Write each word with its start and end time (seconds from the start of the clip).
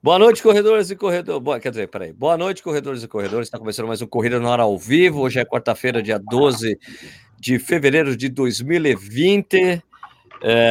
Boa 0.00 0.16
noite, 0.16 0.40
corredores 0.44 0.92
e 0.92 0.96
corredores. 0.96 1.42
Boa, 1.42 1.58
quer 1.58 1.70
dizer, 1.70 1.88
peraí. 1.88 2.12
Boa 2.12 2.36
noite, 2.36 2.62
corredores 2.62 3.02
e 3.02 3.08
corredores. 3.08 3.48
Está 3.48 3.58
começando 3.58 3.88
mais 3.88 4.00
um 4.00 4.06
Corrida 4.06 4.38
no 4.38 4.48
Ar 4.48 4.60
ao 4.60 4.78
vivo. 4.78 5.22
Hoje 5.22 5.40
é 5.40 5.44
quarta-feira, 5.44 6.00
dia 6.00 6.20
12 6.20 6.78
de 7.36 7.58
fevereiro 7.58 8.16
de 8.16 8.28
2020. 8.28 9.82
É... 10.40 10.62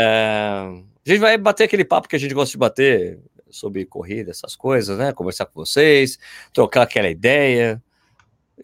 A 1.06 1.10
gente 1.10 1.20
vai 1.20 1.38
bater 1.38 1.66
aquele 1.66 1.84
papo 1.84 2.08
que 2.08 2.16
a 2.16 2.20
gente 2.20 2.34
gosta 2.34 2.54
de 2.54 2.58
bater 2.58 3.20
sobre 3.50 3.86
corrida, 3.86 4.32
essas 4.32 4.56
coisas, 4.56 4.98
né? 4.98 5.12
Conversar 5.12 5.46
com 5.48 5.60
vocês, 5.60 6.18
trocar 6.54 6.84
aquela 6.84 7.10
ideia. 7.10 7.84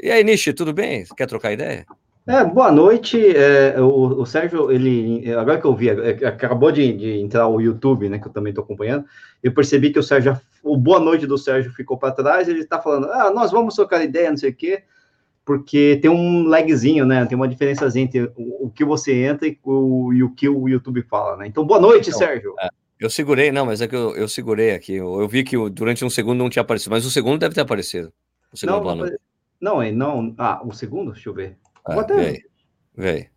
E 0.02 0.09
aí, 0.09 0.23
Nishi, 0.23 0.54
tudo 0.54 0.71
bem? 0.71 1.05
Quer 1.18 1.27
trocar 1.27 1.52
ideia? 1.52 1.86
É, 2.26 2.44
boa 2.46 2.71
noite. 2.71 3.36
É, 3.36 3.80
o, 3.82 4.21
o, 4.21 4.26
Sérgio, 4.26 4.72
ele 4.72 5.30
agora 5.34 5.60
que 5.60 5.66
eu 5.66 5.76
vi, 5.76 5.90
é, 5.90 6.26
acabou 6.26 6.72
de, 6.72 6.94
de, 6.94 7.20
entrar 7.20 7.48
o 7.48 7.60
YouTube, 7.60 8.08
né? 8.08 8.18
Que 8.18 8.28
eu 8.28 8.32
também 8.32 8.52
estou 8.52 8.64
acompanhando. 8.64 9.05
Eu 9.42 9.54
percebi 9.54 9.92
que 9.92 10.00
o 10.00 10.04
Sérgio, 10.04 10.40
o 10.64 10.78
boa 10.78 11.02
noite 11.02 11.28
do 11.28 11.38
Sérgio 11.38 11.73
ficou 11.73 11.98
para 11.98 12.14
trás. 12.14 12.48
Ele 12.48 12.62
está 12.62 12.81
falando, 12.81 13.12
ah, 13.12 13.30
nós 13.30 13.52
vamos 13.52 13.76
trocar 13.76 14.04
ideia, 14.04 14.30
não 14.30 14.38
sei 14.38 14.52
o 14.52 14.55
quê, 14.55 14.84
porque 15.44 16.00
tem 16.02 16.09
um 16.09 16.48
lagzinho, 16.48 17.05
né? 17.05 17.26
Tem 17.26 17.36
uma 17.36 17.48
diferença 17.48 17.88
entre 18.00 18.31
o, 18.38 18.67
o 18.67 18.70
que 18.70 18.86
você 18.86 19.26
entra 19.26 19.45
e 19.45 19.59
o, 19.62 20.14
e 20.14 20.23
o, 20.23 20.30
que 20.30 20.48
o 20.48 20.70
YouTube 20.70 21.03
fala, 21.09 21.36
né? 21.36 21.48
Então, 21.48 21.66
boa 21.66 21.80
noite, 21.80 22.08
então, 22.08 22.20
Sérgio. 22.20 22.55
É, 22.58 22.70
eu 23.02 23.09
segurei, 23.09 23.52
não, 23.52 23.66
mas 23.66 23.81
é 23.81 23.88
que 23.88 23.95
eu, 23.98 24.16
eu 24.16 24.30
segurei 24.30 24.72
aqui. 24.72 24.94
Eu, 24.94 25.20
eu, 25.20 25.28
vi 25.28 25.44
que 25.44 25.58
durante 25.70 26.05
um 26.05 26.09
segundo 26.09 26.38
não 26.38 26.50
tinha 26.50 26.62
aparecido, 26.62 26.92
mas 26.92 27.05
o 27.05 27.12
segundo 27.12 27.38
deve 27.38 27.53
ter 27.53 27.62
aparecido. 27.62 28.14
O 28.53 28.58
segundo 28.58 28.81
não, 28.81 28.95
não, 29.59 29.92
não, 29.92 30.22
não. 30.22 30.36
Ah, 30.38 30.62
o 30.64 30.72
segundo? 30.72 31.12
Deixa 31.12 31.28
eu 31.28 31.34
ver. 31.34 31.58
Ah, 31.86 31.94
Vou 31.94 32.02
até... 32.02 32.42
Vem. 32.96 33.30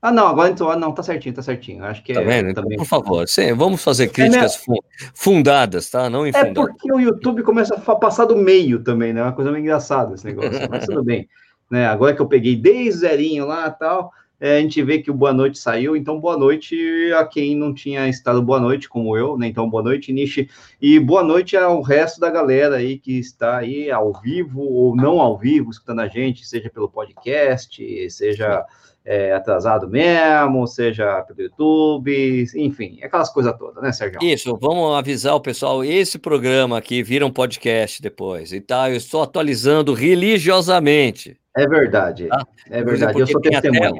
Ah, 0.00 0.12
não, 0.12 0.26
agora 0.26 0.50
então, 0.50 0.78
não, 0.78 0.92
tá 0.92 1.02
certinho, 1.02 1.34
tá 1.34 1.40
certinho. 1.40 1.82
Acho 1.82 2.02
que 2.02 2.12
tá 2.12 2.20
é. 2.20 2.24
Vendo? 2.24 2.50
Então, 2.50 2.62
também... 2.62 2.76
Por 2.76 2.86
favor, 2.86 3.26
sim, 3.26 3.54
vamos 3.54 3.82
fazer 3.82 4.08
críticas 4.08 4.56
é, 4.68 4.74
fundadas, 5.14 5.88
tá? 5.88 6.10
Não 6.10 6.26
infundadas. 6.26 6.50
É 6.50 6.68
porque 6.68 6.92
o 6.92 7.00
YouTube 7.00 7.42
começa 7.42 7.74
a 7.74 7.96
passar 7.96 8.26
do 8.26 8.36
meio 8.36 8.84
também, 8.84 9.14
né? 9.14 9.20
É 9.20 9.24
uma 9.24 9.32
coisa 9.32 9.50
meio 9.50 9.62
engraçada 9.62 10.14
esse 10.14 10.26
negócio, 10.26 10.50
mas 10.70 10.84
tudo 10.84 11.02
bem. 11.02 11.26
Né? 11.70 11.86
Agora 11.86 12.14
que 12.14 12.20
eu 12.20 12.28
peguei 12.28 12.54
desde 12.54 13.00
zerinho 13.00 13.46
lá 13.46 13.68
e 13.68 13.78
tal, 13.78 14.12
é, 14.44 14.58
a 14.58 14.60
gente 14.60 14.82
vê 14.82 14.98
que 14.98 15.10
o 15.10 15.14
Boa 15.14 15.32
Noite 15.32 15.58
saiu, 15.58 15.96
então 15.96 16.20
boa 16.20 16.36
noite 16.36 16.76
a 17.16 17.24
quem 17.24 17.56
não 17.56 17.72
tinha 17.72 18.06
estado 18.06 18.42
boa 18.42 18.60
noite, 18.60 18.90
como 18.90 19.16
eu, 19.16 19.38
né? 19.38 19.46
Então, 19.46 19.70
boa 19.70 19.82
noite, 19.82 20.12
Nishi, 20.12 20.50
e 20.78 21.00
boa 21.00 21.24
noite 21.24 21.56
ao 21.56 21.80
resto 21.80 22.20
da 22.20 22.28
galera 22.28 22.76
aí 22.76 22.98
que 22.98 23.18
está 23.18 23.56
aí 23.56 23.90
ao 23.90 24.12
vivo 24.20 24.60
ou 24.60 24.94
não 24.94 25.18
ao 25.18 25.38
vivo, 25.38 25.70
escutando 25.70 26.00
a 26.00 26.08
gente, 26.08 26.46
seja 26.46 26.68
pelo 26.68 26.90
podcast, 26.90 28.10
seja 28.10 28.62
é, 29.02 29.32
atrasado 29.32 29.88
mesmo, 29.88 30.66
seja 30.66 31.22
pelo 31.22 31.40
YouTube, 31.40 32.44
enfim, 32.54 32.98
aquelas 33.02 33.32
coisas 33.32 33.56
todas, 33.56 33.82
né, 33.82 33.92
Sérgio? 33.92 34.22
Isso, 34.22 34.58
vamos 34.60 34.94
avisar 34.94 35.34
o 35.34 35.40
pessoal, 35.40 35.82
esse 35.82 36.18
programa 36.18 36.76
aqui 36.76 37.02
vira 37.02 37.24
um 37.24 37.32
podcast 37.32 38.02
depois, 38.02 38.52
e 38.52 38.60
tá, 38.60 38.90
eu 38.90 38.96
estou 38.96 39.22
atualizando 39.22 39.94
religiosamente. 39.94 41.34
É 41.56 41.66
verdade, 41.66 42.26
tá? 42.26 42.46
é 42.68 42.84
verdade, 42.84 43.20
eu 43.20 43.26
sou 43.26 43.40
testemunha. 43.40 43.90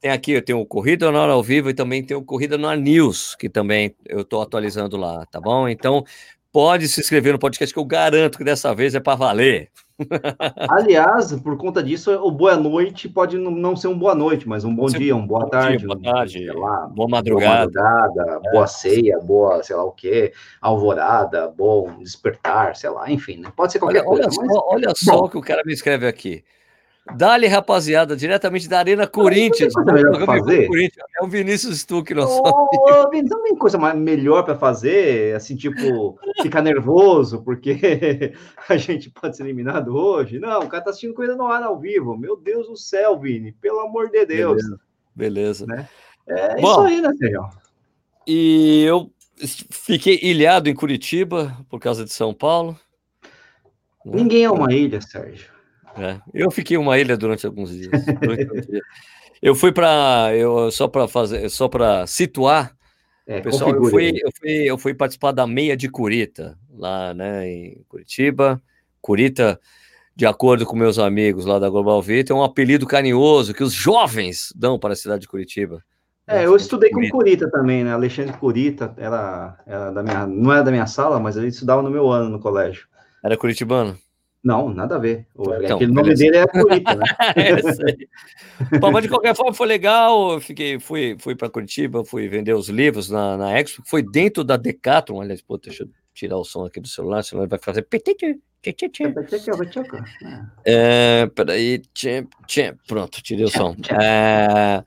Tem 0.00 0.10
aqui, 0.10 0.32
eu 0.32 0.42
tenho 0.42 0.58
o 0.58 0.66
Corrida 0.66 1.12
no 1.12 1.18
Ar 1.18 1.28
ao 1.28 1.42
Vivo 1.42 1.68
e 1.68 1.74
também 1.74 2.02
tem 2.02 2.16
o 2.16 2.22
Corrida 2.22 2.56
no 2.56 2.66
Ar 2.66 2.76
News, 2.76 3.34
que 3.34 3.50
também 3.50 3.94
eu 4.06 4.22
estou 4.22 4.40
atualizando 4.40 4.96
lá, 4.96 5.26
tá 5.26 5.38
bom? 5.38 5.68
Então, 5.68 6.02
pode 6.50 6.88
se 6.88 7.00
inscrever 7.00 7.34
no 7.34 7.38
podcast, 7.38 7.72
que 7.72 7.78
eu 7.78 7.84
garanto 7.84 8.38
que 8.38 8.44
dessa 8.44 8.74
vez 8.74 8.94
é 8.94 9.00
para 9.00 9.14
valer. 9.14 9.70
Aliás, 10.70 11.38
por 11.42 11.58
conta 11.58 11.82
disso, 11.82 12.10
o 12.12 12.30
boa 12.30 12.56
noite 12.56 13.10
pode 13.10 13.36
não 13.36 13.76
ser 13.76 13.88
um 13.88 13.98
boa 13.98 14.14
noite, 14.14 14.48
mas 14.48 14.64
um 14.64 14.74
bom 14.74 14.86
dia, 14.86 15.14
um 15.14 15.26
boa 15.26 15.46
tarde. 15.50 15.84
Dia, 15.84 15.88
boa 15.88 16.00
tarde, 16.00 16.46
lá, 16.46 16.86
boa 16.86 17.06
madrugada. 17.06 17.70
Boa, 17.70 17.90
madrugada 17.90 18.40
é. 18.42 18.52
boa 18.52 18.66
ceia, 18.66 19.20
boa, 19.20 19.62
sei 19.62 19.76
lá 19.76 19.84
o 19.84 19.92
quê, 19.92 20.32
alvorada, 20.62 21.46
bom 21.48 21.98
despertar, 21.98 22.74
sei 22.74 22.88
lá, 22.88 23.10
enfim, 23.10 23.36
né? 23.36 23.52
pode 23.54 23.72
ser 23.72 23.78
qualquer 23.78 24.02
olha, 24.06 24.22
coisa. 24.22 24.28
Olha, 24.28 24.38
mas... 24.40 24.52
só, 24.54 24.66
olha 24.70 24.92
só 24.96 25.24
o 25.24 25.28
que 25.28 25.36
o 25.36 25.42
cara 25.42 25.62
me 25.66 25.74
escreve 25.74 26.06
aqui. 26.06 26.42
Dali, 27.16 27.46
rapaziada, 27.46 28.14
diretamente 28.14 28.68
da 28.68 28.78
Arena 28.78 29.06
Corinthians. 29.06 29.72
Corinthians. 29.72 31.06
É 31.20 31.24
o 31.24 31.26
Vinícius 31.26 31.80
Stuck, 31.80 32.12
nosso 32.14 32.40
oh, 32.44 33.10
Vinícius, 33.10 33.30
não 33.30 33.42
tem 33.42 33.56
coisa 33.56 33.78
melhor 33.94 34.44
para 34.44 34.54
fazer, 34.54 35.34
assim, 35.34 35.56
tipo, 35.56 36.18
ficar 36.42 36.62
nervoso, 36.62 37.42
porque 37.42 38.34
a 38.68 38.76
gente 38.76 39.10
pode 39.10 39.36
ser 39.36 39.44
eliminado 39.44 39.96
hoje. 39.96 40.38
Não, 40.38 40.60
o 40.60 40.68
cara 40.68 40.84
tá 40.84 40.90
assistindo 40.90 41.14
coisa 41.14 41.34
no 41.34 41.46
ar 41.46 41.62
ao 41.62 41.78
vivo. 41.78 42.16
Meu 42.16 42.36
Deus 42.36 42.68
do 42.68 42.76
céu, 42.76 43.18
Vini, 43.18 43.52
pelo 43.52 43.80
amor 43.80 44.10
de 44.10 44.24
Deus. 44.26 44.62
Beleza. 44.62 44.80
Beleza. 45.14 45.66
Né? 45.66 45.88
É 46.28 46.60
Bom, 46.60 46.70
isso 46.70 46.80
aí, 46.80 47.00
né, 47.00 47.12
Sérgio? 47.18 47.48
E 48.26 48.84
eu 48.84 49.10
fiquei 49.70 50.18
ilhado 50.22 50.68
em 50.68 50.74
Curitiba 50.74 51.56
por 51.68 51.80
causa 51.80 52.04
de 52.04 52.12
São 52.12 52.32
Paulo. 52.32 52.78
Ninguém 54.04 54.44
é 54.44 54.50
uma 54.50 54.72
ilha, 54.72 55.00
Sérgio. 55.00 55.59
É, 55.96 56.20
eu 56.32 56.50
fiquei 56.50 56.76
uma 56.76 56.98
ilha 56.98 57.16
durante 57.16 57.46
alguns 57.46 57.70
dias. 57.70 57.90
Durante 58.20 58.82
eu 59.42 59.54
fui 59.54 59.72
para 59.72 60.30
eu 60.36 60.70
só 60.70 60.86
para 60.86 61.08
fazer, 61.08 61.48
só 61.48 61.68
para 61.68 62.06
situar, 62.06 62.76
é, 63.26 63.40
pessoal, 63.40 63.70
eu 63.70 63.84
fui, 63.84 64.10
eu 64.10 64.30
fui, 64.38 64.50
eu 64.50 64.78
fui 64.78 64.94
participar 64.94 65.32
da 65.32 65.46
meia 65.46 65.76
de 65.76 65.88
Curita 65.88 66.58
lá, 66.76 67.14
né, 67.14 67.48
em 67.48 67.84
Curitiba. 67.88 68.60
Curita, 69.00 69.58
de 70.14 70.26
acordo 70.26 70.66
com 70.66 70.76
meus 70.76 70.98
amigos 70.98 71.46
lá 71.46 71.58
da 71.58 71.70
Global 71.70 72.02
Vita, 72.02 72.32
é 72.32 72.36
um 72.36 72.42
apelido 72.42 72.86
carinhoso 72.86 73.54
que 73.54 73.62
os 73.62 73.72
jovens 73.72 74.52
dão 74.54 74.78
para 74.78 74.92
a 74.92 74.96
cidade 74.96 75.22
de 75.22 75.28
Curitiba. 75.28 75.82
É, 76.26 76.44
eu 76.44 76.54
estudei 76.54 76.90
com 76.90 77.08
Curita 77.08 77.50
também, 77.50 77.82
né? 77.82 77.92
Alexandre 77.92 78.36
Curita, 78.36 78.94
ela 78.96 79.58
era 79.66 79.90
da 79.90 80.02
minha, 80.02 80.26
não 80.26 80.52
era 80.52 80.62
da 80.62 80.70
minha 80.70 80.86
sala, 80.86 81.18
mas 81.18 81.36
ele 81.36 81.48
estudava 81.48 81.82
no 81.82 81.90
meu 81.90 82.10
ano 82.10 82.28
no 82.28 82.38
colégio. 82.38 82.86
Era 83.24 83.36
curitibano? 83.36 83.98
Não, 84.42 84.72
nada 84.72 84.96
a 84.96 84.98
ver. 84.98 85.26
Então, 85.38 85.76
Aquele 85.76 85.92
nome 85.92 86.14
dele 86.14 86.36
é 86.38 86.46
Curitiba, 86.46 86.94
né? 86.94 87.04
é 87.36 88.78
Bom, 88.78 88.90
mas 88.90 89.02
de 89.02 89.08
qualquer 89.08 89.36
forma 89.36 89.52
foi 89.52 89.66
legal. 89.66 90.32
Eu 90.32 90.40
fiquei, 90.40 90.80
fui, 90.80 91.16
fui 91.18 91.34
para 91.34 91.50
Curitiba, 91.50 92.04
fui 92.04 92.26
vender 92.28 92.54
os 92.54 92.68
livros 92.68 93.10
na, 93.10 93.36
na 93.36 93.58
Expo. 93.58 93.82
Foi 93.86 94.02
dentro 94.02 94.42
da 94.42 94.56
Decathlon. 94.56 95.20
Aliás, 95.20 95.42
pô, 95.42 95.58
deixa 95.58 95.84
eu 95.84 95.88
tirar 96.14 96.38
o 96.38 96.44
som 96.44 96.64
aqui 96.64 96.80
do 96.80 96.88
celular, 96.88 97.22
senão 97.22 97.42
ele 97.42 97.50
vai 97.50 97.58
fazer. 97.58 97.82
É, 100.64 101.26
peraí, 101.34 101.82
pronto, 102.86 103.22
tirei 103.22 103.44
o 103.44 103.48
som. 103.48 103.74
É, 104.00 104.82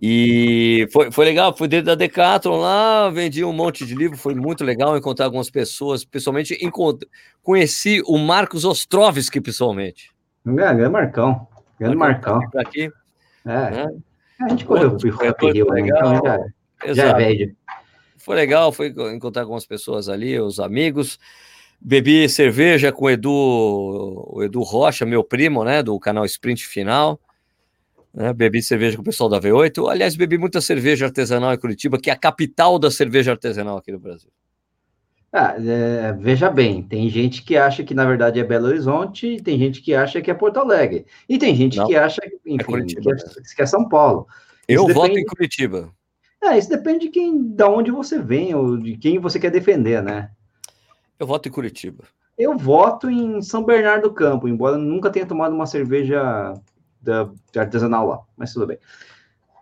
e 0.00 0.88
foi, 0.92 1.10
foi 1.10 1.24
legal, 1.24 1.56
fui 1.56 1.66
dentro 1.66 1.86
da 1.86 1.94
Decathlon 1.94 2.60
lá, 2.60 3.10
vendi 3.10 3.44
um 3.44 3.52
monte 3.52 3.84
de 3.84 3.94
livro, 3.94 4.16
foi 4.16 4.34
muito 4.34 4.62
legal 4.62 4.96
encontrar 4.96 5.24
algumas 5.26 5.50
pessoas, 5.50 6.04
pessoalmente 6.04 6.56
conheci 7.42 8.00
o 8.06 8.16
Marcos 8.16 8.64
Ostrovski 8.64 9.40
pessoalmente. 9.40 10.10
É, 10.46 10.50
grande 10.50 10.88
Marcão, 10.88 11.48
grande 11.80 11.96
Marcão. 11.96 12.38
Marcão. 12.38 12.60
Aqui, 12.60 12.90
é. 13.44 13.70
Né? 13.70 13.86
A 14.40 14.48
gente 14.50 14.64
correu 14.64 14.90
o 14.90 15.10
Rock 15.10 15.50
Rio, 15.50 15.66
né? 15.66 15.82
legal. 15.82 16.14
Então, 16.14 16.22
já, 16.86 16.94
já 16.94 17.08
é 17.08 17.14
velho. 17.14 17.56
Foi 18.18 18.36
legal, 18.36 18.70
foi 18.70 18.94
encontrar 19.12 19.42
algumas 19.42 19.66
pessoas 19.66 20.08
ali, 20.08 20.38
os 20.38 20.60
amigos. 20.60 21.18
Bebi 21.80 22.28
cerveja 22.28 22.92
com 22.92 23.06
o 23.06 23.10
Edu, 23.10 23.32
o 23.32 24.42
Edu 24.42 24.62
Rocha, 24.62 25.06
meu 25.06 25.24
primo, 25.24 25.64
né, 25.64 25.82
do 25.82 25.98
canal 25.98 26.24
Sprint 26.24 26.66
Final. 26.66 27.20
Né? 28.18 28.32
Bebi 28.32 28.60
cerveja 28.60 28.96
com 28.96 29.02
o 29.02 29.04
pessoal 29.04 29.30
da 29.30 29.40
V8. 29.40 29.88
Aliás, 29.88 30.16
bebi 30.16 30.36
muita 30.36 30.60
cerveja 30.60 31.06
artesanal 31.06 31.54
em 31.54 31.58
Curitiba, 31.58 31.98
que 31.98 32.10
é 32.10 32.12
a 32.12 32.16
capital 32.16 32.76
da 32.76 32.90
cerveja 32.90 33.30
artesanal 33.30 33.76
aqui 33.76 33.92
no 33.92 34.00
Brasil. 34.00 34.30
Ah, 35.32 35.54
é, 35.56 36.12
veja 36.14 36.50
bem, 36.50 36.82
tem 36.82 37.08
gente 37.08 37.44
que 37.44 37.56
acha 37.56 37.84
que 37.84 37.94
na 37.94 38.04
verdade 38.06 38.40
é 38.40 38.44
Belo 38.44 38.66
Horizonte, 38.66 39.36
tem 39.42 39.58
gente 39.58 39.82
que 39.82 39.94
acha 39.94 40.22
que 40.22 40.30
é 40.30 40.34
Porto 40.34 40.58
Alegre, 40.58 41.04
e 41.28 41.36
tem 41.36 41.54
gente 41.54 41.76
Não, 41.76 41.86
que 41.86 41.94
acha 41.94 42.18
é 42.24 42.28
enfim, 42.28 42.56
é 42.58 42.64
Curitiba, 42.64 43.14
que, 43.14 43.22
é, 43.22 43.42
que 43.56 43.62
é 43.62 43.66
São 43.66 43.86
Paulo. 43.86 44.26
Eu 44.66 44.84
isso 44.84 44.94
voto 44.94 45.08
depende... 45.08 45.20
em 45.20 45.26
Curitiba. 45.26 45.90
É, 46.42 46.56
isso 46.56 46.70
depende 46.70 47.00
de 47.00 47.08
quem, 47.10 47.54
da 47.54 47.68
onde 47.68 47.90
você 47.90 48.18
vem, 48.18 48.54
ou 48.54 48.78
de 48.78 48.96
quem 48.96 49.18
você 49.18 49.38
quer 49.38 49.50
defender, 49.50 50.02
né? 50.02 50.30
Eu 51.20 51.26
voto 51.26 51.46
em 51.46 51.52
Curitiba. 51.52 52.04
Eu 52.38 52.56
voto 52.56 53.10
em 53.10 53.42
São 53.42 53.62
Bernardo 53.62 54.08
do 54.08 54.14
Campo, 54.14 54.48
embora 54.48 54.78
nunca 54.78 55.10
tenha 55.10 55.26
tomado 55.26 55.54
uma 55.54 55.66
cerveja 55.66 56.54
da, 57.08 57.60
artesanal 57.60 58.06
lá, 58.06 58.20
mas 58.36 58.52
tudo 58.52 58.66
bem. 58.66 58.78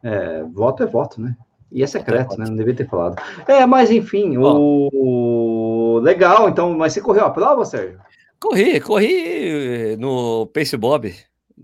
É, 0.02 0.43
voto 0.43 0.82
é 0.82 0.87
voto, 0.87 1.20
né? 1.20 1.37
E 1.70 1.82
é 1.82 1.87
secreto, 1.87 2.34
é 2.34 2.38
né? 2.38 2.44
Não 2.48 2.56
devia 2.56 2.75
ter 2.75 2.88
falado. 2.88 3.16
É, 3.46 3.64
mas 3.66 3.90
enfim, 3.90 4.37
o... 4.38 6.00
legal, 6.02 6.48
então, 6.48 6.76
mas 6.76 6.93
você 6.93 7.00
correu 7.00 7.25
a 7.25 7.31
prova, 7.31 7.64
Sérgio? 7.64 8.00
Corri, 8.40 8.81
corri 8.81 9.96
no 9.98 10.46
Pace 10.48 10.76
Bob, 10.76 11.14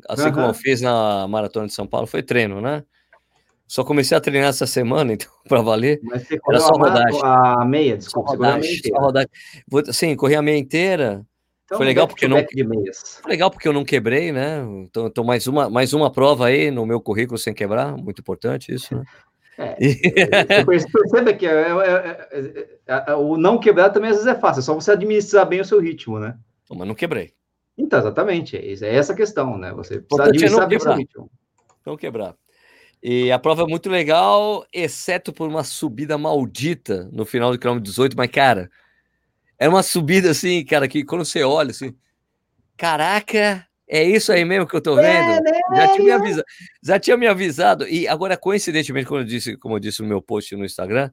assim 0.08 0.26
uhum. 0.26 0.32
como 0.32 0.46
eu 0.46 0.54
fiz 0.54 0.80
na 0.80 1.26
Maratona 1.28 1.66
de 1.66 1.74
São 1.74 1.86
Paulo, 1.86 2.06
foi 2.06 2.22
treino, 2.22 2.60
né? 2.60 2.82
Só 3.68 3.84
comecei 3.84 4.16
a 4.16 4.20
treinar 4.20 4.50
essa 4.50 4.66
semana, 4.66 5.12
então, 5.14 5.28
para 5.48 5.62
valer. 5.62 6.00
Mas 6.02 6.26
você 6.26 6.38
correu 6.38 6.60
Era 6.60 6.66
só 6.66 6.74
a, 6.74 6.78
rodagem. 6.78 7.20
a 7.24 7.64
meia, 7.64 7.96
desculpa, 7.96 8.30
só 8.30 8.36
rodagem, 8.36 8.58
a 8.58 8.60
meia 8.60 8.78
inteira. 8.78 9.92
Sim, 9.92 10.16
corri 10.16 10.34
a 10.34 10.42
meia 10.42 10.58
inteira, 10.58 11.26
então, 11.72 11.78
foi 11.78 11.86
legal 11.86 12.06
porque 12.06 12.28
não 12.28 12.36
foi 13.22 13.30
legal 13.30 13.50
porque 13.50 13.66
eu 13.66 13.72
não 13.72 13.84
quebrei, 13.84 14.30
né? 14.30 14.62
Então, 14.84 15.06
então 15.06 15.24
mais 15.24 15.46
uma 15.46 15.70
mais 15.70 15.94
uma 15.94 16.12
prova 16.12 16.46
aí 16.46 16.70
no 16.70 16.84
meu 16.84 17.00
currículo 17.00 17.38
sem 17.38 17.54
quebrar, 17.54 17.96
muito 17.96 18.20
importante 18.20 18.74
isso, 18.74 18.94
né? 18.94 19.04
É, 19.56 20.64
você 20.64 20.86
percebe 20.90 21.34
que 21.34 21.46
é, 21.46 21.68
é, 22.86 23.02
é, 23.08 23.14
o 23.14 23.36
não 23.36 23.58
quebrar 23.58 23.90
também 23.90 24.10
às 24.10 24.16
vezes 24.16 24.30
é 24.30 24.38
fácil, 24.38 24.60
é 24.60 24.62
só 24.62 24.74
você 24.74 24.92
administrar 24.92 25.46
bem 25.46 25.60
o 25.60 25.64
seu 25.64 25.80
ritmo, 25.80 26.18
né? 26.18 26.36
Mas 26.70 26.88
não 26.88 26.94
quebrei. 26.94 27.32
Então, 27.76 27.98
exatamente, 27.98 28.56
é 28.56 28.94
essa 28.94 29.12
a 29.12 29.16
questão, 29.16 29.56
né? 29.56 29.72
Você 29.72 30.00
precisa 30.00 30.28
administrar 30.28 30.68
bem 30.68 30.78
o 30.78 30.80
seu 30.80 30.94
ritmo. 30.94 31.30
Não 31.86 31.96
quebrar. 31.96 32.34
E 33.02 33.32
a 33.32 33.38
prova 33.38 33.62
é 33.62 33.66
muito 33.66 33.90
legal, 33.90 34.64
exceto 34.72 35.32
por 35.32 35.48
uma 35.48 35.64
subida 35.64 36.16
maldita 36.16 37.08
no 37.12 37.24
final 37.24 37.50
do 37.50 37.58
quilômetro 37.58 37.90
18, 37.90 38.16
mas, 38.16 38.30
cara, 38.30 38.70
era 39.62 39.70
uma 39.70 39.82
subida 39.82 40.30
assim, 40.30 40.64
cara, 40.64 40.88
que 40.88 41.04
quando 41.04 41.24
você 41.24 41.44
olha 41.44 41.70
assim, 41.70 41.94
caraca, 42.76 43.64
é 43.88 44.02
isso 44.02 44.32
aí 44.32 44.44
mesmo 44.44 44.66
que 44.66 44.74
eu 44.74 44.80
tô 44.80 44.96
vendo? 44.96 45.06
É, 45.06 45.40
né? 45.40 45.60
já, 45.76 45.88
tinha 45.94 46.04
me 46.04 46.10
avisado, 46.10 46.44
já 46.82 46.98
tinha 46.98 47.16
me 47.16 47.26
avisado. 47.28 47.88
E 47.88 48.08
agora, 48.08 48.36
coincidentemente, 48.36 49.06
como 49.06 49.20
eu 49.20 49.24
disse, 49.24 49.56
como 49.56 49.76
eu 49.76 49.78
disse 49.78 50.02
no 50.02 50.08
meu 50.08 50.20
post 50.20 50.56
no 50.56 50.64
Instagram, 50.64 51.12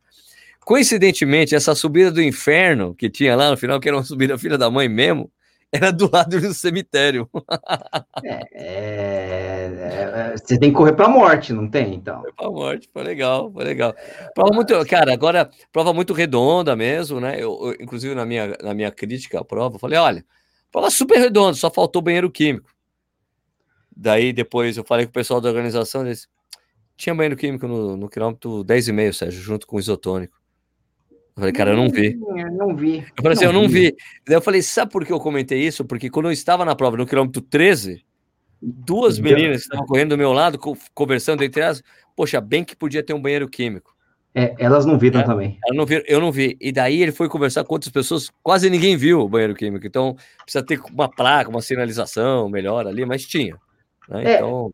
coincidentemente, 0.61 1.53
essa 1.53 1.75
subida 1.75 2.09
do 2.09 2.23
inferno 2.23 2.95
que 2.95 3.07
tinha 3.07 3.35
lá 3.35 3.51
no 3.51 3.57
final, 3.57 3.79
que 3.79 3.87
era 3.87 3.95
uma 3.95 4.03
subida 4.03 4.35
filha 4.35 4.57
da 4.57 4.71
mãe 4.71 4.89
mesmo, 4.89 5.31
era 5.71 5.91
do 5.91 6.09
lado 6.11 6.39
do 6.39 6.53
cemitério. 6.53 7.29
É, 8.23 8.47
é, 8.51 10.33
é, 10.33 10.37
você 10.37 10.59
tem 10.59 10.71
que 10.71 10.77
correr 10.77 10.93
para 10.93 11.05
a 11.05 11.09
morte, 11.09 11.53
não 11.53 11.69
tem? 11.69 11.95
Então. 11.95 12.23
Para 12.35 12.47
a 12.47 12.51
morte, 12.51 12.89
foi 12.91 13.03
legal, 13.03 13.51
foi 13.51 13.63
legal. 13.63 13.95
Prova 14.33 14.53
muito, 14.53 14.85
cara, 14.85 15.13
agora 15.13 15.49
prova 15.71 15.93
muito 15.93 16.13
redonda 16.13 16.75
mesmo, 16.75 17.19
né? 17.19 17.35
Eu, 17.35 17.57
eu, 17.61 17.75
inclusive 17.79 18.13
na 18.15 18.25
minha, 18.25 18.57
na 18.61 18.73
minha 18.73 18.91
crítica 18.91 19.39
à 19.39 19.45
prova, 19.45 19.75
eu 19.75 19.79
falei, 19.79 19.97
olha, 19.97 20.25
Fala 20.71 20.91
super 20.91 21.17
redondo, 21.17 21.57
só 21.57 21.71
faltou 21.71 22.01
banheiro 22.01 22.29
químico. 22.29 22.69
Daí 23.95 24.31
depois 24.31 24.77
eu 24.77 24.83
falei 24.83 25.05
com 25.05 25.09
o 25.09 25.13
pessoal 25.13 25.41
da 25.41 25.49
organização, 25.49 26.05
eles 26.05 26.27
tinha 26.95 27.15
banheiro 27.15 27.35
químico 27.35 27.67
no, 27.67 27.97
no 27.97 28.09
quilômetro 28.09 28.63
10,5, 28.63 29.13
Sérgio, 29.13 29.41
junto 29.41 29.65
com 29.65 29.79
isotônico. 29.79 30.38
Eu 31.39 31.41
falei, 31.41 31.53
cara, 31.53 31.71
eu 31.71 31.77
não 31.77 31.89
vi. 31.89 32.19
Eu 32.35 32.51
não 32.51 32.75
vi. 32.75 32.97
Eu 32.97 33.23
falei 33.23 33.31
assim, 33.33 33.45
não 33.45 33.53
eu 33.53 33.61
não 33.61 33.67
vi. 33.69 33.91
vi. 33.91 33.95
Daí 34.27 34.35
eu 34.35 34.41
falei, 34.41 34.61
sabe 34.61 34.91
por 34.91 35.05
que 35.05 35.13
eu 35.13 35.19
comentei 35.19 35.65
isso? 35.65 35.85
Porque 35.85 36.09
quando 36.09 36.25
eu 36.25 36.33
estava 36.33 36.65
na 36.65 36.75
prova, 36.75 36.97
no 36.97 37.05
quilômetro 37.05 37.41
13, 37.41 38.03
duas 38.61 39.17
meninas 39.19 39.59
que 39.59 39.63
estavam 39.63 39.85
correndo 39.85 40.09
do 40.09 40.17
meu 40.17 40.33
lado, 40.33 40.59
conversando 40.93 41.41
entre 41.41 41.61
elas, 41.61 41.81
poxa, 42.13 42.41
bem 42.41 42.63
que 42.65 42.75
podia 42.75 43.01
ter 43.01 43.13
um 43.13 43.21
banheiro 43.21 43.47
químico. 43.47 43.95
É, 44.35 44.53
elas 44.59 44.85
não 44.85 44.99
viram 44.99 45.21
é, 45.21 45.23
também. 45.23 45.57
Não 45.69 45.85
viram, 45.85 46.03
eu 46.05 46.19
não 46.19 46.29
vi. 46.29 46.57
E 46.59 46.73
daí 46.73 47.01
ele 47.01 47.13
foi 47.13 47.29
conversar 47.29 47.63
com 47.63 47.73
outras 47.73 47.91
pessoas, 47.91 48.29
quase 48.43 48.69
ninguém 48.69 48.97
viu 48.97 49.21
o 49.21 49.29
banheiro 49.29 49.55
químico. 49.55 49.87
Então 49.87 50.17
precisa 50.43 50.63
ter 50.63 50.81
uma 50.91 51.09
placa, 51.09 51.49
uma 51.49 51.61
sinalização 51.61 52.49
melhor 52.49 52.85
ali, 52.85 53.05
mas 53.05 53.25
tinha. 53.25 53.55
Né? 54.09 54.33
É, 54.33 54.35
então. 54.35 54.73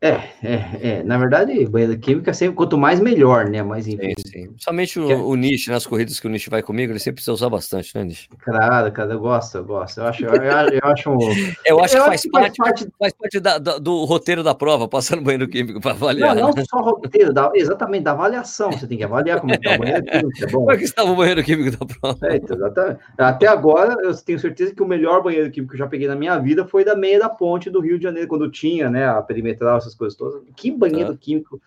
É, 0.00 0.10
é, 0.44 0.78
é. 0.80 1.02
Na 1.02 1.18
verdade, 1.18 1.66
banheira 1.66 1.96
química 1.96 2.32
sempre, 2.32 2.54
quanto 2.54 2.78
mais 2.78 3.00
melhor, 3.00 3.48
né? 3.48 3.64
Mais 3.64 3.88
enfim. 3.88 4.14
Sim, 4.16 4.30
sim. 4.30 4.54
Somente 4.56 5.00
o, 5.00 5.10
é... 5.10 5.16
o 5.16 5.34
Nish, 5.34 5.66
nas 5.66 5.84
corridas 5.84 6.20
que 6.20 6.26
o 6.28 6.30
Nish 6.30 6.46
vai 6.46 6.62
comigo, 6.62 6.92
ele 6.92 7.00
sempre 7.00 7.16
precisa 7.16 7.32
usar 7.32 7.48
bastante, 7.48 7.92
né, 7.96 8.04
Nish? 8.04 8.28
Claro, 8.38 8.92
cara, 8.92 9.12
eu 9.12 9.18
gosto, 9.18 9.58
eu 9.58 9.64
gosto. 9.64 9.98
Eu 9.98 10.06
acho, 10.06 10.24
eu, 10.24 10.34
eu 10.34 10.80
acho 10.84 11.10
um... 11.10 11.18
Eu 11.66 11.80
acho 11.80 11.96
que 11.96 12.00
faz, 12.00 12.26
parte, 12.30 12.56
faz 12.56 12.56
parte, 12.56 12.92
faz 12.98 13.12
parte 13.12 13.40
da, 13.40 13.58
da, 13.58 13.78
do 13.78 14.04
roteiro 14.04 14.42
da 14.42 14.54
prova, 14.54 14.86
passando 14.88 15.22
banheiro 15.22 15.48
químico 15.48 15.80
para 15.80 15.90
avaliar. 15.90 16.34
Não, 16.34 16.50
não 16.50 16.64
só 16.64 16.80
roteiro, 16.80 17.32
da, 17.32 17.50
exatamente, 17.54 18.04
da 18.04 18.12
avaliação. 18.12 18.70
Você 18.70 18.86
tem 18.86 18.98
que 18.98 19.04
avaliar 19.04 19.40
como 19.40 19.52
está 19.52 19.74
o 19.74 19.78
banheiro 19.78 20.04
químico, 20.04 20.44
é 20.44 20.46
bom. 20.46 20.58
Como 20.60 20.72
é 20.72 20.76
que 20.76 20.84
estava 20.84 21.10
o 21.10 21.16
banheiro 21.16 21.42
químico 21.42 21.76
da 21.76 21.94
prova? 21.94 22.18
É, 22.28 22.36
então, 22.36 22.56
exatamente. 22.56 23.00
Até 23.18 23.46
agora, 23.48 23.96
eu 24.02 24.14
tenho 24.16 24.38
certeza 24.38 24.74
que 24.74 24.82
o 24.82 24.86
melhor 24.86 25.22
banheiro 25.22 25.50
químico 25.50 25.72
que 25.72 25.76
eu 25.76 25.84
já 25.84 25.86
peguei 25.88 26.06
na 26.06 26.16
minha 26.16 26.38
vida 26.38 26.64
foi 26.64 26.84
da 26.84 26.94
meia 26.94 27.18
da 27.18 27.28
ponte 27.28 27.68
do 27.68 27.80
Rio 27.80 27.98
de 27.98 28.04
Janeiro, 28.04 28.28
quando 28.28 28.50
tinha, 28.50 28.88
né, 28.88 29.06
a 29.08 29.20
perimetral, 29.20 29.80
essas 29.88 29.98
coisas 29.98 30.16
todas. 30.16 30.42
Que 30.54 30.70
banheiro 30.70 31.12
tá. 31.12 31.18
químico 31.18 31.60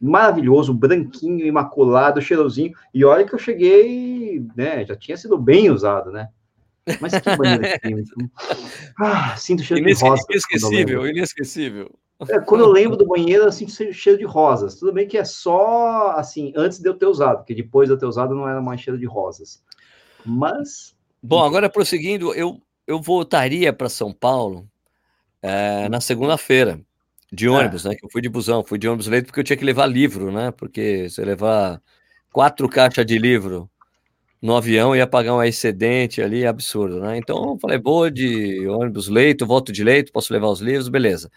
maravilhoso, 0.00 0.74
branquinho, 0.74 1.46
imaculado, 1.46 2.20
cheirosinho. 2.20 2.72
E 2.92 3.04
olha 3.04 3.26
que 3.26 3.34
eu 3.34 3.38
cheguei, 3.38 4.44
né? 4.54 4.84
Já 4.84 4.94
tinha 4.96 5.16
sido 5.16 5.38
bem 5.38 5.70
usado, 5.70 6.10
né? 6.10 6.28
Mas 7.00 7.18
que 7.18 7.36
banheiro 7.36 7.62
químico. 7.82 8.30
Ah, 8.98 9.36
sinto 9.36 9.62
cheiro 9.62 9.82
Inesque 9.82 10.04
de 10.04 10.10
rosas. 10.10 10.26
Inesquecível, 10.28 11.06
inesquecível. 11.06 11.98
É, 12.28 12.38
quando 12.38 12.62
eu 12.62 12.68
lembro 12.68 12.96
do 12.96 13.06
banheiro, 13.06 13.44
eu 13.44 13.52
sinto 13.52 13.92
cheiro 13.92 14.18
de 14.18 14.24
rosas. 14.24 14.76
Tudo 14.76 14.92
bem 14.92 15.06
que 15.06 15.18
é 15.18 15.24
só 15.24 16.12
assim, 16.12 16.52
antes 16.56 16.78
de 16.78 16.88
eu 16.88 16.94
ter 16.94 17.06
usado, 17.06 17.38
porque 17.38 17.54
depois 17.54 17.88
de 17.88 17.94
eu 17.94 17.98
ter 17.98 18.06
usado 18.06 18.34
não 18.34 18.48
era 18.48 18.60
mais 18.62 18.80
cheiro 18.80 18.98
de 18.98 19.06
rosas. 19.06 19.62
Mas. 20.24 20.94
Bom, 21.22 21.44
agora 21.44 21.68
prosseguindo, 21.68 22.32
eu, 22.34 22.60
eu 22.86 23.00
voltaria 23.00 23.72
para 23.72 23.88
São 23.88 24.12
Paulo 24.12 24.66
é, 25.42 25.88
na 25.88 26.00
segunda-feira 26.00 26.80
de 27.36 27.46
é. 27.46 27.50
ônibus, 27.50 27.84
é. 27.84 27.90
né? 27.90 27.94
Que 27.94 28.04
eu 28.04 28.10
fui 28.10 28.22
de 28.22 28.28
busão, 28.28 28.64
fui 28.64 28.78
de 28.78 28.88
ônibus 28.88 29.06
leito 29.06 29.26
porque 29.26 29.40
eu 29.40 29.44
tinha 29.44 29.56
que 29.56 29.64
levar 29.64 29.86
livro, 29.86 30.32
né? 30.32 30.50
Porque 30.50 31.08
se 31.10 31.22
levar 31.22 31.80
quatro 32.32 32.68
caixas 32.68 33.04
de 33.06 33.18
livro 33.18 33.70
no 34.40 34.56
avião 34.56 34.94
ia 34.94 35.06
pagar 35.06 35.34
um 35.34 35.42
excedente 35.42 36.22
ali 36.22 36.46
absurdo, 36.46 37.00
né? 37.00 37.16
Então 37.18 37.52
eu 37.52 37.58
falei, 37.58 37.78
vou 37.78 38.10
de 38.10 38.66
ônibus 38.68 39.08
leito, 39.08 39.46
volto 39.46 39.72
de 39.72 39.84
leito, 39.84 40.12
posso 40.12 40.32
levar 40.32 40.48
os 40.48 40.60
livros, 40.60 40.88
beleza. 40.88 41.30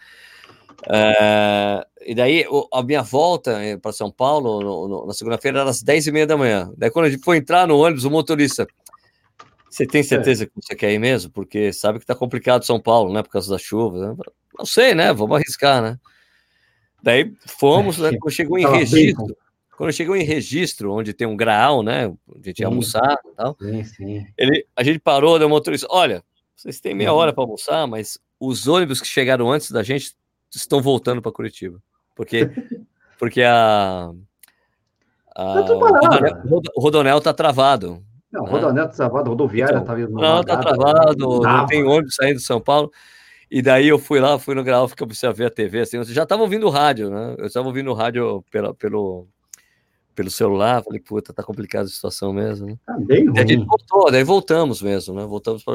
É, 0.88 1.86
e 2.06 2.14
daí 2.14 2.46
a 2.72 2.82
minha 2.82 3.02
volta 3.02 3.62
eh, 3.62 3.76
para 3.76 3.92
São 3.92 4.10
Paulo 4.10 4.60
no, 4.60 4.88
no, 4.88 5.06
na 5.06 5.12
segunda-feira 5.12 5.60
era 5.60 5.68
às 5.68 5.82
10 5.82 6.06
e 6.06 6.12
meia 6.12 6.26
da 6.26 6.36
manhã. 6.36 6.72
Daí 6.76 6.90
quando 6.90 7.06
a 7.06 7.10
gente 7.10 7.22
foi 7.22 7.36
entrar 7.36 7.66
no 7.66 7.78
ônibus, 7.78 8.04
o 8.04 8.10
motorista, 8.10 8.66
você 9.68 9.86
tem 9.86 10.02
certeza 10.02 10.44
é. 10.44 10.46
que 10.46 10.52
você 10.56 10.74
quer 10.74 10.92
ir 10.92 10.98
mesmo? 10.98 11.30
Porque 11.30 11.72
sabe 11.72 11.98
que 12.00 12.06
tá 12.06 12.14
complicado 12.14 12.64
São 12.64 12.80
Paulo, 12.80 13.12
né? 13.12 13.22
Por 13.22 13.30
causa 13.30 13.50
da 13.50 13.58
chuva. 13.58 14.08
Né? 14.08 14.16
Não 14.60 14.66
sei, 14.66 14.94
né? 14.94 15.10
Vamos 15.10 15.36
arriscar, 15.36 15.80
né? 15.80 15.98
Daí 17.02 17.32
fomos, 17.46 17.96
né? 17.96 18.10
Quando 18.20 18.34
chegou 18.34 18.58
em 18.58 18.68
registro, 18.68 19.36
quando 19.74 19.92
chegou 19.92 20.14
em 20.14 20.22
registro, 20.22 20.92
onde 20.92 21.14
tem 21.14 21.26
um 21.26 21.34
graal, 21.34 21.82
né? 21.82 22.04
A 22.06 22.38
gente 22.44 22.58
ia 22.58 22.66
almoçar 22.66 23.18
e 23.24 23.34
tal. 23.34 23.56
Sim, 23.58 23.84
sim. 23.84 24.26
Ele, 24.36 24.66
a 24.76 24.82
gente 24.82 24.98
parou, 24.98 25.38
deu 25.38 25.48
motorista. 25.48 25.86
Olha, 25.88 26.22
vocês 26.54 26.78
têm 26.78 26.94
meia 26.94 27.14
hora 27.14 27.32
para 27.32 27.42
almoçar, 27.42 27.86
mas 27.86 28.18
os 28.38 28.68
ônibus 28.68 29.00
que 29.00 29.08
chegaram 29.08 29.50
antes 29.50 29.70
da 29.70 29.82
gente 29.82 30.14
estão 30.54 30.82
voltando 30.82 31.22
para 31.22 31.32
Curitiba. 31.32 31.80
Porque, 32.14 32.50
porque 33.18 33.42
a. 33.42 34.10
a 35.34 35.42
o, 35.42 35.62
rodonel, 35.62 36.62
o 36.76 36.80
rodonel 36.82 37.20
tá 37.22 37.32
travado. 37.32 38.04
Não, 38.30 38.42
o 38.42 38.46
rodonel 38.46 38.88
tá 38.88 38.94
travado, 38.94 39.30
rodoviária 39.30 39.76
então, 39.76 39.84
tá 39.86 39.94
vindo. 39.94 40.10
Não, 40.10 40.44
tá 40.44 40.58
travado, 40.58 41.40
não 41.40 41.64
tem 41.64 41.82
ônibus 41.82 42.16
saindo 42.16 42.36
de 42.36 42.44
São 42.44 42.60
Paulo. 42.60 42.92
E 43.50 43.60
daí 43.60 43.88
eu 43.88 43.98
fui 43.98 44.20
lá, 44.20 44.38
fui 44.38 44.54
no 44.54 44.62
grau, 44.62 44.86
fiquei 44.86 45.04
observando 45.04 45.48
a 45.48 45.50
TV, 45.50 45.80
assim, 45.80 45.96
eu 45.96 46.04
já 46.04 46.22
estava 46.22 46.42
ouvindo 46.42 46.66
o 46.66 46.70
rádio, 46.70 47.10
né? 47.10 47.34
Eu 47.36 47.46
estava 47.46 47.66
ouvindo 47.66 47.90
o 47.90 47.94
rádio 47.94 48.44
pela, 48.48 48.72
pelo, 48.72 49.26
pelo 50.14 50.30
celular, 50.30 50.84
falei, 50.84 51.00
puta, 51.00 51.32
tá 51.32 51.42
complicada 51.42 51.86
a 51.86 51.88
situação 51.88 52.32
mesmo, 52.32 52.68
né? 52.68 52.78
Tá 52.86 52.96
bem 52.98 53.24
ruim. 53.24 53.32
Daí 53.32 53.44
a 53.44 53.46
gente 53.48 53.66
voltou, 53.66 54.10
daí 54.12 54.22
voltamos 54.22 54.80
mesmo, 54.80 55.14
né? 55.14 55.24
Voltamos 55.24 55.64
para 55.64 55.74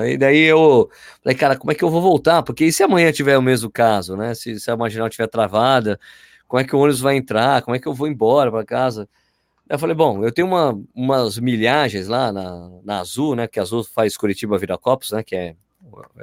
aí 0.00 0.16
daí 0.16 0.38
eu 0.38 0.88
falei, 1.20 1.36
cara, 1.36 1.56
como 1.56 1.72
é 1.72 1.74
que 1.74 1.82
eu 1.82 1.90
vou 1.90 2.00
voltar? 2.00 2.44
Porque 2.44 2.64
e 2.64 2.72
se 2.72 2.84
amanhã 2.84 3.10
tiver 3.10 3.36
o 3.36 3.42
mesmo 3.42 3.68
caso, 3.70 4.16
né? 4.16 4.32
Se, 4.32 4.60
se 4.60 4.70
a 4.70 4.76
marginal 4.76 5.08
estiver 5.08 5.26
travada, 5.26 5.98
como 6.46 6.60
é 6.60 6.64
que 6.64 6.76
o 6.76 6.78
ônibus 6.78 7.00
vai 7.00 7.16
entrar? 7.16 7.60
Como 7.62 7.74
é 7.74 7.80
que 7.80 7.88
eu 7.88 7.94
vou 7.94 8.06
embora 8.06 8.52
para 8.52 8.64
casa? 8.64 9.08
Eu 9.68 9.80
falei, 9.80 9.96
bom, 9.96 10.22
eu 10.22 10.30
tenho 10.30 10.46
uma, 10.46 10.80
umas 10.94 11.40
milhagens 11.40 12.06
lá 12.06 12.30
na, 12.32 12.70
na 12.84 13.00
Azul, 13.00 13.34
né? 13.34 13.48
Que 13.48 13.58
a 13.58 13.62
Azul 13.62 13.82
faz 13.82 14.16
Curitiba 14.16 14.56
Viracopos, 14.56 15.10
né? 15.10 15.24
Que 15.24 15.34
é 15.34 15.56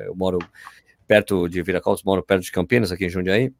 eu 0.05 0.15
moro 0.15 0.39
perto 1.07 1.47
de 1.47 1.61
Viracopos, 1.61 2.03
moro 2.03 2.23
perto 2.23 2.43
de 2.43 2.51
Campinas, 2.51 2.91
aqui 2.91 3.05
em 3.05 3.09
Jundiaí. 3.09 3.51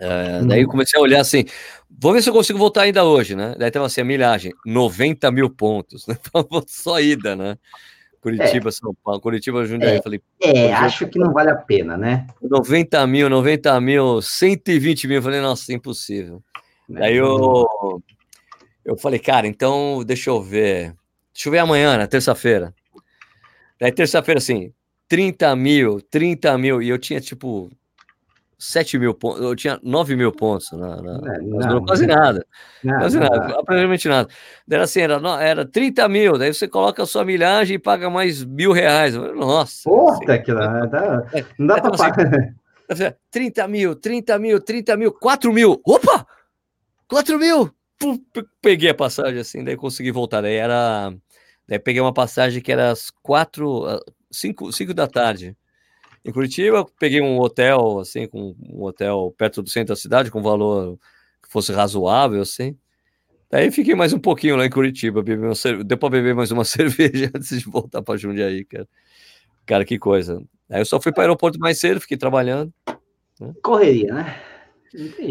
É, 0.00 0.42
daí 0.42 0.60
eu 0.60 0.66
uhum. 0.66 0.70
comecei 0.70 0.98
a 0.98 1.02
olhar 1.02 1.20
assim, 1.20 1.44
vou 1.90 2.12
ver 2.12 2.22
se 2.22 2.28
eu 2.28 2.32
consigo 2.32 2.58
voltar 2.58 2.82
ainda 2.82 3.04
hoje, 3.04 3.34
né? 3.34 3.56
Daí 3.58 3.70
tava 3.70 3.86
assim, 3.86 4.00
a 4.00 4.04
milhagem, 4.04 4.52
90 4.64 5.30
mil 5.32 5.50
pontos, 5.50 6.06
né? 6.06 6.16
Só 6.68 7.00
ida, 7.00 7.34
né? 7.34 7.58
Curitiba, 8.20 8.68
é. 8.68 8.72
São 8.72 8.94
Paulo, 9.02 9.20
Curitiba, 9.20 9.64
Jundiaí. 9.64 9.96
É, 9.96 10.02
falei, 10.02 10.20
é 10.40 10.72
acho 10.72 11.06
que 11.08 11.18
não 11.18 11.32
vale 11.32 11.50
a 11.50 11.56
pena, 11.56 11.96
né? 11.96 12.26
90 12.42 13.06
mil, 13.06 13.28
90 13.28 13.80
mil, 13.80 14.22
120 14.22 15.08
mil. 15.08 15.16
Eu 15.16 15.22
falei, 15.22 15.40
nossa, 15.40 15.72
impossível. 15.72 16.42
É. 16.90 17.00
Daí 17.00 17.16
eu, 17.16 18.02
eu 18.84 18.96
falei, 18.96 19.18
cara, 19.18 19.46
então 19.46 20.02
deixa 20.04 20.30
eu 20.30 20.42
ver. 20.42 20.94
Deixa 21.32 21.48
eu 21.48 21.52
ver 21.52 21.58
amanhã, 21.58 21.96
na 21.96 22.06
terça-feira. 22.06 22.74
Daí 23.80 23.92
terça-feira, 23.92 24.38
assim, 24.38 24.72
30 25.08 25.56
mil, 25.56 26.00
30 26.00 26.58
mil, 26.58 26.82
e 26.82 26.88
eu 26.88 26.98
tinha 26.98 27.20
tipo 27.20 27.70
7 28.58 28.98
mil 28.98 29.14
pontos, 29.14 29.40
eu 29.40 29.54
tinha 29.56 29.78
9 29.82 30.16
mil 30.16 30.32
pontos, 30.32 30.70
na, 30.72 31.00
na, 31.00 31.34
é, 31.34 31.40
não, 31.40 31.84
quase 31.84 32.06
não, 32.06 32.14
nada, 32.14 32.46
não, 32.82 32.98
quase 32.98 33.18
nada, 33.18 33.60
aparentemente 33.60 34.08
nada. 34.08 34.28
Era 34.68 34.82
assim, 34.84 35.00
era, 35.00 35.20
era 35.42 35.64
30 35.64 36.08
mil, 36.08 36.36
daí 36.36 36.52
você 36.52 36.68
coloca 36.68 37.02
a 37.02 37.06
sua 37.06 37.24
milhagem 37.24 37.76
e 37.76 37.78
paga 37.78 38.10
mais 38.10 38.44
mil 38.44 38.72
reais. 38.72 39.14
Nossa. 39.14 39.88
Puta 39.88 40.34
assim, 40.34 40.42
que 40.42 40.52
lá, 40.52 40.86
dá, 40.86 41.24
não 41.58 41.66
dá 41.66 41.80
pra 41.80 41.90
pagar. 41.92 42.54
Assim, 42.90 43.04
30 43.30 43.68
mil, 43.68 43.94
30 43.94 44.38
mil, 44.38 44.58
30 44.58 44.96
mil, 44.96 45.12
4 45.12 45.52
mil, 45.52 45.78
opa! 45.84 46.26
4 47.06 47.38
mil! 47.38 47.70
Pum, 47.98 48.16
peguei 48.62 48.90
a 48.90 48.94
passagem 48.94 49.40
assim, 49.40 49.64
daí 49.64 49.76
consegui 49.76 50.12
voltar. 50.12 50.40
Daí 50.40 50.54
era. 50.54 51.12
Daí 51.66 51.78
peguei 51.78 52.00
uma 52.00 52.14
passagem 52.14 52.62
que 52.62 52.72
era 52.72 52.92
às 52.92 53.10
4, 53.22 54.00
5, 54.30 54.72
5 54.72 54.94
da 54.94 55.06
tarde. 55.06 55.56
Em 56.24 56.32
Curitiba, 56.32 56.84
peguei 56.98 57.20
um 57.20 57.38
hotel, 57.38 58.00
assim, 58.00 58.26
com 58.26 58.54
um 58.60 58.82
hotel 58.82 59.34
perto 59.36 59.62
do 59.62 59.70
centro 59.70 59.94
da 59.94 59.96
cidade, 59.96 60.30
com 60.30 60.42
valor 60.42 60.98
fosse 61.48 61.72
razoável, 61.72 62.42
assim. 62.42 62.76
Daí 63.50 63.70
fiquei 63.70 63.94
mais 63.94 64.12
um 64.12 64.18
pouquinho 64.18 64.56
lá 64.56 64.66
em 64.66 64.70
Curitiba, 64.70 65.22
bebi 65.22 65.42
uma 65.42 65.54
cerve... 65.54 65.82
deu 65.82 65.96
para 65.96 66.10
beber 66.10 66.34
mais 66.34 66.50
uma 66.50 66.64
cerveja 66.66 67.30
antes 67.34 67.58
de 67.58 67.64
voltar 67.64 68.02
para 68.02 68.16
Jundiaí, 68.18 68.64
cara. 68.64 68.86
Cara, 69.64 69.84
que 69.84 69.98
coisa. 69.98 70.42
Aí 70.68 70.80
eu 70.80 70.84
só 70.84 71.00
fui 71.00 71.12
para 71.12 71.20
o 71.20 71.24
aeroporto 71.24 71.58
mais 71.58 71.78
cedo, 71.78 72.00
fiquei 72.00 72.16
trabalhando. 72.16 72.72
Né? 73.40 73.54
Correria, 73.62 74.12
né? 74.12 74.40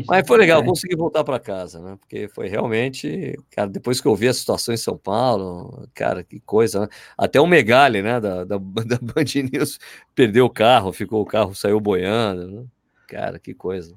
Mas 0.08 0.28
foi 0.28 0.38
legal, 0.38 0.64
consegui 0.64 0.96
voltar 0.96 1.24
para 1.24 1.40
casa, 1.40 1.80
né? 1.80 1.98
Porque 2.00 2.28
foi 2.28 2.48
realmente, 2.48 3.38
cara, 3.52 3.70
depois 3.70 4.00
que 4.00 4.08
eu 4.08 4.16
vi 4.16 4.28
a 4.28 4.34
situação 4.34 4.74
em 4.74 4.78
São 4.78 4.98
Paulo, 4.98 5.88
cara, 5.94 6.24
que 6.24 6.40
coisa, 6.40 6.82
né? 6.82 6.88
Até 7.18 7.42
o 7.42 7.48
Megali, 7.48 8.02
né, 8.02 8.20
da, 8.20 8.44
da, 8.44 8.58
da 8.86 9.00
Band 9.02 9.50
News, 9.52 9.80
perdeu 10.14 10.46
o 10.46 10.50
carro, 10.50 10.94
ficou 10.94 11.22
o 11.22 11.26
carro, 11.26 11.56
saiu 11.56 11.80
boiando, 11.80 12.48
né? 12.48 12.66
Cara, 13.08 13.40
que 13.40 13.54
coisa. 13.54 13.96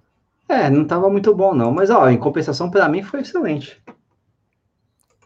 É, 0.49 0.71
não 0.71 0.83
estava 0.83 1.09
muito 1.11 1.35
bom, 1.35 1.55
não. 1.55 1.71
Mas, 1.71 1.91
ó, 1.91 2.09
em 2.09 2.19
compensação, 2.19 2.71
para 2.71 2.89
mim 2.89 3.03
foi 3.03 3.21
excelente. 3.21 3.81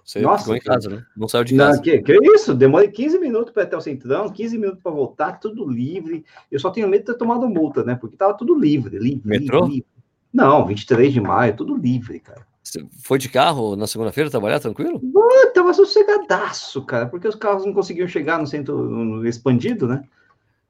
Você 0.05 0.21
Nossa, 0.21 0.43
ficou 0.43 0.57
em 0.57 0.61
casa, 0.61 0.91
né? 0.91 1.07
Não 1.17 1.27
saiu 1.27 1.45
de 1.45 1.57
casa. 1.57 1.77
Não, 1.77 1.83
que, 1.83 2.03
que 2.03 2.19
isso? 2.35 2.55
Demorei 2.55 2.89
15 2.89 3.19
minutos 3.19 3.53
para 3.53 3.63
até 3.63 3.75
o 3.75 3.81
Centrão, 3.81 4.29
15 4.29 4.59
minutos 4.59 4.83
para 4.83 4.93
voltar, 4.93 5.41
tudo 5.41 5.67
livre. 5.67 6.25
Eu 6.53 6.61
só 6.61 6.71
tenho 6.71 6.89
medo 6.89 7.07
de 7.07 7.13
ter 7.13 7.19
tomado 7.19 7.49
multa, 7.49 7.83
né? 7.83 7.95
Porque 7.95 8.17
tava 8.17 8.37
tudo 8.37 8.55
livre, 8.55 8.99
livre. 8.99 9.23
Metrô? 9.25 9.65
Livre. 9.65 9.94
Não, 10.35 10.67
23 10.67 11.13
de 11.13 11.21
maio, 11.21 11.57
tudo 11.57 11.77
livre, 11.77 12.19
cara. 12.19 12.45
Você 12.61 12.85
foi 13.05 13.19
de 13.19 13.29
carro 13.29 13.77
na 13.77 13.87
segunda-feira 13.87 14.29
trabalhar 14.29 14.59
tranquilo? 14.59 14.97
Uh, 14.97 15.53
tava 15.55 15.73
sossegadaço, 15.73 16.83
cara, 16.85 17.07
porque 17.07 17.29
os 17.29 17.37
carros 17.37 17.65
não 17.65 17.73
conseguiam 17.73 18.09
chegar 18.09 18.41
no 18.41 18.47
centro 18.47 18.77
no 18.77 19.25
expandido, 19.29 19.87
né? 19.87 20.03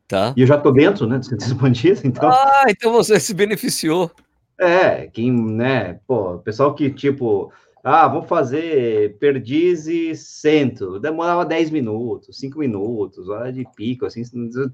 Tá. 0.07 0.35
E 0.37 0.43
eu 0.43 0.47
já 0.47 0.59
tô 0.59 0.71
dentro, 0.71 1.07
né, 1.07 1.19
do 1.19 1.25
centro 1.25 1.47
expandido, 1.49 2.03
então. 2.05 2.29
Ah, 2.29 2.65
então 2.69 2.93
você 2.93 3.19
se 3.19 3.33
beneficiou. 3.33 4.11
É, 4.59 5.07
quem, 5.07 5.33
né, 5.33 5.99
pô, 6.07 6.39
pessoal 6.39 6.75
que, 6.75 6.91
tipo, 6.91 7.51
ah, 7.83 8.07
vou 8.07 8.23
fazer 8.23 9.17
Perdizes 9.19 10.21
Centro. 10.27 10.99
Demorava 10.99 11.45
10 11.45 11.71
minutos, 11.71 12.39
5 12.39 12.59
minutos, 12.59 13.29
hora 13.29 13.53
de 13.53 13.67
pico, 13.77 14.05
assim, 14.05 14.23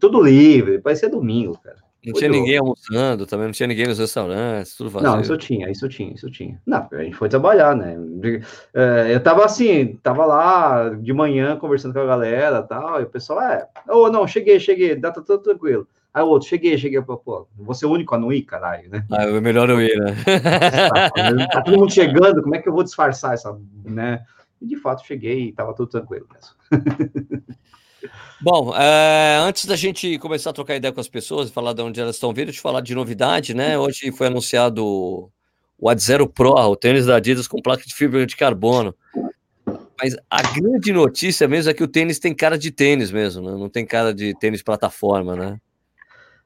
tudo 0.00 0.22
livre. 0.22 0.80
Parecia 0.80 1.08
domingo, 1.08 1.56
cara. 1.58 1.78
Não 2.04 2.14
tinha 2.14 2.30
ninguém 2.30 2.56
almoçando, 2.56 3.26
também 3.26 3.46
não 3.46 3.52
tinha 3.52 3.66
ninguém 3.66 3.86
nos 3.86 3.98
restaurantes, 3.98 4.74
tudo 4.74 4.88
vazio. 4.88 5.10
Não, 5.10 5.20
isso 5.20 5.32
eu 5.32 5.38
tinha, 5.38 5.70
isso 5.70 5.84
eu 5.84 5.88
tinha, 5.88 6.14
isso 6.14 6.26
eu 6.26 6.30
tinha. 6.30 6.58
Não, 6.66 6.88
a 6.90 7.02
gente 7.02 7.16
foi 7.16 7.28
trabalhar, 7.28 7.76
né? 7.76 7.96
É, 8.72 9.14
eu 9.14 9.22
tava 9.22 9.44
assim, 9.44 9.98
tava 10.02 10.24
lá 10.24 10.88
de 10.88 11.12
manhã 11.12 11.56
conversando 11.56 11.92
com 11.92 12.00
a 12.00 12.06
galera 12.06 12.60
e 12.60 12.68
tal, 12.68 13.00
e 13.00 13.04
o 13.04 13.10
pessoal, 13.10 13.42
é, 13.42 13.68
ô, 13.88 14.04
oh, 14.04 14.10
não, 14.10 14.26
cheguei, 14.26 14.58
cheguei, 14.58 14.96
dá 14.96 15.10
tá 15.10 15.20
tudo 15.20 15.42
tranquilo. 15.42 15.86
Aí 16.12 16.22
o 16.22 16.26
outro, 16.26 16.48
cheguei, 16.48 16.76
cheguei, 16.78 17.00
pô, 17.02 17.46
vou 17.56 17.74
ser 17.74 17.86
o 17.86 17.90
único 17.90 18.14
a 18.14 18.18
não 18.18 18.32
ir, 18.32 18.42
caralho, 18.42 18.88
né? 18.88 19.04
Ah, 19.10 19.24
é 19.24 19.40
melhor 19.40 19.68
não 19.68 19.80
ir, 19.80 19.96
né? 20.00 20.16
tá, 21.52 21.62
todo 21.62 21.78
mundo 21.78 21.92
chegando, 21.92 22.42
como 22.42 22.56
é 22.56 22.58
que 22.60 22.68
eu 22.68 22.72
vou 22.72 22.82
disfarçar 22.82 23.34
essa, 23.34 23.56
né? 23.84 24.24
E 24.60 24.66
de 24.66 24.76
fato 24.76 25.06
cheguei 25.06 25.48
e 25.48 25.52
tava 25.52 25.74
tudo 25.74 25.90
tranquilo 25.90 26.26
mesmo. 26.32 26.54
Bom, 28.40 28.74
é, 28.74 29.38
antes 29.38 29.66
da 29.66 29.76
gente 29.76 30.18
começar 30.18 30.50
a 30.50 30.52
trocar 30.52 30.76
ideia 30.76 30.92
com 30.92 31.00
as 31.00 31.08
pessoas 31.08 31.50
falar 31.50 31.72
de 31.72 31.82
onde 31.82 32.00
elas 32.00 32.16
estão 32.16 32.32
vindo, 32.32 32.52
te 32.52 32.60
falar 32.60 32.80
de 32.80 32.94
novidade, 32.94 33.54
né? 33.54 33.78
Hoje 33.78 34.10
foi 34.12 34.28
anunciado 34.28 35.30
o 35.78 35.88
Ad 35.88 36.00
Zero 36.02 36.28
Pro, 36.28 36.52
o 36.52 36.76
tênis 36.76 37.06
da 37.06 37.16
Adidas 37.16 37.48
com 37.48 37.60
placa 37.60 37.84
de 37.84 37.94
fibra 37.94 38.26
de 38.26 38.36
carbono. 38.36 38.94
Mas 40.02 40.16
a 40.30 40.42
grande 40.42 40.92
notícia 40.92 41.46
mesmo 41.46 41.70
é 41.70 41.74
que 41.74 41.84
o 41.84 41.88
tênis 41.88 42.18
tem 42.18 42.34
cara 42.34 42.56
de 42.56 42.70
tênis 42.70 43.10
mesmo, 43.10 43.50
né? 43.50 43.56
Não 43.56 43.68
tem 43.68 43.84
cara 43.84 44.14
de 44.14 44.34
tênis 44.38 44.62
plataforma, 44.62 45.36
né? 45.36 45.60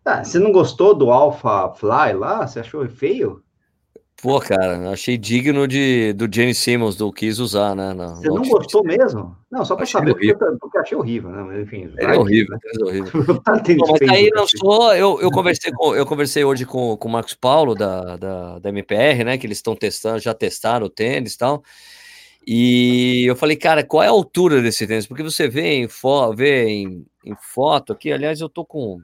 Ah, 0.04 0.22
você 0.22 0.38
não 0.38 0.52
gostou 0.52 0.94
do 0.94 1.10
Alpha 1.10 1.72
Fly 1.74 2.12
lá? 2.14 2.46
Você 2.46 2.60
achou 2.60 2.86
feio? 2.88 3.42
Pô, 4.24 4.40
cara, 4.40 4.88
achei 4.88 5.18
digno 5.18 5.68
de, 5.68 6.14
do 6.14 6.26
Jenny 6.34 6.54
Simmons, 6.54 6.96
do 6.96 7.12
quis 7.12 7.38
usar, 7.38 7.76
né? 7.76 7.92
No, 7.92 8.16
Você 8.16 8.28
não 8.28 8.42
gostou 8.42 8.82
mesmo? 8.82 9.36
Não, 9.50 9.66
só 9.66 9.76
para 9.76 9.84
saber, 9.84 10.14
porque, 10.14 10.34
porque, 10.58 10.78
achei 10.78 10.96
horrível, 10.96 11.28
né? 11.28 11.42
Mas, 11.42 11.60
enfim. 11.60 11.92
É 11.98 12.16
horrível, 12.16 12.56
é 12.64 12.84
horrível. 12.84 13.42
tá 13.42 13.52
Bom, 13.52 13.96
mas 14.00 14.10
aí 14.10 14.30
não 14.30 14.46
sou. 14.48 14.94
Eu, 14.94 15.20
eu, 15.20 15.30
conversei 15.30 15.70
com, 15.72 15.94
eu 15.94 16.06
conversei 16.06 16.42
hoje 16.42 16.64
com, 16.64 16.96
com 16.96 17.06
o 17.06 17.12
Marcos 17.12 17.34
Paulo, 17.34 17.74
da, 17.74 18.16
da, 18.16 18.58
da 18.60 18.68
MPR, 18.70 19.24
né? 19.24 19.36
Que 19.36 19.46
eles 19.46 19.58
estão 19.58 19.76
testando, 19.76 20.20
já 20.20 20.32
testaram 20.32 20.86
o 20.86 20.90
tênis 20.90 21.34
e 21.34 21.38
tal. 21.38 21.62
E 22.46 23.28
eu 23.28 23.36
falei, 23.36 23.56
cara, 23.56 23.84
qual 23.84 24.02
é 24.02 24.06
a 24.06 24.10
altura 24.10 24.62
desse 24.62 24.86
tênis? 24.86 25.06
Porque 25.06 25.22
você 25.22 25.48
vê 25.48 25.74
em, 25.74 25.86
fo 25.86 26.32
vê 26.34 26.66
em, 26.66 27.04
em 27.26 27.36
foto 27.38 27.92
aqui, 27.92 28.10
aliás, 28.10 28.40
eu 28.40 28.48
tô 28.48 28.64
com 28.64 29.02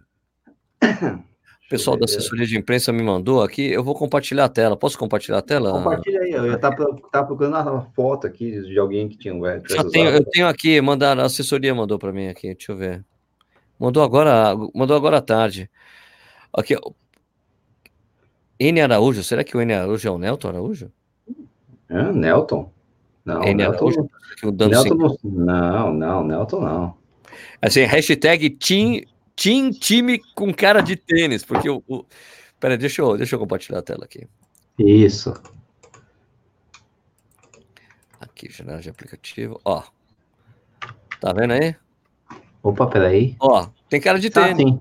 pessoal 1.70 1.96
da 1.96 2.04
assessoria 2.04 2.44
de 2.44 2.58
imprensa 2.58 2.92
me 2.92 3.00
mandou 3.00 3.42
aqui. 3.42 3.62
Eu 3.62 3.84
vou 3.84 3.94
compartilhar 3.94 4.44
a 4.44 4.48
tela. 4.48 4.76
Posso 4.76 4.98
compartilhar 4.98 5.38
a 5.38 5.42
tela? 5.42 5.70
Compartilha 5.70 6.20
aí. 6.20 6.32
Eu 6.32 6.48
já 6.48 6.56
estava 6.56 7.26
procurando 7.26 7.56
a 7.56 7.82
foto 7.94 8.26
aqui 8.26 8.60
de 8.60 8.76
alguém 8.76 9.08
que 9.08 9.16
tinha 9.16 9.32
um 9.32 9.40
velho. 9.40 9.62
Tenho, 9.92 10.10
eu 10.10 10.24
tenho 10.24 10.48
aqui, 10.48 10.80
mandaram, 10.80 11.22
a 11.22 11.26
assessoria 11.26 11.72
mandou 11.72 11.96
para 11.96 12.12
mim 12.12 12.26
aqui. 12.26 12.52
Deixa 12.52 12.72
eu 12.72 12.76
ver. 12.76 13.04
Mandou 13.78 14.02
agora, 14.02 14.54
mandou 14.74 14.96
agora 14.96 15.18
à 15.18 15.22
tarde. 15.22 15.70
Aqui, 16.52 16.76
N 18.58 18.80
Araújo. 18.80 19.22
Será 19.22 19.44
que 19.44 19.56
o 19.56 19.60
N 19.60 19.72
Araújo 19.72 20.08
é 20.08 20.10
o 20.10 20.18
Nelton 20.18 20.48
Araújo? 20.48 20.90
É, 21.88 22.12
Nelton. 22.12 22.68
Não, 23.24 23.44
N 23.44 23.54
Nelton, 23.54 23.76
Araújo. 23.76 24.10
Nelton 24.42 25.16
não, 25.22 25.94
não, 25.94 26.24
Nelton 26.24 26.60
não. 26.60 26.94
Assim, 27.62 27.84
hashtag 27.84 28.50
Team 28.50 29.02
Team, 29.40 29.70
time 29.70 30.20
com 30.34 30.52
cara 30.52 30.82
de 30.82 30.96
tênis, 30.96 31.42
porque 31.42 31.70
o. 31.70 31.82
o... 31.88 32.04
Peraí, 32.60 32.76
deixa 32.76 33.00
eu, 33.00 33.16
deixa 33.16 33.36
eu 33.36 33.38
compartilhar 33.40 33.78
a 33.78 33.82
tela 33.82 34.04
aqui. 34.04 34.28
Isso. 34.78 35.32
Aqui, 38.20 38.50
janela 38.50 38.80
de 38.80 38.90
aplicativo. 38.90 39.58
Ó. 39.64 39.82
Tá 41.18 41.32
vendo 41.32 41.54
aí? 41.54 41.74
Opa, 42.62 42.86
peraí. 42.86 43.34
Ó, 43.40 43.66
tem 43.88 43.98
cara 43.98 44.18
de 44.18 44.28
tá, 44.28 44.44
tênis. 44.44 44.78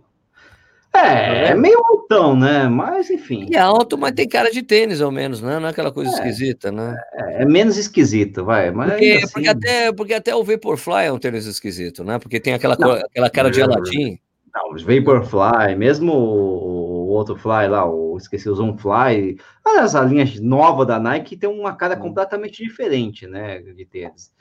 Tá, 0.92 1.08
é, 1.08 1.52
é 1.52 1.56
meio 1.56 1.82
altão, 1.86 2.36
né? 2.36 2.68
Mas 2.68 3.10
enfim. 3.10 3.48
É 3.54 3.60
alto, 3.60 3.98
mas 3.98 4.12
tem 4.12 4.28
cara 4.28 4.52
de 4.52 4.62
tênis, 4.62 5.00
ao 5.00 5.10
menos, 5.10 5.42
né? 5.42 5.58
Não 5.58 5.68
é 5.68 5.72
aquela 5.72 5.94
coisa 5.94 6.12
é, 6.12 6.14
esquisita, 6.16 6.70
né? 6.70 6.98
É, 7.14 7.44
é, 7.44 7.46
menos 7.46 7.78
esquisito, 7.78 8.44
vai. 8.44 8.72
Mas 8.72 8.92
porque, 8.92 9.12
assim... 9.24 9.34
porque, 9.34 9.48
até, 9.48 9.94
porque 9.94 10.14
até 10.14 10.36
o 10.36 10.44
Vaporfly 10.44 11.06
é 11.06 11.14
um 11.14 11.18
tênis 11.18 11.46
esquisito, 11.46 12.04
né? 12.04 12.20
Porque 12.20 12.42
tem 12.42 12.54
aquela, 12.54 12.74
aquela 12.74 13.30
cara 13.30 13.50
de 13.50 13.62
Aladdin. 13.62 14.20
Não, 14.54 14.74
os 14.74 14.84
Vaporfly, 14.84 15.76
mesmo 15.76 16.14
o 16.14 17.08
outro 17.10 17.36
Fly 17.36 17.68
lá, 17.68 17.90
o, 17.90 18.18
esqueci 18.18 18.50
o 18.50 18.56
Zoom 18.56 18.78
Fly, 18.78 19.38
essa 19.78 20.02
linha 20.02 20.26
nova 20.42 20.86
da 20.86 21.00
Nike 21.00 21.38
tem 21.38 21.50
uma 21.50 21.76
cara 21.76 21.96
hum. 21.96 22.00
completamente 22.00 22.64
diferente, 22.64 23.28
né, 23.28 23.60
de 23.60 23.86
tênis. 23.86 24.32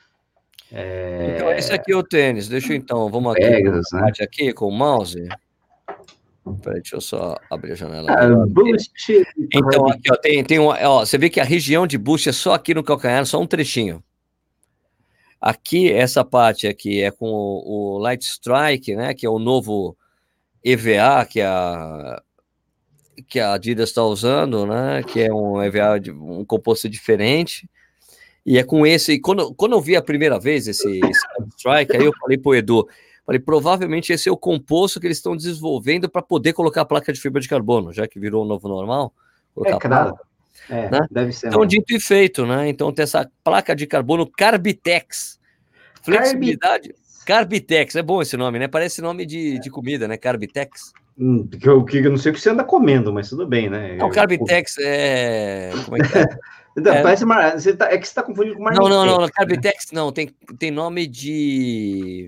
É... 0.70 1.34
Então, 1.34 1.50
esse 1.52 1.72
aqui 1.72 1.92
é 1.92 1.96
o 1.96 2.02
tênis. 2.02 2.48
Deixa 2.48 2.72
eu 2.72 2.76
então, 2.76 3.10
vamos 3.10 3.32
aqui, 3.32 3.40
Pegasus, 3.40 3.92
né? 3.92 4.12
aqui 4.20 4.52
com 4.52 4.66
o 4.66 4.72
mouse. 4.72 5.26
Peraí, 6.62 6.80
deixa 6.80 6.96
eu 6.96 7.00
só 7.00 7.36
abrir 7.50 7.72
a 7.72 7.74
janela. 7.74 8.10
Ah, 8.10 8.46
boost. 8.48 8.92
Então, 9.52 9.88
aqui, 9.88 10.10
ó, 10.10 10.16
tem, 10.16 10.44
tem 10.44 10.58
uma, 10.58 10.78
ó, 10.88 11.04
você 11.04 11.18
vê 11.18 11.28
que 11.28 11.40
a 11.40 11.44
região 11.44 11.86
de 11.86 11.98
boost 11.98 12.28
é 12.28 12.32
só 12.32 12.54
aqui 12.54 12.74
no 12.74 12.82
calcanhar, 12.82 13.24
só 13.26 13.40
um 13.40 13.46
trechinho. 13.46 14.02
Aqui, 15.40 15.92
essa 15.92 16.24
parte 16.24 16.66
aqui 16.66 17.02
é 17.02 17.10
com 17.10 17.26
o, 17.26 17.96
o 17.96 17.98
Light 17.98 18.24
Strike, 18.24 18.96
né, 18.96 19.14
que 19.14 19.24
é 19.24 19.30
o 19.30 19.38
novo 19.38 19.96
EVA 20.72 21.24
que 21.26 21.40
a, 21.40 22.22
que 23.28 23.40
a 23.40 23.52
Adidas 23.54 23.90
está 23.90 24.02
usando, 24.02 24.66
né, 24.66 25.02
que 25.02 25.20
é 25.20 25.32
um 25.32 25.62
EVA, 25.62 25.98
de, 25.98 26.10
um 26.10 26.44
composto 26.44 26.88
diferente, 26.88 27.68
e 28.44 28.58
é 28.58 28.64
com 28.64 28.86
esse, 28.86 29.20
quando, 29.20 29.54
quando 29.54 29.72
eu 29.72 29.80
vi 29.80 29.96
a 29.96 30.02
primeira 30.02 30.38
vez 30.38 30.66
esse, 30.66 31.00
esse 31.04 31.26
Strike, 31.56 31.96
aí 31.96 32.04
eu 32.04 32.12
falei 32.18 32.38
para 32.38 32.50
o 32.50 32.54
Edu, 32.54 32.88
falei, 33.24 33.40
provavelmente 33.40 34.12
esse 34.12 34.28
é 34.28 34.32
o 34.32 34.36
composto 34.36 35.00
que 35.00 35.06
eles 35.06 35.18
estão 35.18 35.36
desenvolvendo 35.36 36.08
para 36.08 36.22
poder 36.22 36.52
colocar 36.52 36.82
a 36.82 36.86
placa 36.86 37.12
de 37.12 37.20
fibra 37.20 37.40
de 37.40 37.48
carbono, 37.48 37.92
já 37.92 38.08
que 38.08 38.18
virou 38.18 38.44
o 38.44 38.48
novo 38.48 38.68
normal. 38.68 39.12
É, 39.64 39.76
claro. 39.76 40.16
É, 40.68 40.90
né? 40.90 41.00
deve 41.10 41.32
ser. 41.32 41.48
Então, 41.48 41.64
dito 41.66 41.94
e 41.94 42.00
feito, 42.00 42.46
né? 42.46 42.68
Então, 42.68 42.92
tem 42.92 43.02
essa 43.02 43.30
placa 43.42 43.74
de 43.74 43.86
carbono 43.86 44.26
Carbitex. 44.26 45.38
Flexibilidade. 46.02 46.88
Carbitex, 46.88 47.07
é 47.96 48.02
bom 48.02 48.22
esse 48.22 48.36
nome, 48.36 48.58
né? 48.58 48.68
Parece 48.68 49.02
nome 49.02 49.26
de, 49.26 49.58
de 49.58 49.70
comida, 49.70 50.08
né? 50.08 50.16
Carbitex. 50.16 50.92
Hum, 51.18 51.46
que 51.48 51.68
eu, 51.68 51.84
que 51.84 51.98
eu 51.98 52.10
não 52.10 52.16
sei 52.16 52.30
o 52.30 52.34
que 52.34 52.40
você 52.40 52.50
anda 52.50 52.62
comendo, 52.62 53.12
mas 53.12 53.28
tudo 53.28 53.46
bem, 53.46 53.68
né? 53.68 53.96
Não, 53.96 54.08
Carbitex 54.08 54.76
é. 54.78 55.70
Como 55.84 55.96
é 55.96 56.00
que 56.00 56.18
é? 56.18 56.26
Não, 56.76 56.92
é... 56.92 57.02
Parece 57.02 57.24
mar... 57.24 57.58
você 57.58 57.74
tá... 57.74 57.86
é 57.86 57.98
que 57.98 58.06
você 58.06 58.10
está 58.10 58.22
confundindo 58.22 58.54
com 58.54 58.62
Marmitex. 58.62 58.88
Não, 58.88 59.04
não, 59.04 59.20
não, 59.20 59.28
Carbitex 59.28 59.86
não, 59.92 60.12
tem, 60.12 60.30
tem 60.60 60.70
nome 60.70 61.08
de 61.08 62.26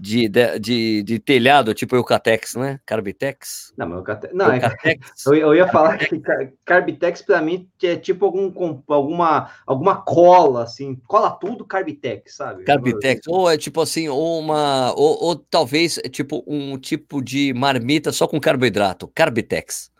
de, 0.00 0.28
de, 0.28 0.58
de, 0.58 1.02
de, 1.02 1.18
telhado, 1.18 1.74
tipo 1.74 1.96
Eucatex, 1.96 2.54
né? 2.54 2.80
Carbitex? 2.84 3.72
Não, 3.76 3.88
mas 3.88 3.98
Eucatex. 3.98 4.34
Não, 4.34 4.52
é 4.52 4.56
Eucatex. 4.56 5.06
Eu, 5.26 5.34
eu, 5.34 5.54
ia 5.54 5.68
falar 5.68 5.98
que 5.98 6.22
Carbitex 6.64 7.22
para 7.22 7.42
mim 7.42 7.68
é 7.82 7.96
tipo 7.96 8.24
algum, 8.24 8.80
alguma, 8.88 9.50
alguma 9.66 9.96
cola, 9.96 10.62
assim, 10.62 10.96
cola 11.06 11.30
tudo 11.30 11.64
Carbitex, 11.64 12.36
sabe? 12.36 12.64
Carbitex, 12.64 13.26
ou 13.26 13.50
é 13.50 13.58
tipo 13.58 13.80
assim, 13.80 14.08
ou 14.08 14.38
uma, 14.38 14.92
ou, 14.94 15.22
ou 15.22 15.36
talvez 15.36 15.98
é 15.98 16.08
tipo 16.08 16.44
um 16.46 16.78
tipo 16.78 17.22
de 17.22 17.52
marmita 17.54 18.12
só 18.12 18.26
com 18.26 18.40
carboidrato, 18.40 19.08
Carbitex. 19.14 19.90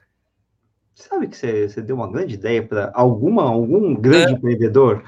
Sabe 0.96 1.28
que 1.28 1.36
você, 1.36 1.68
você 1.68 1.82
deu 1.82 1.94
uma 1.94 2.10
grande 2.10 2.34
ideia 2.34 2.62
para 2.62 2.90
alguma 2.94 3.42
algum 3.42 3.94
grande 3.94 4.32
é. 4.32 4.34
empreendedor 4.34 5.04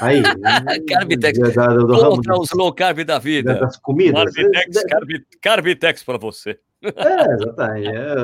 aí? 0.00 0.20
Carbitex. 0.90 1.54
Da, 1.54 1.68
do, 1.68 1.86
do 1.86 1.96
Contra 1.96 2.40
os 2.40 2.50
low 2.50 2.72
carb 2.72 3.04
da 3.04 3.20
vida. 3.20 3.54
Das 3.54 3.76
comidas. 3.76 4.34
Carbitex, 4.34 4.82
Carb, 4.82 5.08
Carbitex 5.40 6.02
para 6.02 6.18
você. 6.18 6.58
É, 6.82 7.34
exatamente. 7.34 7.88
É, 7.88 8.14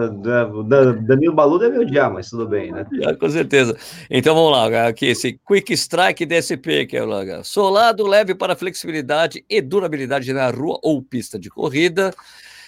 da, 0.67 0.93
Danilo 1.07 1.35
Balu 1.35 1.61
deve 1.61 1.79
odiar, 1.79 2.13
mas 2.13 2.31
tudo 2.31 2.49
bem, 2.49 2.73
né? 2.73 2.85
É, 3.03 3.15
com 3.15 3.31
certeza. 3.31 3.77
Então 4.11 4.35
vamos 4.35 4.51
lá, 4.51 4.89
aqui 4.89 5.07
esse 5.07 5.39
Quick 5.47 5.73
Strike 5.73 6.27
DSP, 6.27 6.87
que 6.87 6.97
é 6.97 7.05
o 7.05 7.45
solado 7.45 8.05
leve 8.05 8.35
para 8.35 8.57
flexibilidade 8.57 9.45
e 9.49 9.61
durabilidade 9.61 10.33
na 10.33 10.51
rua 10.51 10.81
ou 10.83 11.01
pista 11.01 11.39
de 11.39 11.49
corrida. 11.49 12.13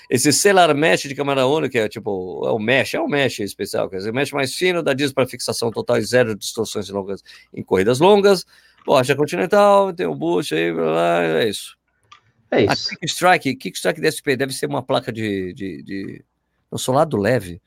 Esse 0.09 0.33
Celar 0.33 0.75
Mesh 0.75 1.03
de 1.03 1.15
câmara 1.15 1.47
única, 1.47 1.71
que 1.71 1.79
é 1.79 1.89
tipo, 1.89 2.43
é 2.47 2.51
o 2.51 2.59
mesh, 2.59 2.95
é 2.95 3.01
um 3.01 3.09
mesh 3.09 3.41
especial, 3.41 3.89
quer 3.91 3.99
dizer, 3.99 4.13
mesh 4.13 4.33
mais 4.33 4.55
fino, 4.55 4.83
dá 4.83 4.95
dias 4.95 5.13
para 5.13 5.27
fixação 5.27 5.71
total 5.71 5.99
e 5.99 6.03
zero 6.03 6.37
distorções 6.37 6.89
longas 6.89 7.23
em 7.53 7.63
corridas 7.63 7.99
longas. 7.99 8.45
Borracha 8.87 9.17
continental, 9.17 9.93
tem 9.93 10.07
um 10.07 10.15
boost 10.15 10.55
aí, 10.55 10.73
blá, 10.73 10.85
blá, 10.85 11.23
é 11.25 11.49
isso. 11.49 11.77
É 12.51 12.65
isso. 12.65 12.89
A 12.89 12.91
Kick 12.91 13.07
Strike, 13.07 13.57
Kick 13.57 13.77
Strike 13.77 14.01
DSP 14.01 14.37
deve 14.37 14.53
ser 14.53 14.67
uma 14.67 14.83
placa 14.83 15.13
de, 15.13 15.53
de, 15.53 15.83
de... 15.83 16.25
no 16.71 16.79
solado 16.79 17.17
leve. 17.17 17.61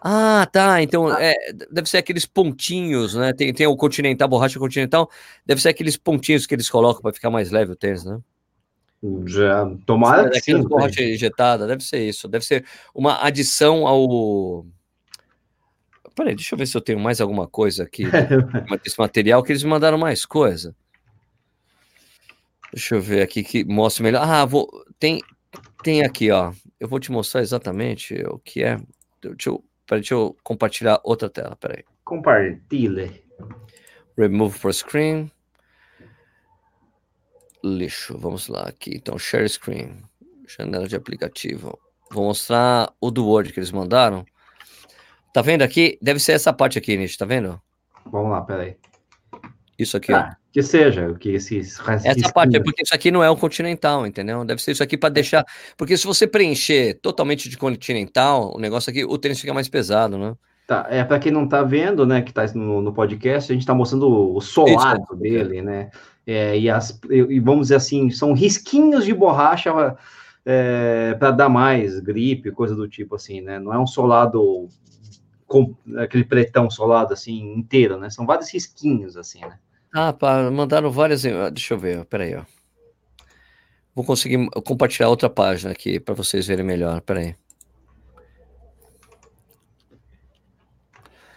Ah, 0.00 0.46
tá. 0.50 0.82
Então, 0.82 1.08
ah. 1.08 1.22
é, 1.22 1.34
deve 1.70 1.88
ser 1.88 1.98
aqueles 1.98 2.26
pontinhos, 2.26 3.14
né? 3.14 3.32
Tem, 3.32 3.52
tem 3.52 3.66
o 3.66 3.76
Continental, 3.76 4.28
borracha 4.28 4.58
Continental, 4.58 5.10
deve 5.46 5.60
ser 5.62 5.70
aqueles 5.70 5.96
pontinhos 5.96 6.46
que 6.46 6.54
eles 6.54 6.68
colocam 6.68 7.00
para 7.02 7.12
ficar 7.12 7.30
mais 7.30 7.50
leve 7.50 7.72
o 7.72 7.76
tênis, 7.76 8.04
né? 8.04 8.18
Já, 9.26 9.70
tomara 9.84 10.30
que 10.30 10.40
sim. 10.40 10.62
Borracha 10.62 11.02
injetada, 11.02 11.66
deve 11.66 11.84
ser 11.84 12.08
isso. 12.08 12.26
Deve 12.26 12.44
ser 12.44 12.64
uma 12.94 13.22
adição 13.22 13.86
ao. 13.86 14.64
Peraí, 16.14 16.34
deixa 16.34 16.54
eu 16.54 16.58
ver 16.58 16.66
se 16.66 16.76
eu 16.76 16.80
tenho 16.80 16.98
mais 16.98 17.20
alguma 17.20 17.46
coisa 17.46 17.82
aqui 17.82 18.04
desse 18.82 18.98
material 18.98 19.42
que 19.42 19.52
eles 19.52 19.62
me 19.62 19.68
mandaram 19.68 19.98
mais 19.98 20.24
coisa. 20.24 20.74
Deixa 22.72 22.94
eu 22.94 23.00
ver 23.00 23.22
aqui 23.22 23.44
que 23.44 23.64
mostra 23.64 24.02
melhor. 24.02 24.22
Ah, 24.26 24.44
vou. 24.46 24.68
Tem, 24.98 25.20
tem 25.82 26.02
aqui, 26.02 26.30
ó. 26.30 26.52
Eu 26.80 26.88
vou 26.88 26.98
te 26.98 27.12
mostrar 27.12 27.42
exatamente 27.42 28.14
o 28.26 28.38
que 28.38 28.62
é. 28.62 28.80
Deixa 29.20 29.50
eu, 29.50 29.62
peraí, 29.86 30.00
deixa 30.00 30.14
eu 30.14 30.36
compartilhar 30.42 30.98
outra 31.04 31.28
tela. 31.28 31.56
Peraí. 31.56 31.84
Compartilhe. 32.04 33.22
Remove 34.16 34.56
for 34.56 34.72
screen 34.72 35.30
lixo. 37.64 38.16
Vamos 38.18 38.48
lá 38.48 38.62
aqui. 38.62 38.92
Então, 38.94 39.18
share 39.18 39.48
screen, 39.48 39.96
janela 40.46 40.86
de 40.86 40.94
aplicativo. 40.94 41.78
Vou 42.10 42.24
mostrar 42.24 42.92
o 43.00 43.10
do 43.10 43.26
Word 43.26 43.52
que 43.52 43.58
eles 43.58 43.72
mandaram. 43.72 44.24
Tá 45.32 45.42
vendo 45.42 45.62
aqui? 45.62 45.98
Deve 46.00 46.20
ser 46.20 46.32
essa 46.32 46.52
parte 46.52 46.78
aqui, 46.78 46.96
Nish, 46.96 47.16
tá 47.16 47.24
vendo? 47.24 47.60
Vamos 48.06 48.30
lá, 48.30 48.42
peraí. 48.42 48.76
Isso 49.76 49.96
aqui, 49.96 50.12
ah, 50.12 50.36
ó. 50.38 50.44
Que 50.52 50.62
seja, 50.62 51.12
que 51.14 51.30
esse. 51.30 51.58
Essa 51.58 52.32
parte 52.32 52.56
é 52.56 52.62
porque 52.62 52.82
isso 52.82 52.94
aqui 52.94 53.10
não 53.10 53.24
é 53.24 53.28
o 53.28 53.36
continental, 53.36 54.06
entendeu? 54.06 54.44
Deve 54.44 54.62
ser 54.62 54.70
isso 54.70 54.82
aqui 54.84 54.96
para 54.96 55.08
deixar. 55.08 55.44
Porque 55.76 55.96
se 55.96 56.06
você 56.06 56.28
preencher 56.28 56.94
totalmente 57.02 57.48
de 57.48 57.56
continental, 57.56 58.54
o 58.54 58.60
negócio 58.60 58.90
aqui, 58.90 59.04
o 59.04 59.18
tênis 59.18 59.40
fica 59.40 59.52
mais 59.52 59.68
pesado, 59.68 60.16
né? 60.16 60.36
Tá, 60.66 60.86
é 60.88 61.02
para 61.02 61.18
quem 61.18 61.32
não 61.32 61.46
tá 61.46 61.62
vendo, 61.62 62.06
né, 62.06 62.22
que 62.22 62.32
tá 62.32 62.46
no, 62.54 62.80
no 62.80 62.94
podcast, 62.94 63.52
a 63.52 63.54
gente 63.54 63.66
tá 63.66 63.74
mostrando 63.74 64.08
o 64.08 64.40
solado 64.40 65.02
isso, 65.02 65.16
dele, 65.16 65.60
né? 65.60 65.90
É, 66.26 66.58
e, 66.58 66.70
as, 66.70 66.98
e, 67.10 67.38
vamos 67.40 67.66
dizer 67.66 67.76
assim, 67.76 68.10
são 68.10 68.32
risquinhos 68.32 69.04
de 69.04 69.12
borracha 69.12 69.96
é, 70.44 71.14
para 71.14 71.30
dar 71.30 71.48
mais 71.48 72.00
gripe, 72.00 72.50
coisa 72.50 72.74
do 72.74 72.88
tipo 72.88 73.14
assim, 73.14 73.40
né? 73.40 73.58
Não 73.58 73.72
é 73.72 73.78
um 73.78 73.86
solado 73.86 74.68
com 75.46 75.74
aquele 75.98 76.24
pretão 76.24 76.70
solado 76.70 77.12
assim 77.12 77.54
inteiro, 77.54 77.98
né? 77.98 78.10
São 78.10 78.26
vários 78.26 78.52
risquinhos 78.52 79.16
assim, 79.16 79.40
né? 79.40 79.58
Ah, 79.94 80.12
pá, 80.12 80.50
mandaram 80.50 80.90
várias. 80.90 81.22
Deixa 81.22 81.74
eu 81.74 81.78
ver, 81.78 82.04
peraí, 82.06 82.34
ó. 82.34 82.42
Vou 83.94 84.04
conseguir 84.04 84.48
compartilhar 84.64 85.08
outra 85.08 85.30
página 85.30 85.70
aqui 85.70 86.00
para 86.00 86.14
vocês 86.14 86.46
verem 86.46 86.64
melhor. 86.64 87.00
Peraí. 87.00 87.36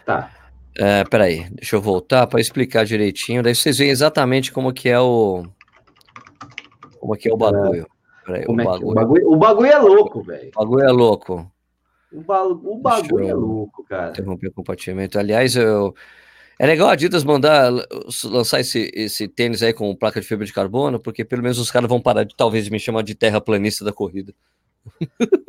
Tá. 0.04 0.32
É, 0.80 1.04
peraí, 1.06 1.50
deixa 1.50 1.76
eu 1.76 1.82
voltar 1.82 2.28
para 2.28 2.40
explicar 2.40 2.86
direitinho. 2.86 3.42
Daí 3.42 3.56
vocês 3.56 3.80
veem 3.80 3.90
exatamente 3.90 4.52
como 4.52 4.72
que 4.72 4.88
é 4.88 5.00
o. 5.00 5.44
Como 7.00 7.16
que 7.16 7.30
é 7.30 7.34
o 7.34 7.38
bagulho. 7.38 7.88
Peraí, 8.24 8.46
o, 8.48 8.62
é 8.62 8.64
bagulho... 8.64 8.88
o, 8.88 8.94
bagulho... 8.94 9.32
o 9.32 9.36
bagulho 9.38 9.72
é 9.72 9.78
louco, 9.80 10.22
velho. 10.22 10.52
O 10.56 10.60
bagulho 10.60 10.86
é 10.86 10.92
louco. 10.92 11.52
O, 12.12 12.22
ba... 12.22 12.44
o 12.44 12.78
bagulho 12.78 13.28
é 13.28 13.34
louco, 13.34 13.84
cara. 13.86 14.12
Interromper 14.12 14.50
o 14.50 14.54
compartilhamento. 14.54 15.18
Aliás, 15.18 15.56
eu. 15.56 15.96
É 16.60 16.66
legal 16.66 16.90
a 16.90 16.94
Adidas 16.94 17.24
mandar 17.24 17.72
lançar 18.26 18.60
esse, 18.60 18.92
esse 18.94 19.28
tênis 19.28 19.62
aí 19.62 19.74
com 19.74 19.96
placa 19.96 20.20
de 20.20 20.28
fibra 20.28 20.46
de 20.46 20.54
carbono, 20.54 21.00
porque 21.00 21.24
pelo 21.24 21.44
menos 21.44 21.60
os 21.60 21.70
caras 21.70 21.88
vão 21.88 22.02
parar 22.02 22.24
de 22.24 22.36
talvez 22.36 22.68
me 22.70 22.80
chamar 22.80 23.04
de 23.04 23.14
terraplanista 23.14 23.86
da 23.86 23.94
corrida. 23.94 24.34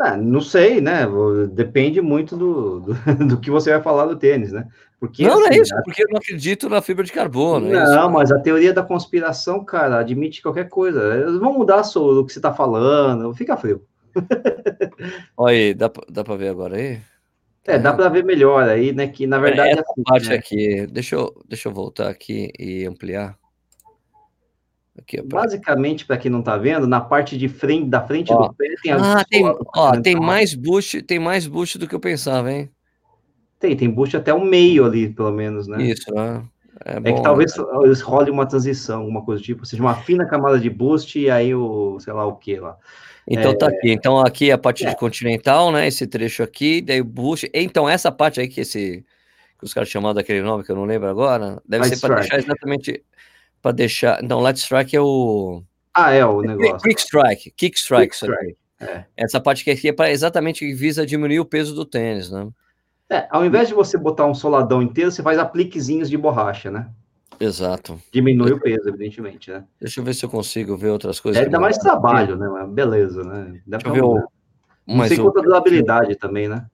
Ah, 0.00 0.16
não 0.16 0.40
sei, 0.40 0.80
né? 0.80 1.06
Depende 1.52 2.00
muito 2.00 2.36
do, 2.36 2.80
do, 2.80 2.94
do, 3.28 3.40
que 3.40 3.50
você 3.50 3.70
vai 3.70 3.82
falar 3.82 4.06
do 4.06 4.16
tênis, 4.16 4.52
né? 4.52 4.66
Porque, 4.98 5.22
não, 5.22 5.32
assim, 5.32 5.40
não 5.40 5.46
é 5.46 5.50
assim, 5.50 5.60
isso, 5.62 5.74
a... 5.74 5.82
porque 5.82 6.02
eu 6.02 6.08
não 6.10 6.18
acredito 6.18 6.68
na 6.68 6.82
fibra 6.82 7.04
de 7.04 7.12
carbono. 7.12 7.68
Não, 7.68 8.08
é 8.08 8.12
mas 8.12 8.32
a 8.32 8.38
teoria 8.38 8.72
da 8.72 8.82
conspiração, 8.82 9.64
cara, 9.64 9.98
admite 9.98 10.42
qualquer 10.42 10.68
coisa. 10.68 11.14
Eles 11.14 11.38
vão 11.38 11.52
mudar 11.52 11.84
sobre 11.84 12.20
o 12.20 12.24
que 12.24 12.32
você 12.32 12.38
está 12.38 12.52
falando, 12.52 13.34
fica 13.34 13.56
frio. 13.56 13.84
Olha 15.36 15.56
aí, 15.56 15.74
dá, 15.74 15.90
dá 16.08 16.24
para 16.24 16.36
ver 16.36 16.48
agora 16.48 16.76
aí? 16.76 17.00
É, 17.66 17.78
dá 17.78 17.92
para 17.92 18.08
ver 18.08 18.24
melhor 18.24 18.68
aí, 18.68 18.92
né? 18.92 19.08
Que 19.08 19.26
na 19.26 19.38
verdade. 19.38 19.70
É, 19.70 19.72
essa 19.72 19.82
assim, 19.82 20.02
parte 20.02 20.28
né? 20.28 20.34
aqui, 20.34 20.86
deixa 20.86 21.16
eu, 21.16 21.34
deixa 21.48 21.68
eu 21.68 21.72
voltar 21.72 22.08
aqui 22.08 22.50
e 22.58 22.84
ampliar. 22.84 23.38
Aqui, 24.96 25.20
Basicamente, 25.22 26.06
para 26.06 26.16
quem 26.16 26.30
não 26.30 26.38
está 26.38 26.56
vendo, 26.56 26.86
na 26.86 27.00
parte 27.00 27.36
de 27.36 27.48
frente 27.48 27.88
da 27.88 28.00
frente 28.00 28.32
ó, 28.32 28.46
do 28.46 28.54
pé 28.54 28.66
tem 28.80 28.92
Ah, 28.92 29.24
tem, 29.28 29.42
ó, 29.44 30.00
tem 30.00 30.14
mais 30.14 30.54
boost, 30.54 31.02
tem 31.02 31.18
mais 31.18 31.46
boost 31.46 31.78
do 31.78 31.88
que 31.88 31.94
eu 31.94 32.00
pensava, 32.00 32.52
hein? 32.52 32.70
Tem, 33.58 33.76
tem 33.76 33.90
boost 33.90 34.16
até 34.16 34.32
o 34.32 34.44
meio 34.44 34.84
ali, 34.84 35.08
pelo 35.08 35.32
menos, 35.32 35.66
né? 35.66 35.82
Isso, 35.82 36.12
né? 36.14 36.44
É, 36.84 37.00
bom, 37.00 37.08
é 37.08 37.12
que 37.12 37.22
talvez 37.22 37.56
né? 37.56 37.64
eles 37.82 38.00
rolem 38.00 38.32
uma 38.32 38.46
transição, 38.46 39.00
alguma 39.00 39.24
coisa 39.24 39.40
do 39.40 39.44
tipo, 39.44 39.66
seja 39.66 39.82
uma 39.82 39.94
fina 39.94 40.26
camada 40.26 40.58
de 40.58 40.70
boost 40.70 41.18
e 41.18 41.30
aí 41.30 41.54
o, 41.54 41.98
sei 41.98 42.12
lá 42.12 42.26
o 42.26 42.36
que 42.36 42.56
lá. 42.56 42.76
Então 43.26 43.52
é... 43.52 43.56
tá 43.56 43.68
aqui. 43.68 43.90
Então 43.90 44.20
aqui 44.20 44.50
a 44.50 44.58
parte 44.58 44.86
é. 44.86 44.90
de 44.90 44.96
continental, 44.96 45.72
né? 45.72 45.88
Esse 45.88 46.06
trecho 46.06 46.42
aqui, 46.42 46.80
daí 46.80 47.00
o 47.00 47.04
boost. 47.04 47.50
Então 47.52 47.88
essa 47.88 48.12
parte 48.12 48.40
aí 48.40 48.48
que 48.48 48.60
esse 48.60 49.04
que 49.58 49.64
os 49.64 49.72
caras 49.72 49.88
chamaram 49.88 50.14
daquele 50.14 50.42
nome 50.42 50.64
que 50.64 50.70
eu 50.70 50.76
não 50.76 50.84
lembro 50.84 51.08
agora, 51.08 51.62
deve 51.66 51.84
ser 51.86 52.00
para 52.00 52.16
deixar 52.16 52.38
exatamente 52.38 53.02
para 53.64 53.72
deixar. 53.72 54.22
Então, 54.22 54.40
Light 54.40 54.58
Strike 54.58 54.94
é 54.94 55.00
o. 55.00 55.62
Ah, 55.94 56.12
é 56.12 56.24
o 56.24 56.42
negócio. 56.42 56.80
Quick 56.80 57.00
Strike, 57.00 57.50
Kick 57.56 57.78
Strike. 57.78 58.10
Quick 58.10 58.14
strike. 58.14 58.58
É. 58.78 59.04
Essa 59.16 59.40
parte 59.40 59.68
aqui 59.70 59.88
é 59.88 59.92
para 59.92 60.10
exatamente 60.10 60.70
visa 60.74 61.06
diminuir 61.06 61.40
o 61.40 61.46
peso 61.46 61.74
do 61.74 61.86
tênis, 61.86 62.30
né? 62.30 62.46
É, 63.08 63.26
ao 63.30 63.42
invés 63.46 63.68
de 63.68 63.74
você 63.74 63.96
botar 63.96 64.26
um 64.26 64.34
soladão 64.34 64.82
inteiro, 64.82 65.10
você 65.10 65.22
faz 65.22 65.38
apliquezinhos 65.38 66.10
de 66.10 66.16
borracha, 66.18 66.70
né? 66.70 66.90
Exato. 67.40 67.98
Diminui 68.12 68.52
o 68.52 68.60
peso, 68.60 68.86
evidentemente, 68.88 69.50
né? 69.50 69.64
Deixa 69.80 70.00
eu 70.00 70.04
ver 70.04 70.14
se 70.14 70.26
eu 70.26 70.28
consigo 70.28 70.76
ver 70.76 70.90
outras 70.90 71.18
coisas. 71.18 71.40
É, 71.40 71.48
dá 71.48 71.58
mais 71.58 71.78
trabalho, 71.78 72.36
né? 72.36 72.66
Beleza, 72.68 73.22
né? 73.22 73.62
Dá 73.66 73.78
deixa 73.78 73.88
eu 73.88 73.92
ver 73.94 74.04
o... 74.04 74.28
Não 74.86 75.08
sei 75.08 75.16
quanto 75.16 75.38
a 75.38 75.42
durabilidade 75.42 76.16
também, 76.16 76.48
né? 76.48 76.66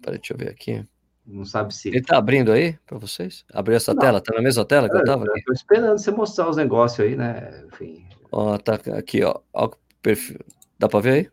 Peraí, 0.00 0.18
deixa 0.18 0.34
eu 0.34 0.38
ver 0.38 0.50
aqui. 0.50 0.86
Não 1.26 1.44
sabe 1.44 1.74
se. 1.74 1.88
Ele 1.88 2.02
tá 2.02 2.16
abrindo 2.16 2.52
aí 2.52 2.78
para 2.86 2.98
vocês? 2.98 3.44
Abriu 3.52 3.76
essa 3.76 3.92
não. 3.92 4.00
tela? 4.00 4.20
Tá 4.20 4.32
na 4.34 4.42
mesma 4.42 4.64
tela 4.64 4.88
que 4.88 4.96
é, 4.96 5.00
eu 5.00 5.04
tava? 5.04 5.24
Aqui? 5.24 5.40
Eu 5.40 5.44
tô 5.46 5.52
esperando 5.52 5.98
você 5.98 6.10
mostrar 6.12 6.48
os 6.48 6.56
negócios 6.56 7.00
aí, 7.00 7.16
né? 7.16 7.64
Enfim. 7.66 8.06
Ó, 8.30 8.56
tá 8.58 8.74
aqui, 8.74 9.24
ó. 9.24 9.40
ó 9.52 9.70
perfil. 10.00 10.38
Dá 10.78 10.88
para 10.88 11.00
ver 11.00 11.12
aí? 11.12 11.30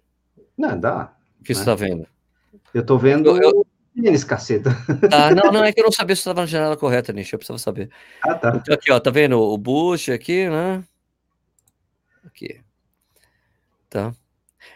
Não, 0.58 0.80
dá. 0.80 1.14
O 1.40 1.44
que 1.44 1.54
né? 1.54 1.60
você 1.60 1.66
tá 1.66 1.76
vendo? 1.76 2.08
Eu 2.74 2.84
tô 2.84 2.98
vendo 2.98 3.38
eu, 3.40 3.68
tênis, 3.96 4.24
caceta. 4.24 4.72
Ah, 5.12 5.30
não, 5.36 5.52
não, 5.52 5.64
é 5.64 5.72
que 5.72 5.80
eu 5.80 5.86
não 5.86 5.92
sabia 5.92 6.16
se 6.16 6.22
estava 6.22 6.42
na 6.42 6.48
janela 6.48 6.76
correta, 6.76 7.14
Nish, 7.14 7.32
eu 7.32 7.38
precisava 7.38 7.60
saber. 7.60 7.92
Ah, 8.24 8.34
tá. 8.34 8.54
Então, 8.56 8.74
aqui, 8.74 8.92
ó, 8.92 9.00
tá 9.00 9.12
vendo 9.12 9.40
o 9.40 9.58
Bush 9.58 10.10
aqui, 10.10 10.50
né? 10.50 10.84
Aqui. 12.26 12.62
Tá. 13.90 14.12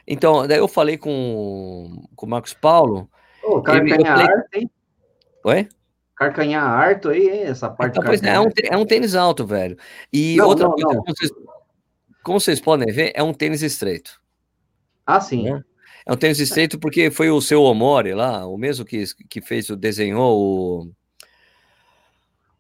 Então, 0.06 0.48
daí 0.48 0.60
eu 0.60 0.68
falei 0.68 0.98
com, 0.98 2.08
com 2.16 2.26
o 2.26 2.30
Marcos 2.30 2.54
Paulo. 2.54 3.10
Ô, 3.44 3.56
oh, 3.56 3.62
cara, 3.62 3.84
tem 3.84 4.08
arte, 4.08 4.60
hein? 4.60 4.72
Oi? 5.48 5.70
Carcanhar 6.14 6.62
harto 6.62 7.08
aí, 7.08 7.30
essa 7.30 7.70
parte 7.70 7.98
então, 7.98 8.12
é, 8.12 8.36
é, 8.36 8.40
um, 8.40 8.48
é 8.74 8.78
um 8.78 8.86
tênis 8.86 9.16
alto, 9.16 9.46
velho. 9.46 9.78
E 10.12 10.36
não, 10.36 10.48
outra 10.48 10.66
não, 10.66 10.72
coisa, 10.74 10.88
não. 10.88 11.04
Como, 11.04 11.16
vocês, 11.16 11.32
como, 12.22 12.40
vocês, 12.42 12.60
podem 12.60 12.94
ver, 12.94 13.14
é 13.16 13.24
um 13.24 13.34
tênis 13.34 13.62
estreito. 13.62 14.20
Ah, 15.06 15.22
sim. 15.22 15.44
Né? 15.44 15.62
É 16.06 16.12
um 16.12 16.18
tênis 16.18 16.42
estreito 16.42 16.78
porque 16.78 17.10
foi 17.10 17.30
o 17.30 17.40
seu 17.40 17.64
Omori 17.64 18.14
lá, 18.14 18.46
o 18.46 18.58
mesmo 18.58 18.84
que, 18.84 19.06
que 19.30 19.40
fez, 19.40 19.70
o 19.70 19.78
desenhou 19.78 20.38
o, 20.38 20.92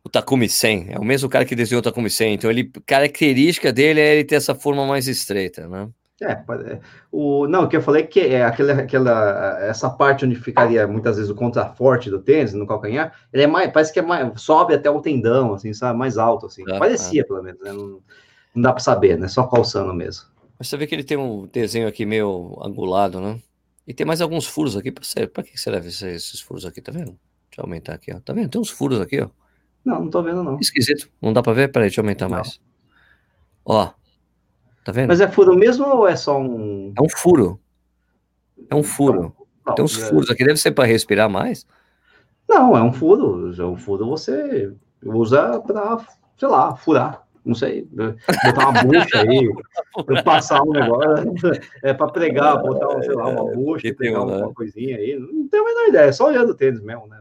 o 0.02 0.10
Takumi 0.10 0.47
100. 0.47 0.93
É 0.93 0.97
o 0.97 1.04
mesmo 1.04 1.28
cara 1.28 1.43
que 1.43 1.56
desenhou 1.56 1.80
o 1.80 1.84
Takumi 1.84 2.10
100. 2.10 2.36
Então, 2.36 2.50
ele, 2.50 2.71
característica 2.86 3.73
dele 3.73 4.00
é 4.00 4.13
ele 4.13 4.23
ter 4.23 4.36
essa 4.36 4.56
forma 4.56 4.86
mais 4.86 5.10
estreita, 5.10 5.67
né? 5.67 5.89
É, 6.19 6.32
é, 6.32 6.80
o, 7.12 7.47
não, 7.47 7.65
o 7.65 7.67
que 7.67 7.77
eu 7.77 7.82
falei 7.82 8.03
é 8.03 8.08
que 8.08 8.19
é 8.19 8.43
aquela, 8.43 8.73
aquela, 8.73 9.60
essa 9.62 9.88
parte 9.88 10.25
onde 10.25 10.36
ficaria 10.36 10.88
muitas 10.88 11.17
vezes 11.17 11.30
o 11.30 11.36
contraforte 11.36 12.10
do 12.10 12.19
tênis, 12.19 12.53
no 12.53 12.65
calcanhar, 12.65 13.13
ele 13.32 13.43
é 13.43 13.47
mais, 13.47 13.71
parece 13.71 13.93
que 13.93 13.99
é 13.99 14.01
mais, 14.01 14.41
sobe 14.41 14.73
até 14.73 14.89
o 14.89 14.99
tendão, 14.99 15.53
assim, 15.53 15.71
sabe, 15.73 15.97
mais 15.97 16.17
alto, 16.17 16.47
assim, 16.47 16.63
é, 16.67 16.80
parecia, 16.80 17.21
é. 17.21 17.23
pelo 17.23 17.43
menos, 17.43 17.62
né? 17.62 17.71
não, 17.71 18.01
não, 18.56 18.62
dá 18.63 18.71
para 18.71 18.80
saber, 18.80 19.17
né, 19.17 19.27
só 19.27 19.45
calçando 19.45 19.93
mesmo. 19.93 20.25
Mas 20.58 20.67
você 20.67 20.77
vê 20.77 20.88
que 20.88 20.95
ele 20.95 21.03
tem 21.03 21.17
um 21.17 21.45
desenho 21.45 21.88
aqui 21.88 22.03
meio 22.03 22.58
angulado, 22.63 23.21
né, 23.21 23.39
e 23.86 23.93
tem 23.93 24.06
mais 24.06 24.19
alguns 24.19 24.47
furos 24.47 24.75
aqui, 24.75 24.91
para 24.91 25.43
que 25.43 25.56
serve 25.56 25.88
esses 25.88 26.41
furos 26.41 26.65
aqui, 26.65 26.82
tá 26.82 26.91
vendo? 26.91 27.15
Deixa 27.47 27.60
eu 27.60 27.63
aumentar 27.63 27.93
aqui, 27.93 28.12
ó, 28.12 28.19
tá 28.19 28.34
vendo? 28.34 28.49
Tem 28.49 28.60
uns 28.60 28.71
furos 28.71 28.99
aqui, 28.99 29.21
ó. 29.21 29.30
Não, 29.86 30.01
não 30.01 30.10
tô 30.10 30.23
vendo, 30.23 30.43
não. 30.43 30.60
Esquisito, 30.60 31.10
não 31.21 31.32
dá 31.32 31.43
para 31.43 31.53
ver? 31.53 31.71
Peraí, 31.71 31.88
deixa 31.88 32.01
eu 32.01 32.03
aumentar 32.03 32.27
não. 32.27 32.38
mais. 32.38 32.60
Ó, 33.63 33.93
Tá 34.88 34.93
vendo? 34.93 35.10
Mas 35.10 35.19
é 35.19 35.28
furo 35.28 35.54
mesmo 35.54 35.86
ou 35.86 36.08
é 36.08 36.15
só 36.15 36.39
um. 36.39 36.93
É 36.97 37.02
um 37.02 37.10
furo. 37.10 37.60
É 38.69 38.73
um 38.73 38.82
furo. 38.82 39.36
Não, 39.65 39.76
Tem 39.76 39.84
uns 39.84 40.02
é... 40.02 40.06
furos 40.06 40.30
aqui, 40.30 40.45
deve 40.45 40.56
ser 40.56 40.71
para 40.71 40.86
respirar 40.86 41.30
mais. 41.30 41.67
Não, 42.47 42.78
é 42.78 42.82
um 42.82 42.93
furo. 42.93 43.54
É 43.54 43.65
um 43.65 43.76
furo 43.76 44.08
você 44.08 44.71
usa 45.04 45.60
para, 45.60 45.97
sei 46.38 46.47
lá, 46.47 46.73
furar. 46.78 47.21
Não 47.43 47.54
sei, 47.54 47.86
botar 47.91 48.69
uma 48.69 48.84
bucha 48.84 49.19
aí, 49.19 49.50
passar 50.23 50.62
um 50.63 50.71
negócio, 50.71 51.52
é 51.84 51.93
para 51.93 52.08
pregar, 52.08 52.62
botar, 52.62 53.02
sei 53.04 53.13
lá, 53.13 53.28
uma 53.28 53.52
bucha, 53.54 53.93
pegar 53.93 54.23
uma, 54.23 54.54
coisinha 54.54 54.95
aí. 54.95 55.19
Não 55.19 55.50
tenho 55.50 55.63
a 55.63 55.65
menor 55.65 55.88
ideia, 55.89 56.06
é 56.06 56.12
só 56.13 56.28
olhando 56.28 56.52
o 56.52 56.56
tênis 56.56 56.82
mesmo, 56.82 57.08
né? 57.08 57.19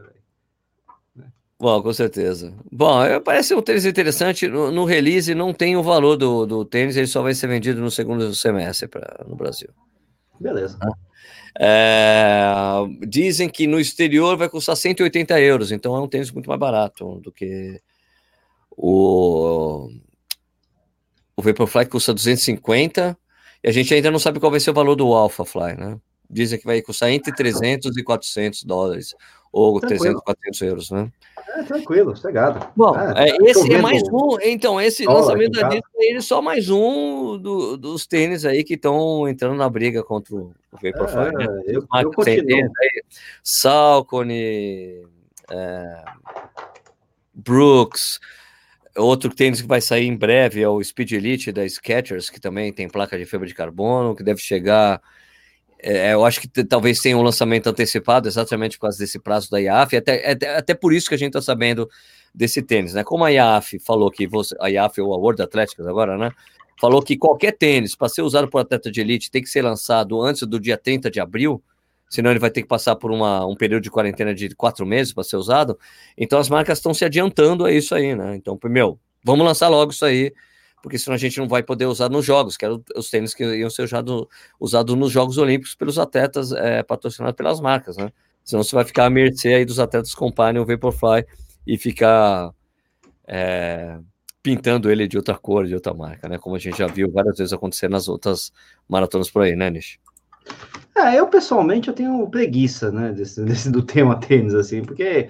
Bom, 1.59 1.81
com 1.81 1.91
certeza. 1.91 2.53
Bom, 2.71 2.99
parece 3.25 3.55
um 3.55 3.61
tênis 3.61 3.85
interessante. 3.85 4.47
No, 4.47 4.71
no, 4.71 4.85
release 4.85 5.33
não 5.33 5.53
tem 5.53 5.75
o 5.75 5.81
valor 5.81 6.15
do, 6.15 6.45
do 6.45 6.63
tênis, 6.63 6.95
ele 6.95 7.07
só 7.07 7.23
vai 7.23 7.33
ser 7.33 7.47
vendido 7.47 7.81
no 7.81 7.89
segundo 7.89 8.33
semestre 8.35 8.87
pra, 8.87 9.25
no 9.27 9.35
Brasil. 9.35 9.69
Beleza. 10.39 10.77
É, 11.59 12.53
dizem 13.07 13.49
que 13.49 13.65
no 13.65 13.79
exterior 13.79 14.37
vai 14.37 14.47
custar 14.47 14.77
180 14.77 15.39
euros, 15.41 15.71
então 15.71 15.95
é 15.95 15.99
um 15.99 16.07
tênis 16.07 16.29
muito 16.29 16.47
mais 16.47 16.59
barato 16.59 17.19
do 17.21 17.31
que 17.31 17.81
o, 18.69 19.89
o 21.35 21.41
Vaporfly 21.41 21.87
custa 21.87 22.13
250 22.13 23.17
e 23.63 23.67
a 23.67 23.71
gente 23.71 23.91
ainda 23.91 24.11
não 24.11 24.19
sabe 24.19 24.39
qual 24.39 24.51
vai 24.51 24.59
ser 24.59 24.69
o 24.69 24.75
valor 24.75 24.95
do 24.95 25.11
Alphafly, 25.13 25.75
né? 25.75 25.99
Dizem 26.29 26.59
que 26.59 26.65
vai 26.65 26.79
custar 26.83 27.09
entre 27.09 27.33
300 27.33 27.97
e 27.97 28.03
400 28.03 28.63
dólares, 28.63 29.15
ou 29.51 29.79
Tranquilo. 29.79 30.21
300, 30.21 30.23
400 30.23 30.61
euros, 30.61 30.91
né? 30.91 31.11
É, 31.57 31.63
tranquilo, 31.63 32.15
sossegado. 32.15 32.67
Bom, 32.75 32.95
é, 32.95 33.29
é 33.29 33.37
esse 33.49 33.73
é 33.73 33.81
mais 33.81 34.03
um. 34.03 34.37
Então, 34.43 34.79
esse 34.79 35.05
lançamento 35.05 35.59
da 35.59 35.67
Disney 35.67 35.83
ele 35.97 36.17
é 36.19 36.21
só 36.21 36.39
mais 36.39 36.69
um 36.69 37.37
do, 37.37 37.75
dos 37.75 38.05
tênis 38.05 38.45
aí 38.45 38.63
que 38.63 38.75
estão 38.75 39.27
entrando 39.27 39.55
na 39.55 39.67
briga 39.67 40.03
contra 40.03 40.35
o 40.35 40.53
Vaporfly. 40.71 41.27
É, 41.27 41.31
né? 41.31 41.63
eu, 41.65 41.87
eu 41.99 42.11
continuo. 42.11 42.71
Salcone, 43.43 45.03
é, 45.49 46.03
Brooks. 47.33 48.19
Outro 48.95 49.33
tênis 49.33 49.61
que 49.61 49.67
vai 49.67 49.81
sair 49.81 50.05
em 50.05 50.15
breve 50.15 50.61
é 50.61 50.69
o 50.69 50.83
Speed 50.83 51.11
Elite 51.13 51.51
da 51.51 51.67
Skechers, 51.67 52.29
que 52.29 52.39
também 52.39 52.71
tem 52.71 52.87
placa 52.87 53.17
de 53.17 53.25
fibra 53.25 53.47
de 53.47 53.53
carbono, 53.55 54.15
que 54.15 54.23
deve 54.23 54.41
chegar 54.41 55.01
é, 55.79 56.13
eu 56.13 56.25
acho 56.25 56.41
que 56.41 56.47
talvez 56.63 56.99
tenha 56.99 57.17
um 57.17 57.21
lançamento 57.21 57.67
antecipado 57.67 58.27
exatamente 58.27 58.77
por 58.77 58.83
causa 58.83 58.97
desse 58.97 59.19
prazo 59.19 59.49
da 59.49 59.59
IAF, 59.59 59.95
até, 59.95 60.31
até, 60.31 60.55
até 60.57 60.73
por 60.73 60.93
isso 60.93 61.07
que 61.07 61.15
a 61.15 61.17
gente 61.17 61.29
está 61.29 61.41
sabendo 61.41 61.89
desse 62.33 62.61
tênis, 62.61 62.93
né? 62.93 63.03
Como 63.03 63.23
a 63.23 63.29
IAF 63.29 63.79
falou 63.79 64.11
que 64.11 64.27
você, 64.27 64.55
a 64.59 64.69
IAF 64.69 65.01
ou 65.01 65.13
a 65.13 65.17
World 65.17 65.41
Athletics 65.41 65.85
agora, 65.85 66.17
né? 66.17 66.31
Falou 66.79 67.01
que 67.01 67.17
qualquer 67.17 67.53
tênis 67.53 67.95
para 67.95 68.09
ser 68.09 68.21
usado 68.21 68.47
por 68.47 68.59
atleta 68.59 68.91
de 68.91 69.01
elite 69.01 69.31
tem 69.31 69.41
que 69.41 69.49
ser 69.49 69.63
lançado 69.63 70.21
antes 70.21 70.43
do 70.43 70.59
dia 70.59 70.77
30 70.77 71.09
de 71.09 71.19
abril, 71.19 71.61
senão 72.07 72.29
ele 72.29 72.39
vai 72.39 72.51
ter 72.51 72.61
que 72.61 72.67
passar 72.67 72.95
por 72.95 73.11
uma, 73.11 73.45
um 73.45 73.55
período 73.55 73.83
de 73.83 73.89
quarentena 73.89 74.33
de 74.33 74.49
quatro 74.55 74.85
meses 74.85 75.11
para 75.11 75.23
ser 75.23 75.37
usado. 75.37 75.77
Então 76.15 76.37
as 76.37 76.49
marcas 76.49 76.77
estão 76.77 76.93
se 76.93 77.03
adiantando 77.03 77.65
a 77.65 77.71
isso 77.71 77.95
aí, 77.95 78.15
né? 78.15 78.35
Então, 78.35 78.59
meu, 78.65 78.99
vamos 79.23 79.45
lançar 79.45 79.67
logo 79.69 79.91
isso 79.91 80.05
aí 80.05 80.31
porque 80.81 80.97
senão 80.97 81.15
a 81.15 81.17
gente 81.17 81.37
não 81.39 81.47
vai 81.47 81.63
poder 81.63 81.85
usar 81.85 82.09
nos 82.09 82.25
jogos, 82.25 82.55
que 82.55 82.65
eram 82.65 82.83
os 82.95 83.09
tênis 83.09 83.33
que 83.33 83.43
iam 83.43 83.69
ser 83.69 83.83
usados 83.83 84.27
usado 84.59 84.95
nos 84.95 85.11
Jogos 85.11 85.37
Olímpicos 85.37 85.75
pelos 85.75 85.97
atletas 85.97 86.51
é, 86.51 86.83
patrocinados 86.83 87.35
pelas 87.35 87.59
marcas, 87.59 87.97
né? 87.97 88.11
Senão 88.43 88.63
você 88.63 88.75
vai 88.75 88.85
ficar 88.85 89.05
à 89.05 89.09
mercê 89.09 89.49
aí 89.49 89.65
dos 89.65 89.79
atletas 89.79 90.15
comprarem 90.15 90.61
o 90.61 90.65
Vaporfly 90.65 91.25
e 91.65 91.77
ficar 91.77 92.51
é, 93.27 93.99
pintando 94.41 94.89
ele 94.89 95.07
de 95.07 95.17
outra 95.17 95.37
cor, 95.37 95.65
de 95.65 95.73
outra 95.73 95.93
marca, 95.93 96.29
né? 96.29 96.37
Como 96.37 96.55
a 96.55 96.59
gente 96.59 96.77
já 96.77 96.87
viu 96.87 97.11
várias 97.11 97.37
vezes 97.37 97.51
acontecer 97.51 97.89
nas 97.89 98.07
outras 98.07 98.53
maratonas 98.87 99.29
por 99.29 99.41
aí, 99.41 99.55
né, 99.55 99.69
Nish? 99.69 99.99
É, 100.95 101.19
eu 101.19 101.27
pessoalmente 101.27 101.89
eu 101.89 101.93
tenho 101.93 102.25
preguiça, 102.29 102.91
né, 102.91 103.11
desse, 103.11 103.43
desse 103.43 103.69
do 103.69 103.83
tema 103.83 104.17
tênis, 104.17 104.55
assim, 104.55 104.81
porque 104.81 105.27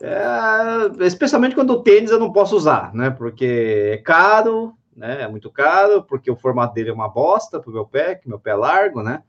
é, 0.00 1.04
especialmente 1.04 1.54
quando 1.54 1.70
o 1.70 1.82
tênis 1.82 2.10
eu 2.10 2.20
não 2.20 2.32
posso 2.32 2.56
usar, 2.56 2.94
né? 2.94 3.10
Porque 3.10 3.94
é 3.94 3.96
caro, 3.98 4.74
né? 5.00 5.22
É 5.22 5.28
muito 5.28 5.50
caro, 5.50 6.04
porque 6.04 6.30
o 6.30 6.36
formato 6.36 6.74
dele 6.74 6.90
é 6.90 6.92
uma 6.92 7.08
bosta 7.08 7.58
para 7.58 7.70
o 7.70 7.72
meu 7.72 7.86
pé, 7.86 8.14
que 8.14 8.28
meu 8.28 8.38
pé 8.38 8.50
é 8.50 8.54
largo, 8.54 9.02
né? 9.02 9.22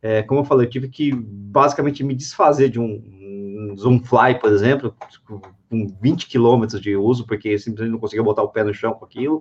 É, 0.00 0.22
como 0.22 0.40
eu 0.40 0.44
falei, 0.44 0.66
eu 0.66 0.70
tive 0.70 0.88
que 0.88 1.12
basicamente 1.14 2.02
me 2.02 2.14
desfazer 2.14 2.70
de 2.70 2.80
um, 2.80 2.84
um 2.84 3.76
Zoom 3.76 4.00
Fly, 4.02 4.40
por 4.40 4.50
exemplo, 4.50 4.96
com 5.70 5.86
20 6.00 6.26
quilômetros 6.26 6.80
de 6.80 6.96
uso, 6.96 7.26
porque 7.26 7.56
simplesmente 7.58 7.92
não 7.92 8.00
conseguia 8.00 8.24
botar 8.24 8.42
o 8.42 8.48
pé 8.48 8.64
no 8.64 8.74
chão 8.74 8.94
com 8.94 9.04
aquilo. 9.04 9.40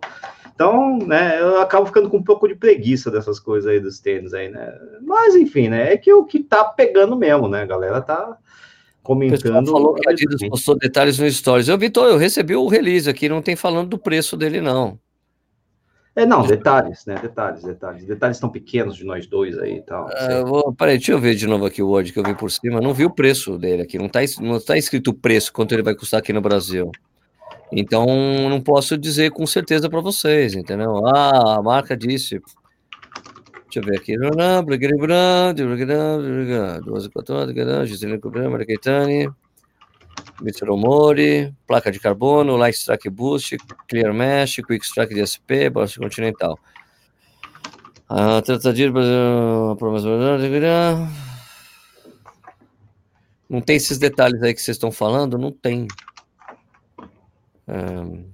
Então, 0.54 1.00
né, 1.00 1.42
eu 1.42 1.60
acabo 1.62 1.88
ficando 1.88 2.10
com 2.10 2.18
um 2.18 2.24
pouco 2.24 2.48
de 2.48 2.54
preguiça 2.54 3.10
dessas 3.10 3.40
coisas 3.40 3.72
aí 3.72 3.80
dos 3.80 4.00
tênis 4.00 4.34
aí, 4.34 4.50
né? 4.50 4.72
Mas, 5.02 5.36
enfim, 5.36 5.70
né, 5.70 5.94
é 5.94 5.98
que 5.98 6.14
o 6.14 6.26
que 6.26 6.44
tá 6.44 6.66
pegando 6.66 7.16
mesmo, 7.16 7.48
né, 7.48 7.62
a 7.62 7.66
galera 7.66 8.02
tá 8.02 8.38
comentando. 9.02 9.70
O 9.70 9.72
falou 9.72 9.94
que 9.96 10.08
a 10.08 10.12
Adidas 10.12 10.48
postou 10.48 10.78
detalhes 10.78 11.18
no 11.18 11.32
Stories. 11.32 11.70
Eu, 11.70 11.78
Vitor, 11.78 12.08
eu 12.08 12.18
recebi 12.18 12.56
o 12.56 12.68
release 12.68 13.10
aqui, 13.10 13.28
não 13.28 13.42
tem 13.42 13.56
falando 13.56 13.90
do 13.90 13.98
preço 13.98 14.38
dele, 14.38 14.62
não. 14.62 15.00
É, 16.14 16.26
não, 16.26 16.46
detalhes, 16.46 17.06
né? 17.06 17.16
Detalhes, 17.16 17.64
detalhes. 17.64 18.06
Detalhes 18.06 18.40
tão 18.40 18.50
pequenos 18.50 18.98
de 18.98 19.06
nós 19.06 19.26
dois 19.28 19.58
aí 19.58 19.78
e 19.78 19.82
tal. 19.82 20.08
Uh, 20.08 20.46
vou, 20.46 20.74
peraí, 20.74 20.98
deixa 20.98 21.14
eu 21.14 21.20
ver 21.20 21.36
de 21.36 21.48
novo 21.48 21.66
aqui 21.66 21.82
o 21.82 21.88
Word 21.88 22.12
que 22.12 22.20
eu 22.20 22.24
vi 22.24 22.36
por 22.36 22.52
cima. 22.52 22.82
Não 22.82 22.94
vi 22.94 23.06
o 23.06 23.10
preço 23.10 23.58
dele 23.58 23.84
aqui. 23.84 23.98
Não 23.98 24.08
está 24.08 24.20
não 24.42 24.60
tá 24.60 24.78
escrito 24.78 25.12
o 25.12 25.14
preço, 25.14 25.54
quanto 25.54 25.74
ele 25.74 25.84
vai 25.84 25.96
custar 25.96 26.20
aqui 26.20 26.34
no 26.34 26.42
Brasil. 26.42 26.92
Então, 27.72 28.06
não 28.50 28.60
posso 28.60 28.98
dizer 28.98 29.32
com 29.32 29.48
certeza 29.48 29.90
para 29.90 30.02
vocês, 30.02 30.54
entendeu? 30.54 31.08
Ah, 31.08 31.60
a 31.60 31.62
marca 31.62 31.96
disse. 31.96 32.42
Deixa 33.66 33.80
eu 33.80 33.84
ver 33.84 33.98
aqui. 33.98 34.18
12, 36.84 37.10
14, 37.10 37.54
Gisele 37.88 38.20
Maria 38.50 38.68
Caetani. 38.68 39.30
Mr. 40.42 40.68
Mori, 40.78 41.54
placa 41.68 41.92
de 41.92 42.00
carbono, 42.00 42.58
Light 42.58 42.78
Strike 42.78 43.10
Boost, 43.10 43.58
Clear 43.88 44.14
Mesh, 44.14 44.58
Quick 44.58 44.86
Strike 44.86 45.14
DSP, 45.14 45.70
Bosch 45.70 45.98
Continental. 45.98 46.58
Ah, 48.10 48.42
tratadir 48.42 48.92
não 53.52 53.60
tem 53.60 53.76
esses 53.76 53.98
detalhes 53.98 54.42
aí 54.42 54.54
que 54.54 54.62
vocês 54.62 54.76
estão 54.76 54.94
falando? 54.94 55.38
Não 55.38 55.52
tem. 55.52 55.86
Um, 57.68 58.32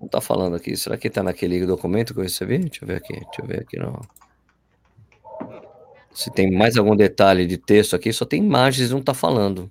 não 0.00 0.08
tá 0.08 0.20
falando 0.20 0.56
aqui. 0.56 0.76
Será 0.76 0.96
que 0.96 1.08
tá 1.08 1.22
naquele 1.22 1.64
documento 1.64 2.12
que 2.12 2.18
eu 2.18 2.24
recebi? 2.24 2.58
Deixa 2.58 2.82
eu 2.82 2.88
ver 2.88 2.96
aqui. 2.96 3.12
Deixa 3.12 3.40
eu 3.40 3.46
ver 3.46 3.60
aqui. 3.60 3.78
Não. 3.78 4.00
Se 6.12 6.28
tem 6.32 6.50
mais 6.50 6.76
algum 6.76 6.96
detalhe 6.96 7.46
de 7.46 7.56
texto 7.56 7.94
aqui, 7.94 8.12
só 8.12 8.24
tem 8.24 8.42
imagens, 8.42 8.90
não 8.90 9.00
tá 9.00 9.14
falando. 9.14 9.70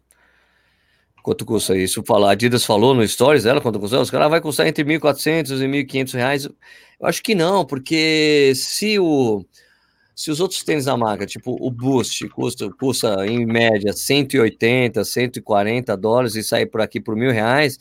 Quanto 1.25 1.43
custa 1.43 1.75
isso? 1.75 2.03
Falar, 2.03 2.27
a 2.27 2.31
Adidas 2.33 2.63
falou 2.63 2.93
no 2.93 3.05
Stories 3.07 3.45
dela 3.45 3.59
quanto 3.59 3.79
custa? 3.79 3.99
Os 3.99 4.11
caras 4.11 4.29
vai 4.29 4.39
custar 4.39 4.67
entre 4.67 4.83
1.400 4.83 5.59
e 5.59 5.83
1.500 5.83 6.13
reais. 6.13 6.45
Eu 6.45 6.53
acho 7.01 7.23
que 7.23 7.33
não, 7.33 7.65
porque 7.65 8.53
se 8.55 8.99
o 8.99 9.43
se 10.15 10.29
os 10.29 10.39
outros 10.39 10.61
tênis 10.61 10.85
da 10.85 10.95
marca, 10.95 11.25
tipo 11.25 11.57
o 11.59 11.71
Boost, 11.71 12.29
custa, 12.29 12.69
custa 12.79 13.25
em 13.25 13.43
média 13.43 13.91
180, 13.91 15.03
140 15.03 15.97
dólares 15.97 16.35
e 16.35 16.43
sair 16.43 16.67
por 16.67 16.79
aqui 16.79 17.01
por 17.01 17.15
mil 17.15 17.31
reais, 17.31 17.79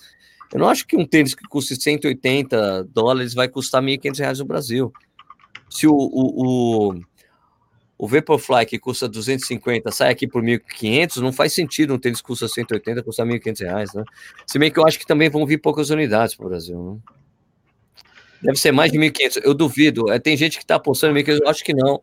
eu 0.50 0.58
não 0.58 0.70
acho 0.70 0.86
que 0.86 0.96
um 0.96 1.04
tênis 1.04 1.34
que 1.34 1.46
custe 1.46 1.76
180 1.76 2.84
dólares 2.84 3.34
vai 3.34 3.46
custar 3.46 3.82
1.500 3.82 4.18
reais 4.20 4.38
no 4.38 4.46
Brasil. 4.46 4.90
Se 5.68 5.86
o, 5.86 5.92
o, 5.92 6.92
o 6.94 7.00
o 7.96 8.08
Vaporfly, 8.08 8.66
que 8.66 8.78
custa 8.78 9.08
250, 9.08 9.90
sai 9.92 10.10
aqui 10.10 10.26
por 10.26 10.42
1.500, 10.42 11.16
não 11.16 11.32
faz 11.32 11.52
sentido 11.52 11.94
um 11.94 11.98
tênis 11.98 12.20
que 12.20 12.26
custa 12.26 12.48
180, 12.48 13.02
custar 13.02 13.26
1.500 13.26 13.60
reais, 13.60 13.94
né? 13.94 14.04
Se 14.46 14.58
bem 14.58 14.70
que 14.70 14.78
eu 14.78 14.86
acho 14.86 14.98
que 14.98 15.06
também 15.06 15.30
vão 15.30 15.46
vir 15.46 15.58
poucas 15.58 15.90
unidades 15.90 16.34
para 16.34 16.46
o 16.46 16.48
Brasil, 16.48 16.82
né? 16.82 17.14
Deve 18.42 18.58
ser 18.58 18.72
mais 18.72 18.92
de 18.92 18.98
1.500, 18.98 19.40
eu 19.42 19.54
duvido. 19.54 20.12
É, 20.12 20.18
tem 20.18 20.36
gente 20.36 20.58
que 20.58 20.64
está 20.64 20.74
apostando 20.74 21.14
1.500, 21.14 21.38
eu 21.42 21.48
acho 21.48 21.64
que 21.64 21.72
não. 21.72 22.02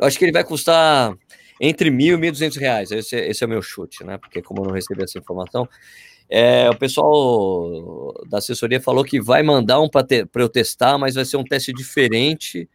Eu 0.00 0.06
acho 0.06 0.18
que 0.18 0.24
ele 0.24 0.32
vai 0.32 0.44
custar 0.44 1.16
entre 1.60 1.90
1.000 1.90 2.14
e 2.14 2.30
1.200 2.30 2.58
reais, 2.58 2.90
esse, 2.90 3.16
é, 3.16 3.30
esse 3.30 3.42
é 3.42 3.46
o 3.46 3.50
meu 3.50 3.62
chute, 3.62 4.04
né? 4.04 4.18
Porque 4.18 4.42
como 4.42 4.62
eu 4.62 4.66
não 4.66 4.74
recebi 4.74 5.02
essa 5.02 5.18
informação, 5.18 5.68
é, 6.28 6.68
o 6.68 6.76
pessoal 6.76 8.12
da 8.28 8.38
assessoria 8.38 8.80
falou 8.80 9.04
que 9.04 9.20
vai 9.20 9.42
mandar 9.42 9.80
um 9.80 9.88
para 9.88 10.06
eu 10.34 10.48
testar, 10.48 10.98
mas 10.98 11.14
vai 11.14 11.24
ser 11.24 11.36
um 11.36 11.44
teste 11.44 11.72
diferente 11.72 12.68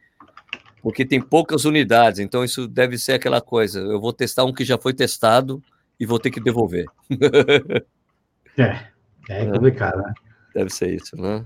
porque 0.84 1.06
tem 1.06 1.22
poucas 1.22 1.63
unidades, 1.63 2.19
então 2.19 2.43
isso 2.43 2.67
deve 2.67 2.98
ser 2.98 3.13
aquela 3.13 3.39
coisa. 3.39 3.80
Eu 3.80 4.02
vou 4.02 4.12
testar 4.12 4.43
um 4.43 4.52
que 4.52 4.65
já 4.65 4.78
foi 4.78 4.93
testado 4.93 5.63
e 5.98 6.06
vou 6.06 6.19
ter 6.19 6.30
que 6.30 6.41
devolver. 6.41 6.86
é, 8.60 8.88
é 9.30 9.46
complicado, 9.46 10.00
né? 10.00 10.13
Deve 10.54 10.69
ser 10.69 10.93
isso, 10.93 11.15
né? 11.15 11.41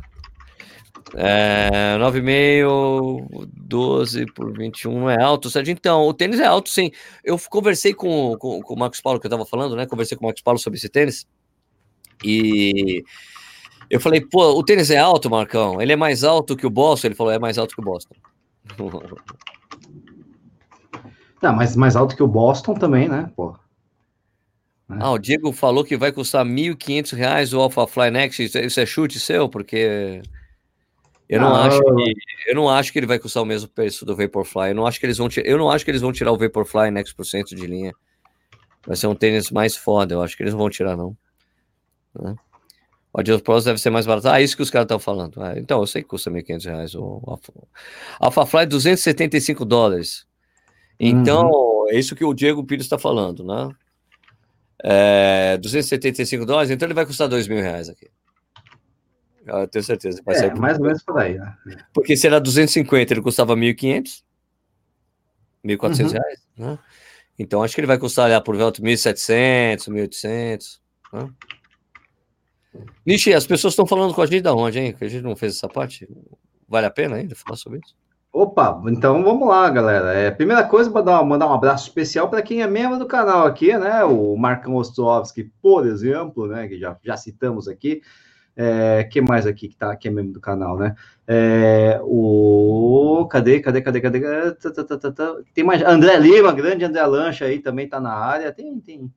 É, 1.13 1.97
9,5, 1.99 3.47
12 3.53 4.25
por 4.33 4.51
21 4.57 4.99
não 5.01 5.09
é 5.09 5.21
alto, 5.21 5.51
Sérgio. 5.51 5.71
Então, 5.71 6.07
o 6.07 6.13
tênis 6.15 6.39
é 6.39 6.45
alto, 6.45 6.69
sim. 6.69 6.91
Eu 7.23 7.37
conversei 7.47 7.93
com, 7.93 8.35
com, 8.39 8.59
com 8.59 8.73
o 8.73 8.79
Marcos 8.79 8.99
Paulo, 8.99 9.19
que 9.19 9.27
eu 9.27 9.29
estava 9.29 9.45
falando, 9.45 9.75
né? 9.75 9.85
Conversei 9.85 10.17
com 10.17 10.25
o 10.25 10.27
Marcos 10.27 10.41
Paulo 10.41 10.59
sobre 10.59 10.77
esse 10.77 10.89
tênis. 10.89 11.27
E 12.25 13.03
eu 13.87 13.99
falei, 14.01 14.19
pô, 14.19 14.57
o 14.57 14.63
tênis 14.63 14.89
é 14.89 14.97
alto, 14.97 15.29
Marcão? 15.29 15.79
Ele 15.79 15.93
é 15.93 15.95
mais 15.95 16.23
alto 16.23 16.57
que 16.57 16.65
o 16.65 16.71
Boston? 16.71 17.09
Ele 17.09 17.15
falou, 17.15 17.31
é 17.31 17.37
mais 17.37 17.59
alto 17.59 17.75
que 17.75 17.81
o 17.81 17.85
Boston. 17.85 18.15
Não, 21.41 21.55
mas 21.55 21.75
mais 21.75 21.95
alto 21.95 22.15
que 22.15 22.23
o 22.23 22.27
Boston 22.27 22.73
também, 22.73 23.07
né? 23.07 23.31
Pô. 23.35 23.55
Né? 24.89 24.97
Ah, 24.99 25.11
o 25.11 25.19
Diego 25.19 25.51
falou 25.51 25.83
que 25.83 25.97
vai 25.97 26.11
custar 26.11 26.45
R$ 26.45 26.51
1.500 26.51 27.53
o 27.53 27.61
Alpha 27.61 27.85
Fly 27.85 28.09
Next. 28.09 28.43
Isso 28.43 28.79
é 28.79 28.85
chute 28.85 29.19
seu? 29.19 29.47
Porque 29.47 30.21
eu 31.29 31.41
não, 31.41 31.53
acho 31.55 31.79
que, 31.81 32.13
eu 32.47 32.55
não 32.55 32.69
acho 32.69 32.93
que 32.93 32.99
ele 32.99 33.05
vai 33.05 33.19
custar 33.19 33.43
o 33.43 33.45
mesmo 33.45 33.67
preço 33.67 34.05
do 34.05 34.15
Vaporfly. 34.15 34.69
Eu 34.69 34.75
não 34.75 34.87
acho 34.87 34.99
que 34.99 35.05
eles 35.05 35.17
vão 35.17 35.27
tirar, 35.27 35.45
eu 35.45 35.57
não 35.57 35.69
acho 35.69 35.83
que 35.83 35.91
eles 35.91 36.01
vão 36.01 36.13
tirar 36.13 36.31
o 36.31 36.37
Vaporfly 36.37 36.89
Next 36.89 37.13
por 37.13 37.25
cento 37.25 37.53
de 37.53 37.67
linha. 37.67 37.93
Vai 38.85 38.95
ser 38.95 39.07
um 39.07 39.15
tênis 39.15 39.51
mais 39.51 39.75
foda. 39.75 40.15
Eu 40.15 40.21
acho 40.21 40.37
que 40.37 40.43
eles 40.43 40.53
não 40.53 40.59
vão 40.59 40.69
tirar 40.69 40.95
não. 40.95 41.17
Né? 42.17 42.35
O 43.17 43.19
Adidas 43.19 43.41
Pro 43.41 43.59
deve 43.59 43.79
ser 43.79 43.89
mais 43.89 44.05
barato. 44.05 44.29
Ah, 44.29 44.39
isso 44.39 44.55
que 44.55 44.61
os 44.61 44.69
caras 44.69 44.85
estão 44.85 44.99
falando. 44.99 45.41
Ah, 45.41 45.57
então, 45.57 45.79
eu 45.81 45.87
sei 45.87 46.03
que 46.03 46.07
custa 46.07 46.29
1.500 46.29 46.65
reais 46.65 46.93
o 46.93 47.19
Alpha. 47.25 47.51
Alpha 48.19 48.45
Fly 48.45 48.67
275 48.67 49.65
dólares. 49.65 50.27
Então, 50.99 51.49
uhum. 51.49 51.89
é 51.89 51.95
isso 51.97 52.15
que 52.15 52.23
o 52.23 52.31
Diego 52.31 52.63
Pires 52.63 52.85
está 52.85 52.99
falando, 52.99 53.43
né? 53.43 53.71
É, 54.83 55.57
275 55.57 56.45
dólares, 56.45 56.69
então 56.69 56.85
ele 56.85 56.93
vai 56.93 57.07
custar 57.07 57.27
2 57.27 57.47
mil 57.47 57.57
reais 57.57 57.89
aqui. 57.89 58.07
Eu 59.47 59.67
tenho 59.67 59.83
certeza. 59.83 60.21
Vai 60.23 60.35
é, 60.35 60.53
mais 60.53 60.77
ou 60.77 60.85
menos 60.85 61.01
por 61.01 61.17
aí. 61.19 61.39
Né? 61.39 61.57
Porque 61.91 62.15
se 62.15 62.27
era 62.27 62.39
250, 62.39 63.13
ele 63.13 63.21
custava 63.23 63.55
1.500, 63.55 64.21
1.400 65.65 66.03
uhum. 66.03 66.11
reais, 66.11 66.47
né? 66.55 66.79
Então 67.39 67.63
acho 67.63 67.73
que 67.73 67.81
ele 67.81 67.87
vai 67.87 67.97
custar 67.97 68.29
lá 68.29 68.39
por 68.39 68.55
volta 68.55 68.79
de 68.79 68.87
1.700, 68.87 69.89
1.800, 69.89 70.79
né? 71.13 71.29
Nishi, 73.05 73.33
as 73.33 73.47
pessoas 73.47 73.73
estão 73.73 73.85
falando 73.85 74.13
com 74.13 74.21
a 74.21 74.25
gente 74.25 74.41
da 74.41 74.53
onde, 74.53 74.79
hein? 74.79 74.93
Que 74.93 75.05
a 75.05 75.07
gente 75.07 75.23
não 75.23 75.35
fez 75.35 75.55
essa 75.55 75.67
parte. 75.67 76.07
Vale 76.67 76.85
a 76.85 76.91
pena 76.91 77.15
ainda 77.15 77.35
falar 77.35 77.57
sobre 77.57 77.79
isso? 77.79 77.95
Opa, 78.31 78.81
então 78.87 79.23
vamos 79.23 79.47
lá, 79.47 79.69
galera. 79.69 80.13
É, 80.13 80.29
primeira 80.29 80.63
coisa, 80.63 80.89
mandar, 80.89 81.23
mandar 81.23 81.47
um 81.47 81.53
abraço 81.53 81.87
especial 81.87 82.29
para 82.29 82.41
quem 82.41 82.61
é 82.61 82.67
membro 82.67 82.99
do 82.99 83.07
canal 83.07 83.47
aqui, 83.47 83.75
né? 83.77 84.03
O 84.03 84.35
Marcão 84.35 84.75
Ostrovski, 84.75 85.51
por 85.61 85.87
exemplo, 85.87 86.45
né? 86.45 86.67
Que 86.67 86.77
já, 86.77 86.95
já 87.03 87.17
citamos 87.17 87.67
aqui. 87.67 88.01
É, 88.59 89.07
mais 89.27 89.45
aqui 89.45 89.67
que 89.67 89.75
tá 89.75 89.95
que 89.95 90.07
é 90.07 90.11
membro 90.11 90.33
do 90.33 90.41
canal, 90.41 90.77
né? 90.77 90.95
É, 91.27 91.99
o 92.03 93.27
cadê, 93.29 93.59
cadê, 93.59 93.81
cadê, 93.81 94.01
cadê? 94.01 94.21
Tem 95.53 95.63
mais 95.63 95.83
André 95.83 96.17
Lima, 96.17 96.51
grande 96.51 96.83
André 96.83 97.05
Lancha 97.05 97.45
aí 97.45 97.59
também 97.59 97.87
tá 97.87 97.99
na 97.99 98.13
área. 98.13 98.51
Tem, 98.51 98.79
tem 98.79 99.11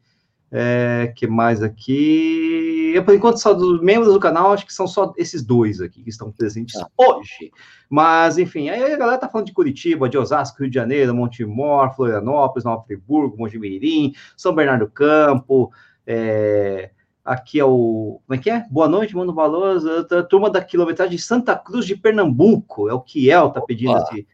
é, 0.52 1.12
que 1.14 1.26
mais 1.26 1.62
aqui? 1.62 2.92
Eu, 2.94 3.04
por 3.04 3.14
enquanto, 3.14 3.38
só 3.38 3.54
dos 3.54 3.80
membros 3.80 4.12
do 4.12 4.18
canal, 4.18 4.52
acho 4.52 4.66
que 4.66 4.74
são 4.74 4.86
só 4.86 5.12
esses 5.16 5.42
dois 5.42 5.80
aqui 5.80 6.02
que 6.02 6.10
estão 6.10 6.32
presentes 6.32 6.80
ah. 6.80 6.88
hoje. 6.96 7.52
Mas, 7.88 8.38
enfim, 8.38 8.68
aí 8.68 8.92
a 8.92 8.96
galera 8.96 9.18
tá 9.18 9.28
falando 9.28 9.46
de 9.46 9.52
Curitiba, 9.52 10.08
de 10.08 10.18
Osasco, 10.18 10.60
Rio 10.60 10.70
de 10.70 10.74
Janeiro, 10.74 11.14
Montemor, 11.14 11.94
Florianópolis, 11.94 12.64
Nova 12.64 12.82
Friburgo, 12.82 13.36
Mojimirim, 13.36 14.12
São 14.36 14.54
Bernardo 14.54 14.86
do 14.86 14.90
Campo, 14.90 15.72
é, 16.06 16.90
aqui 17.24 17.60
é 17.60 17.64
o. 17.64 18.20
Como 18.26 18.38
é 18.38 18.42
que 18.42 18.50
é? 18.50 18.66
Boa 18.70 18.88
noite, 18.88 19.14
Mano 19.14 19.32
Valoso. 19.32 20.04
Turma 20.28 20.50
da 20.50 20.62
quilometragem 20.62 21.16
de 21.16 21.22
Santa 21.22 21.54
Cruz 21.54 21.86
de 21.86 21.94
Pernambuco. 21.94 22.88
É 22.88 22.92
o 22.92 23.00
Kiel 23.00 23.50
tá 23.50 23.60
pedindo 23.60 23.92
Opa. 23.92 24.02
esse 24.02 24.26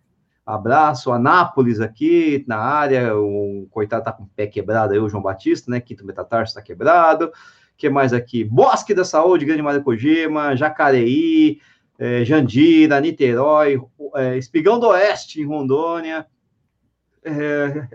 Abraço, 0.46 1.10
Anápolis 1.10 1.80
aqui 1.80 2.44
na 2.46 2.56
área, 2.56 3.16
o 3.16 3.66
coitado 3.68 4.04
tá 4.04 4.12
com 4.12 4.22
o 4.22 4.28
pé 4.28 4.46
quebrado 4.46 4.92
aí, 4.92 4.98
o 5.00 5.08
João 5.08 5.20
Batista, 5.20 5.68
né? 5.68 5.80
Quinto 5.80 6.06
metatarso 6.06 6.54
tá 6.54 6.62
quebrado. 6.62 7.32
que 7.76 7.90
mais 7.90 8.12
aqui? 8.12 8.44
Bosque 8.44 8.94
da 8.94 9.04
Saúde, 9.04 9.44
Grande 9.44 9.60
Maria 9.60 9.82
Kojima, 9.82 10.54
Jacareí, 10.54 11.60
é, 11.98 12.24
Jandira, 12.24 13.00
Niterói, 13.00 13.80
é, 14.14 14.38
Espigão 14.38 14.78
do 14.78 14.86
Oeste, 14.86 15.40
em 15.40 15.44
Rondônia, 15.44 16.26
é, 17.24 17.88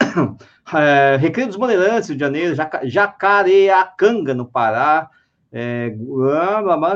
Recreio 1.20 1.46
dos 1.46 1.56
Bandeirantes, 1.56 2.08
Rio 2.08 2.16
de 2.16 2.24
Janeiro, 2.24 2.54
Jaca, 2.56 2.80
Jacareacanga, 2.88 4.34
no 4.34 4.44
Pará, 4.44 5.08
é, 5.52 5.94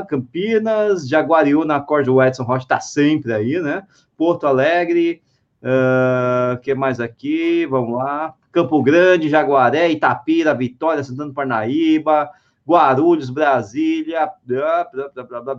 Campinas, 0.07 1.07
Jaguariúna, 1.07 1.77
Acorde, 1.77 2.09
o 2.09 2.21
Edson 2.21 2.43
Rocha 2.43 2.65
está 2.65 2.79
sempre 2.79 3.33
aí, 3.33 3.59
né? 3.59 3.83
Porto 4.17 4.45
Alegre, 4.45 5.21
uh, 5.61 6.59
que 6.61 6.73
mais 6.75 6.99
aqui? 6.99 7.65
Vamos 7.65 7.97
lá. 7.97 8.35
Campo 8.51 8.83
Grande, 8.83 9.29
Jaguaré, 9.29 9.89
Itapira, 9.89 10.53
Vitória, 10.53 11.03
Santana 11.03 11.33
Parnaíba, 11.33 12.29
Guarulhos, 12.67 13.29
Brasília, 13.29 14.29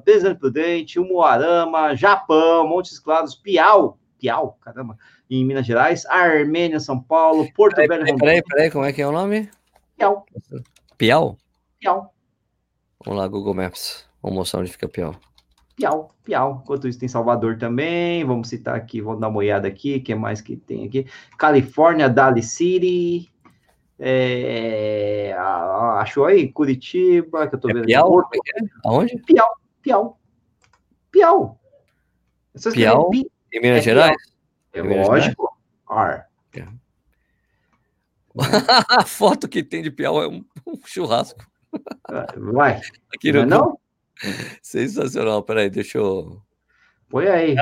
Presidente 0.05 0.39
Prudente, 0.39 1.01
Umuarama, 1.01 1.97
Japão, 1.97 2.69
Montes 2.69 2.99
Claros, 2.99 3.35
Piau, 3.35 3.99
Piau, 4.19 4.59
caramba, 4.61 4.97
em 5.29 5.45
Minas 5.45 5.67
Gerais, 5.67 6.05
Armênia, 6.07 6.79
São 6.79 7.01
Paulo, 7.01 7.51
Porto 7.55 7.77
peraí, 7.77 7.89
Velho. 7.89 8.05
Peraí, 8.05 8.19
peraí, 8.19 8.43
peraí, 8.43 8.71
como 8.71 8.85
é 8.85 8.93
que 8.93 9.03
é 9.03 9.07
o 9.07 9.13
nome? 9.13 9.49
Piau. 9.97 10.27
Piau? 10.99 11.39
Piau. 11.81 12.13
Vamos 13.05 13.21
lá, 13.21 13.27
Google 13.27 13.55
Maps. 13.55 14.07
Vamos 14.23 14.39
mostrar 14.39 14.61
onde 14.61 14.71
fica 14.71 14.89
Piau. 14.89 15.17
Piau, 15.75 16.11
Piau. 16.23 16.61
Enquanto 16.63 16.87
isso, 16.87 16.99
tem 16.99 17.09
Salvador 17.09 17.59
também. 17.59 18.25
Vamos 18.25 18.49
citar 18.49 18.77
aqui, 18.77 19.01
vamos 19.01 19.21
dar 19.21 19.29
uma 19.29 19.39
olhada 19.39 19.67
aqui. 19.67 19.97
O 19.97 20.03
que 20.03 20.15
mais 20.15 20.41
que 20.41 20.57
tem 20.57 20.87
aqui? 20.87 21.07
Califórnia, 21.37 22.09
Dali 22.09 22.43
City. 22.43 23.33
É, 23.99 25.35
achou 25.99 26.27
aí? 26.27 26.51
Curitiba, 26.51 27.47
que 27.47 27.55
eu 27.55 27.61
tô 27.61 27.71
é 27.71 27.75
vendo. 27.75 27.87
Piau? 27.87 28.09
Porto. 28.09 28.35
É? 28.35 28.61
Aonde? 28.85 29.19
Piau, 29.19 29.57
Piau. 29.83 30.21
Piau. 31.11 31.61
Essas 32.55 32.75
Piau? 32.75 33.11
Pi... 33.11 33.31
Em 33.53 33.61
Minas 33.61 33.79
é 33.79 33.83
Gerais? 33.83 34.17
É 34.73 34.83
lógico. 34.83 35.57
Ar. 35.89 36.29
É. 36.55 36.67
a 38.89 39.05
foto 39.05 39.49
que 39.49 39.63
tem 39.63 39.83
de 39.83 39.91
Piau 39.91 40.23
é 40.23 40.29
um, 40.29 40.45
um 40.67 40.79
churrasco. 40.87 41.52
Vai. 42.37 42.81
Aqui 43.15 43.33
no... 43.33 43.47
não? 43.47 43.79
Sensacional. 44.63 45.43
Peraí, 45.43 45.71
deixa 45.71 45.99
eu. 45.99 46.41
Põe 47.09 47.27
aí. 47.27 47.57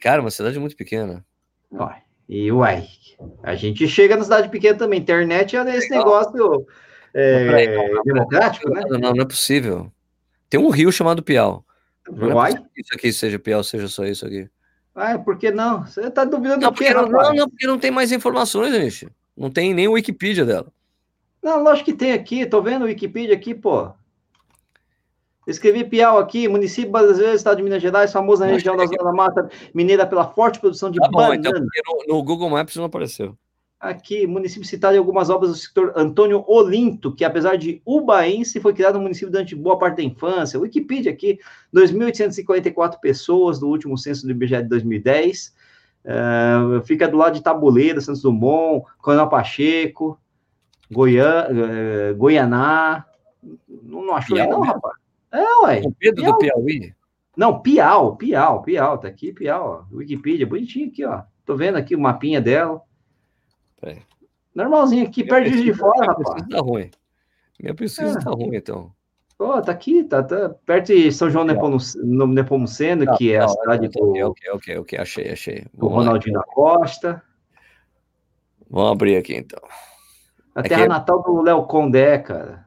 Cara, 0.00 0.20
uma 0.20 0.30
cidade 0.30 0.58
muito 0.58 0.76
pequena. 0.76 1.24
Uai. 1.70 2.02
E 2.28 2.50
uai, 2.50 2.88
a 3.42 3.54
gente 3.54 3.86
chega 3.86 4.16
na 4.16 4.24
cidade 4.24 4.48
pequena 4.48 4.76
também. 4.76 5.00
Internet 5.00 5.56
é 5.56 5.76
esse 5.76 5.90
negócio 5.90 6.66
é, 7.14 7.76
não, 7.76 7.94
não, 7.94 8.02
democrático, 8.02 8.68
né? 8.68 8.82
Não, 8.88 9.12
não 9.12 9.22
é 9.22 9.24
possível. 9.24 9.92
Tem 10.50 10.58
um 10.58 10.70
rio 10.70 10.90
chamado 10.90 11.22
Piau. 11.22 11.64
Não 12.10 12.34
uai? 12.34 12.52
É 12.52 12.80
isso 12.80 12.94
aqui 12.94 13.12
seja 13.12 13.38
Piau, 13.38 13.62
seja 13.62 13.88
só 13.88 14.04
isso 14.04 14.26
aqui. 14.26 14.48
Ah, 14.94 15.18
por 15.18 15.38
que 15.38 15.50
não? 15.50 15.84
Você 15.84 16.10
tá 16.10 16.24
duvidando 16.24 16.62
não, 16.62 16.72
do 16.72 16.82
não, 16.82 17.08
não, 17.08 17.34
não, 17.34 17.48
porque 17.48 17.66
não 17.66 17.78
tem 17.78 17.90
mais 17.90 18.10
informações, 18.12 18.72
gente. 18.72 19.08
Não 19.36 19.50
tem 19.50 19.74
nem 19.74 19.86
o 19.86 19.92
Wikipedia 19.92 20.44
dela. 20.44 20.72
Não, 21.46 21.62
lógico 21.62 21.92
que 21.92 21.96
tem 21.96 22.12
aqui. 22.12 22.44
Tô 22.44 22.60
vendo 22.60 22.82
o 22.82 22.86
Wikipedia 22.86 23.32
aqui, 23.32 23.54
pô. 23.54 23.88
Escrevi 25.46 25.84
Piau 25.84 26.18
aqui, 26.18 26.48
município 26.48 26.90
brasileiro, 26.90 27.36
estado 27.36 27.58
de 27.58 27.62
Minas 27.62 27.80
Gerais, 27.80 28.12
famoso 28.12 28.42
na 28.42 28.48
região 28.48 28.76
da 28.76 28.84
Zona 28.84 29.04
da 29.04 29.12
Mata 29.12 29.48
Mineira 29.72 30.04
pela 30.04 30.26
forte 30.26 30.58
produção 30.58 30.90
de 30.90 30.98
tá 30.98 31.06
bom, 31.06 31.18
banana. 31.18 31.36
Então, 31.36 31.52
no, 32.08 32.16
no, 32.16 32.22
Google 32.24 32.50
Maps 32.50 32.74
não 32.74 32.86
apareceu. 32.86 33.38
Aqui, 33.78 34.26
município 34.26 34.66
citado 34.66 34.96
em 34.96 34.98
algumas 34.98 35.30
obras 35.30 35.52
do 35.52 35.56
setor 35.56 35.92
Antônio 35.94 36.44
Olinto, 36.48 37.14
que 37.14 37.24
apesar 37.24 37.56
de 37.56 37.80
ubaense, 37.86 38.58
foi 38.58 38.74
criado 38.74 38.94
no 38.94 39.02
município 39.02 39.30
durante 39.30 39.54
boa 39.54 39.78
parte 39.78 39.98
da 39.98 40.02
infância. 40.02 40.58
Wikipedia 40.58 41.12
aqui, 41.12 41.38
2.844 41.72 42.98
pessoas 42.98 43.60
do 43.60 43.68
último 43.68 43.96
censo 43.96 44.26
do 44.26 44.32
IBGE 44.32 44.64
de 44.64 44.68
2010. 44.68 45.54
Uh, 46.04 46.82
fica 46.84 47.06
do 47.06 47.16
lado 47.16 47.34
de 47.34 47.42
Tabuleiro, 47.42 48.00
Santos 48.00 48.22
Dumont, 48.22 48.84
Coronel 48.98 49.28
Pacheco, 49.28 50.18
Goiânia, 50.90 52.12
uh, 52.12 52.16
Goianá. 52.16 53.04
Não, 53.68 54.04
não 54.04 54.14
achou 54.14 54.38
aí, 54.38 54.46
não, 54.46 54.60
rapaz? 54.60 54.96
É, 55.32 55.64
ué. 55.64 55.82
O 55.84 55.92
Pedro 55.92 56.22
Piau. 56.22 56.32
do 56.32 56.38
Piauí? 56.38 56.94
Não, 57.36 57.60
Piau, 57.60 58.16
Piau, 58.16 58.62
Piau, 58.62 58.98
tá 58.98 59.08
aqui, 59.08 59.32
Piau, 59.32 59.86
ó. 59.90 59.96
Wikipedia, 59.96 60.46
bonitinho 60.46 60.88
aqui, 60.88 61.04
ó. 61.04 61.22
Tô 61.44 61.56
vendo 61.56 61.76
aqui 61.76 61.94
o 61.94 62.00
mapinha 62.00 62.40
dela. 62.40 62.80
Peraí. 63.80 64.02
Normalzinho 64.54 65.06
aqui, 65.06 65.22
perto 65.22 65.50
de 65.50 65.74
fora, 65.74 66.06
rapaz. 66.06 66.48
Tá 66.48 66.60
ruim. 66.60 66.90
Minha 67.60 67.74
pesquisa 67.74 68.18
é. 68.18 68.22
tá 68.22 68.30
ruim, 68.30 68.56
então. 68.56 68.90
Oh, 69.38 69.60
tá 69.60 69.70
aqui, 69.70 70.02
tá, 70.02 70.22
tá 70.22 70.48
perto 70.64 70.86
de 70.86 71.12
São 71.12 71.28
João 71.28 71.44
Nepomuceno, 71.44 73.04
não, 73.04 73.16
que 73.16 73.32
é 73.32 73.38
não, 73.38 73.44
a 73.44 73.48
cidade 73.48 73.88
do. 73.88 74.02
Ok, 74.02 74.22
ok, 74.24 74.50
ok, 74.52 74.78
ok, 74.78 74.98
achei, 74.98 75.30
achei. 75.30 75.66
Do 75.74 75.88
Ronaldinho 75.88 76.38
da 76.38 76.42
Costa. 76.42 77.22
Vamos 78.70 78.92
abrir 78.92 79.16
aqui 79.16 79.36
então. 79.36 79.60
A 80.56 80.62
terra 80.62 80.80
aqui... 80.80 80.88
natal 80.88 81.22
do 81.22 81.42
Léo 81.42 81.64
Condé, 81.64 82.16
cara. 82.16 82.64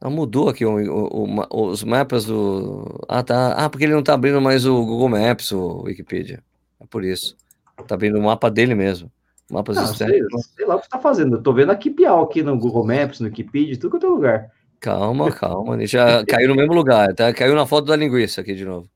Não, 0.00 0.10
mudou 0.10 0.48
aqui 0.48 0.64
o, 0.64 0.74
o, 0.74 1.40
o, 1.50 1.66
os 1.66 1.84
mapas 1.84 2.24
do. 2.24 2.98
Ah, 3.06 3.22
tá. 3.22 3.52
Ah, 3.52 3.68
porque 3.68 3.84
ele 3.84 3.92
não 3.92 4.02
tá 4.02 4.14
abrindo 4.14 4.40
mais 4.40 4.64
o 4.64 4.84
Google 4.84 5.10
Maps, 5.10 5.52
o 5.52 5.82
Wikipedia. 5.82 6.42
É 6.80 6.86
por 6.86 7.04
isso. 7.04 7.36
Tá 7.86 7.94
abrindo 7.94 8.18
o 8.18 8.22
mapa 8.22 8.50
dele 8.50 8.74
mesmo. 8.74 9.12
Mapas 9.50 9.76
não, 9.76 9.86
sei, 9.88 10.08
sei, 10.56 10.66
lá 10.66 10.76
o 10.76 10.78
que 10.78 10.86
você 10.86 10.90
tá 10.90 10.98
fazendo. 10.98 11.36
Eu 11.36 11.42
tô 11.42 11.52
vendo 11.52 11.70
aqui 11.70 11.90
Piau 11.90 12.22
aqui 12.22 12.42
no 12.42 12.58
Google 12.58 12.86
Maps, 12.86 13.20
no 13.20 13.26
Wikipedia, 13.26 13.78
tudo 13.78 13.90
quanto 13.90 14.06
é 14.06 14.08
lugar. 14.08 14.50
Calma, 14.80 15.30
calma. 15.30 15.74
Ele 15.74 15.86
já 15.86 16.24
caiu 16.24 16.48
no 16.48 16.56
mesmo 16.56 16.72
lugar, 16.72 17.14
tá? 17.14 17.32
Caiu 17.34 17.54
na 17.54 17.66
foto 17.66 17.86
da 17.86 17.94
linguiça 17.94 18.40
aqui 18.40 18.54
de 18.54 18.64
novo. 18.64 18.88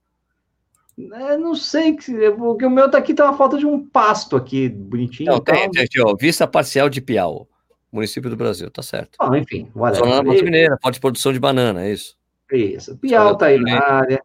É, 0.99 1.37
não 1.37 1.55
sei, 1.55 1.95
porque 2.39 2.65
o 2.65 2.71
meu 2.71 2.91
tá 2.91 2.97
aqui, 2.97 3.13
tá 3.13 3.25
uma 3.25 3.37
foto 3.37 3.59
de 3.59 3.67
um 3.67 3.87
pasto 3.87 4.35
aqui, 4.35 4.69
bonitinho. 4.69 5.31
Não, 5.31 5.41
tem, 5.41 5.71
tem 5.71 5.83
aqui, 5.85 6.01
ó, 6.01 6.15
vista 6.15 6.47
parcial 6.47 6.89
de 6.89 7.03
Piau, 7.03 7.47
município 7.93 8.31
do 8.31 8.37
Brasil, 8.37 8.71
tá 8.71 8.83
certo. 8.83 9.17
Ah, 9.21 9.37
enfim, 9.37 9.71
Zona 9.95 10.23
da 10.23 10.23
Mineira, 10.23 10.79
pode 10.81 10.99
produção 10.99 11.33
de 11.33 11.39
banana, 11.39 11.85
é 11.85 11.93
isso. 11.93 12.17
Isso, 12.51 12.97
Piau 12.97 13.37
tá 13.37 13.47
aí 13.47 13.61
na 13.61 13.83
área. 13.83 14.23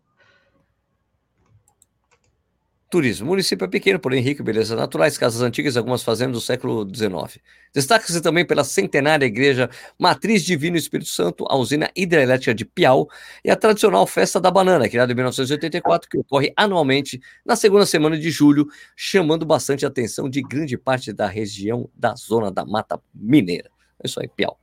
Turismo. 2.91 3.25
O 3.25 3.29
município 3.29 3.63
é 3.63 3.67
pequeno, 3.69 3.97
porém 3.97 4.21
rico, 4.21 4.43
belezas 4.43 4.77
naturais, 4.77 5.17
casas 5.17 5.41
antigas 5.41 5.75
e 5.75 5.77
algumas 5.77 6.03
fazendas 6.03 6.33
do 6.33 6.41
século 6.41 6.85
XIX. 6.85 7.41
Destaca-se 7.73 8.21
também 8.21 8.45
pela 8.45 8.65
centenária 8.65 9.25
igreja 9.25 9.69
Matriz 9.97 10.43
Divino 10.43 10.75
Espírito 10.75 11.09
Santo, 11.09 11.45
a 11.47 11.55
usina 11.55 11.89
hidrelétrica 11.95 12.53
de 12.53 12.65
Piau 12.65 13.09
e 13.45 13.49
a 13.49 13.55
tradicional 13.55 14.05
Festa 14.05 14.41
da 14.41 14.51
Banana, 14.51 14.89
criada 14.89 15.13
em 15.13 15.15
1984, 15.15 16.09
que 16.09 16.17
ocorre 16.17 16.51
anualmente 16.53 17.21
na 17.45 17.55
segunda 17.55 17.85
semana 17.85 18.19
de 18.19 18.29
julho, 18.29 18.67
chamando 18.93 19.45
bastante 19.45 19.85
a 19.85 19.87
atenção 19.87 20.29
de 20.29 20.41
grande 20.41 20.77
parte 20.77 21.13
da 21.13 21.27
região 21.27 21.89
da 21.95 22.13
zona 22.15 22.51
da 22.51 22.65
Mata 22.65 23.01
Mineira. 23.15 23.71
É 24.03 24.07
isso 24.07 24.19
aí, 24.19 24.27
Piau. 24.27 24.59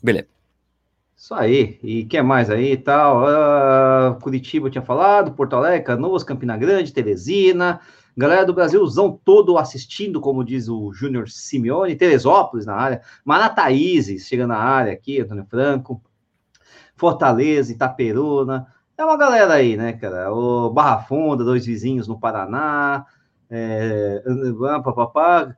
Beleza. 0.00 0.37
Isso 1.18 1.34
aí. 1.34 1.80
E 1.82 2.04
que 2.04 2.22
mais 2.22 2.48
aí 2.48 2.72
e 2.72 2.76
tal? 2.76 3.24
Uh, 3.24 4.20
Curitiba 4.20 4.68
eu 4.68 4.70
tinha 4.70 4.84
falado, 4.84 5.32
Porto 5.32 5.56
Alegre, 5.56 5.82
Canoas, 5.84 6.22
Campina 6.22 6.56
Grande, 6.56 6.92
Teresina. 6.92 7.80
Galera 8.16 8.46
do 8.46 8.54
Brasilzão 8.54 9.20
todo 9.24 9.58
assistindo, 9.58 10.20
como 10.20 10.44
diz 10.44 10.68
o 10.68 10.92
Júnior 10.92 11.28
Simeone. 11.28 11.96
Teresópolis 11.96 12.66
na 12.66 12.76
área. 12.76 13.02
Manataízes 13.24 14.28
chegando 14.28 14.50
na 14.50 14.58
área 14.58 14.92
aqui, 14.92 15.20
Antônio 15.20 15.44
Franco. 15.50 16.00
Fortaleza, 16.96 17.72
Itaperuna. 17.72 18.68
É 18.96 19.04
uma 19.04 19.16
galera 19.16 19.54
aí, 19.54 19.76
né, 19.76 19.94
cara? 19.94 20.32
O 20.32 20.70
Barra 20.70 21.02
Funda, 21.02 21.42
dois 21.42 21.66
vizinhos 21.66 22.06
no 22.06 22.18
Paraná. 22.18 23.04
É, 23.50 24.22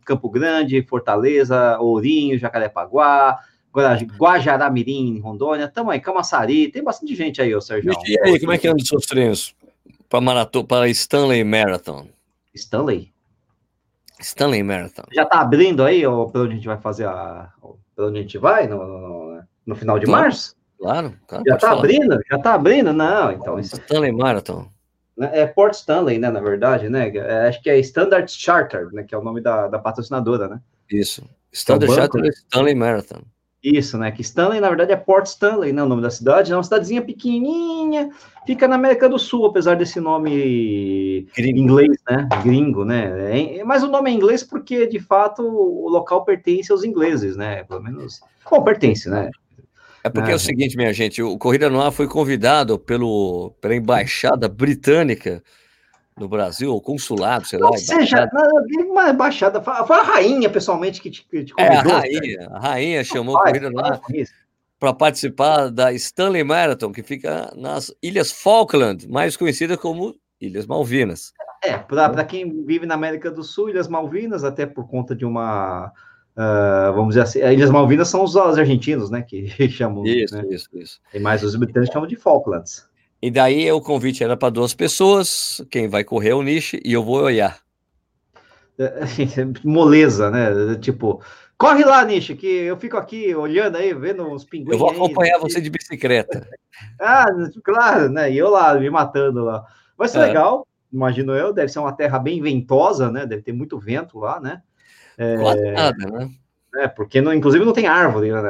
Campo 0.07 0.31
Grande, 0.31 0.83
Fortaleza, 0.83 1.79
Ourinho, 1.81 2.39
Jacarepaguá, 2.39 3.41
Guajará-Mirim, 3.73 5.21
Rondônia, 5.21 5.69
tamo 5.69 5.91
aí, 5.91 6.01
Camaçari, 6.01 6.71
tem 6.71 6.83
bastante 6.83 7.15
gente 7.15 7.41
aí, 7.41 7.55
ô 7.55 7.61
Sérgio. 7.61 7.93
E 8.07 8.19
aí, 8.21 8.41
como 8.41 8.53
é 8.53 8.59
que 8.59 8.67
anda 8.67 8.83
os 8.83 8.89
seus 8.89 9.07
treinos 9.07 9.55
para 10.09 10.21
maratona, 10.21 10.67
para 10.67 10.89
Stanley 10.89 11.45
Marathon? 11.45 12.09
Stanley? 12.55 13.13
Stanley 14.19 14.63
Marathon. 14.63 15.05
Já 15.13 15.25
tá 15.25 15.41
abrindo 15.41 15.85
aí, 15.85 16.07
ou 16.07 16.31
para 16.31 16.43
onde 16.43 16.53
a 16.53 16.57
gente 16.57 16.67
vai 16.67 16.79
fazer 16.79 17.07
a. 17.07 17.51
Para 17.95 18.07
onde 18.07 18.19
a 18.19 18.23
gente 18.23 18.39
vai? 18.39 18.67
No, 18.67 18.79
no, 18.79 19.43
no 19.67 19.77
final 19.77 19.99
de 19.99 20.07
claro, 20.07 20.23
março? 20.23 20.57
Claro, 20.79 21.15
claro. 21.27 21.45
Já 21.47 21.57
tá 21.57 21.69
falar. 21.69 21.79
abrindo? 21.79 22.21
Já 22.31 22.39
tá 22.39 22.55
abrindo? 22.55 22.93
Não, 22.93 23.33
então. 23.33 23.59
Stanley 23.59 24.13
Marathon. 24.13 24.69
Né, 25.17 25.31
é 25.33 25.47
Port 25.47 25.75
Stanley, 25.75 26.19
né, 26.19 26.31
na 26.31 26.41
verdade, 26.41 26.89
né? 26.89 27.09
É, 27.15 27.49
acho 27.49 27.63
que 27.63 27.71
é 27.71 27.79
Standard 27.79 28.31
Charter, 28.31 28.89
né? 28.93 29.03
Que 29.03 29.15
é 29.15 29.19
o 29.19 29.23
nome 29.23 29.41
da, 29.41 29.69
da 29.69 29.79
patrocinadora, 29.79 30.49
né? 30.49 30.61
Isso. 30.91 31.23
Standard 31.53 31.93
Charter 31.93 32.27
Stanley 32.29 32.75
Marathon. 32.75 33.23
Isso, 33.63 33.99
né? 33.99 34.11
Que 34.11 34.23
Stanley, 34.23 34.59
na 34.59 34.69
verdade, 34.69 34.93
é 34.93 34.97
Port 34.97 35.27
Stanley, 35.27 35.73
né? 35.73 35.83
O 35.83 35.89
nome 35.89 36.01
da 36.01 36.11
cidade. 36.11 36.51
É 36.51 36.57
uma 36.57 36.63
cidadezinha 36.63 37.03
pequenininha, 37.03 38.11
fica 38.47 38.67
na 38.67 38.77
América 38.77 39.07
do 39.07 39.19
Sul, 39.19 39.45
apesar 39.45 39.77
desse 39.77 40.01
nome 40.01 41.27
Gringo. 41.37 41.59
inglês, 41.59 41.99
né? 42.09 42.27
Gringo, 42.43 42.85
né? 42.87 43.59
É, 43.59 43.65
mas 43.65 43.83
o 43.83 43.89
nome 43.89 44.11
é 44.11 44.15
inglês 44.15 44.43
porque, 44.43 44.87
de 44.87 44.99
fato, 44.99 45.43
o 45.43 45.89
local 45.91 46.25
pertence 46.25 46.73
aos 46.73 46.85
ingleses, 46.85 47.37
né? 47.37 47.65
Pelo 47.65 47.83
menos. 47.83 48.21
Bom, 48.51 48.63
pertence, 48.65 49.11
né? 49.11 49.31
É 50.03 50.09
porque 50.09 50.31
é, 50.31 50.33
é 50.33 50.37
o 50.37 50.41
seguinte, 50.41 50.77
minha 50.77 50.93
gente, 50.95 51.23
o 51.23 51.37
Corrida 51.37 51.69
no 51.69 51.83
Ar 51.83 51.93
foi 51.93 52.09
convidado 52.09 52.79
pelo, 52.79 53.53
pela 53.61 53.75
Embaixada 53.75 54.49
Britânica 54.49 55.43
no 56.21 56.29
Brasil, 56.29 56.71
ou 56.71 56.81
consulado, 56.81 57.47
sei 57.47 57.59
Não 57.59 57.71
lá. 57.71 57.79
seja, 57.79 58.29
uma 58.87 59.09
embaixada, 59.09 59.61
foi 59.63 59.97
a 59.97 60.03
rainha 60.03 60.51
pessoalmente 60.51 61.01
que 61.01 61.11
te, 61.11 61.27
que 61.27 61.45
te 61.45 61.55
convidou. 61.55 61.93
É, 61.93 61.95
a 61.95 61.99
rainha, 62.01 62.49
a 62.53 62.59
rainha 62.61 63.05
chamou 63.05 63.39
corrida 63.39 63.71
lá 63.73 63.99
para 64.79 64.93
participar 64.93 65.71
da 65.71 65.93
Stanley 65.95 66.45
Marathon, 66.45 66.93
que 66.93 67.03
fica 67.03 67.53
nas 67.57 67.93
Ilhas 68.03 68.31
Falkland, 68.31 69.09
mais 69.09 69.37
conhecida 69.37 69.79
como 69.79 70.15
Ilhas 70.39 70.67
Malvinas. 70.67 71.33
É, 71.65 71.77
para 71.79 72.25
quem 72.25 72.65
vive 72.65 72.87
na 72.87 72.95
América 72.95 73.31
do 73.31 73.43
Sul, 73.43 73.71
Ilhas 73.71 73.89
Malvinas, 73.89 74.45
até 74.45 74.67
por 74.67 74.89
conta 74.89 75.15
de 75.17 75.25
uma. 75.25 75.93
Uh, 76.37 76.93
vamos 76.95 77.09
dizer 77.09 77.23
assim, 77.23 77.39
Ilhas 77.41 77.71
Malvinas 77.71 78.09
são 78.09 78.23
os, 78.23 78.35
os 78.35 78.59
argentinos, 78.59 79.11
né? 79.11 79.23
Que 79.23 79.47
chamam. 79.69 80.05
Isso, 80.07 80.35
né, 80.35 80.45
isso, 80.51 80.69
isso. 80.75 81.01
E 81.13 81.19
mais 81.19 81.43
os 81.43 81.55
britânicos 81.57 81.93
chamam 81.93 82.09
de 82.09 82.17
Falklands. 82.17 82.89
E 83.23 83.31
daí 83.31 83.71
o 83.71 83.81
convite 83.81 84.25
era 84.25 84.37
para 84.37 84.51
duas 84.51 84.73
pessoas, 84.73 85.63
quem 85.71 85.89
vai 85.89 86.03
correr 86.03 86.31
é 86.31 86.35
o 86.35 86.43
Nishi 86.43 86.81
e 86.85 86.93
eu 86.93 87.05
vou 87.05 87.23
olhar. 87.23 87.59
É, 88.79 88.91
moleza, 89.63 90.31
né? 90.31 90.77
Tipo, 90.81 91.23
corre 91.59 91.85
lá, 91.85 92.03
Nishi, 92.03 92.35
que 92.35 92.47
eu 92.47 92.79
fico 92.79 92.97
aqui 92.97 93.35
olhando 93.35 93.77
aí, 93.77 93.93
vendo 93.93 94.27
os 94.33 94.45
pinguins. 94.45 94.73
Eu 94.73 94.79
vou 94.79 94.91
acompanhar 94.91 95.35
aí, 95.35 95.41
você 95.41 95.61
de 95.61 95.69
bicicleta. 95.69 96.49
ah, 96.99 97.27
claro, 97.63 98.09
né? 98.09 98.33
E 98.33 98.39
eu 98.39 98.49
lá, 98.49 98.75
me 98.75 98.89
matando 98.89 99.45
lá. 99.45 99.67
Vai 99.99 100.09
ser 100.09 100.19
é. 100.19 100.27
legal, 100.27 100.67
imagino 100.91 101.35
eu. 101.35 101.53
Deve 101.53 101.71
ser 101.71 101.79
uma 101.79 101.93
terra 101.93 102.19
bem 102.19 102.41
ventosa, 102.41 103.13
né? 103.13 103.27
Deve 103.27 103.43
ter 103.43 103.53
muito 103.53 103.79
vento 103.79 104.19
lá, 104.19 104.41
né? 104.41 104.63
É, 105.19 105.37
Quase 105.37 105.71
nada, 105.73 106.07
né? 106.07 106.31
É, 106.77 106.89
porque 106.89 107.21
não, 107.21 107.35
inclusive 107.35 107.65
não 107.65 107.73
tem 107.73 107.87
árvore 107.87 108.33
né, 108.33 108.41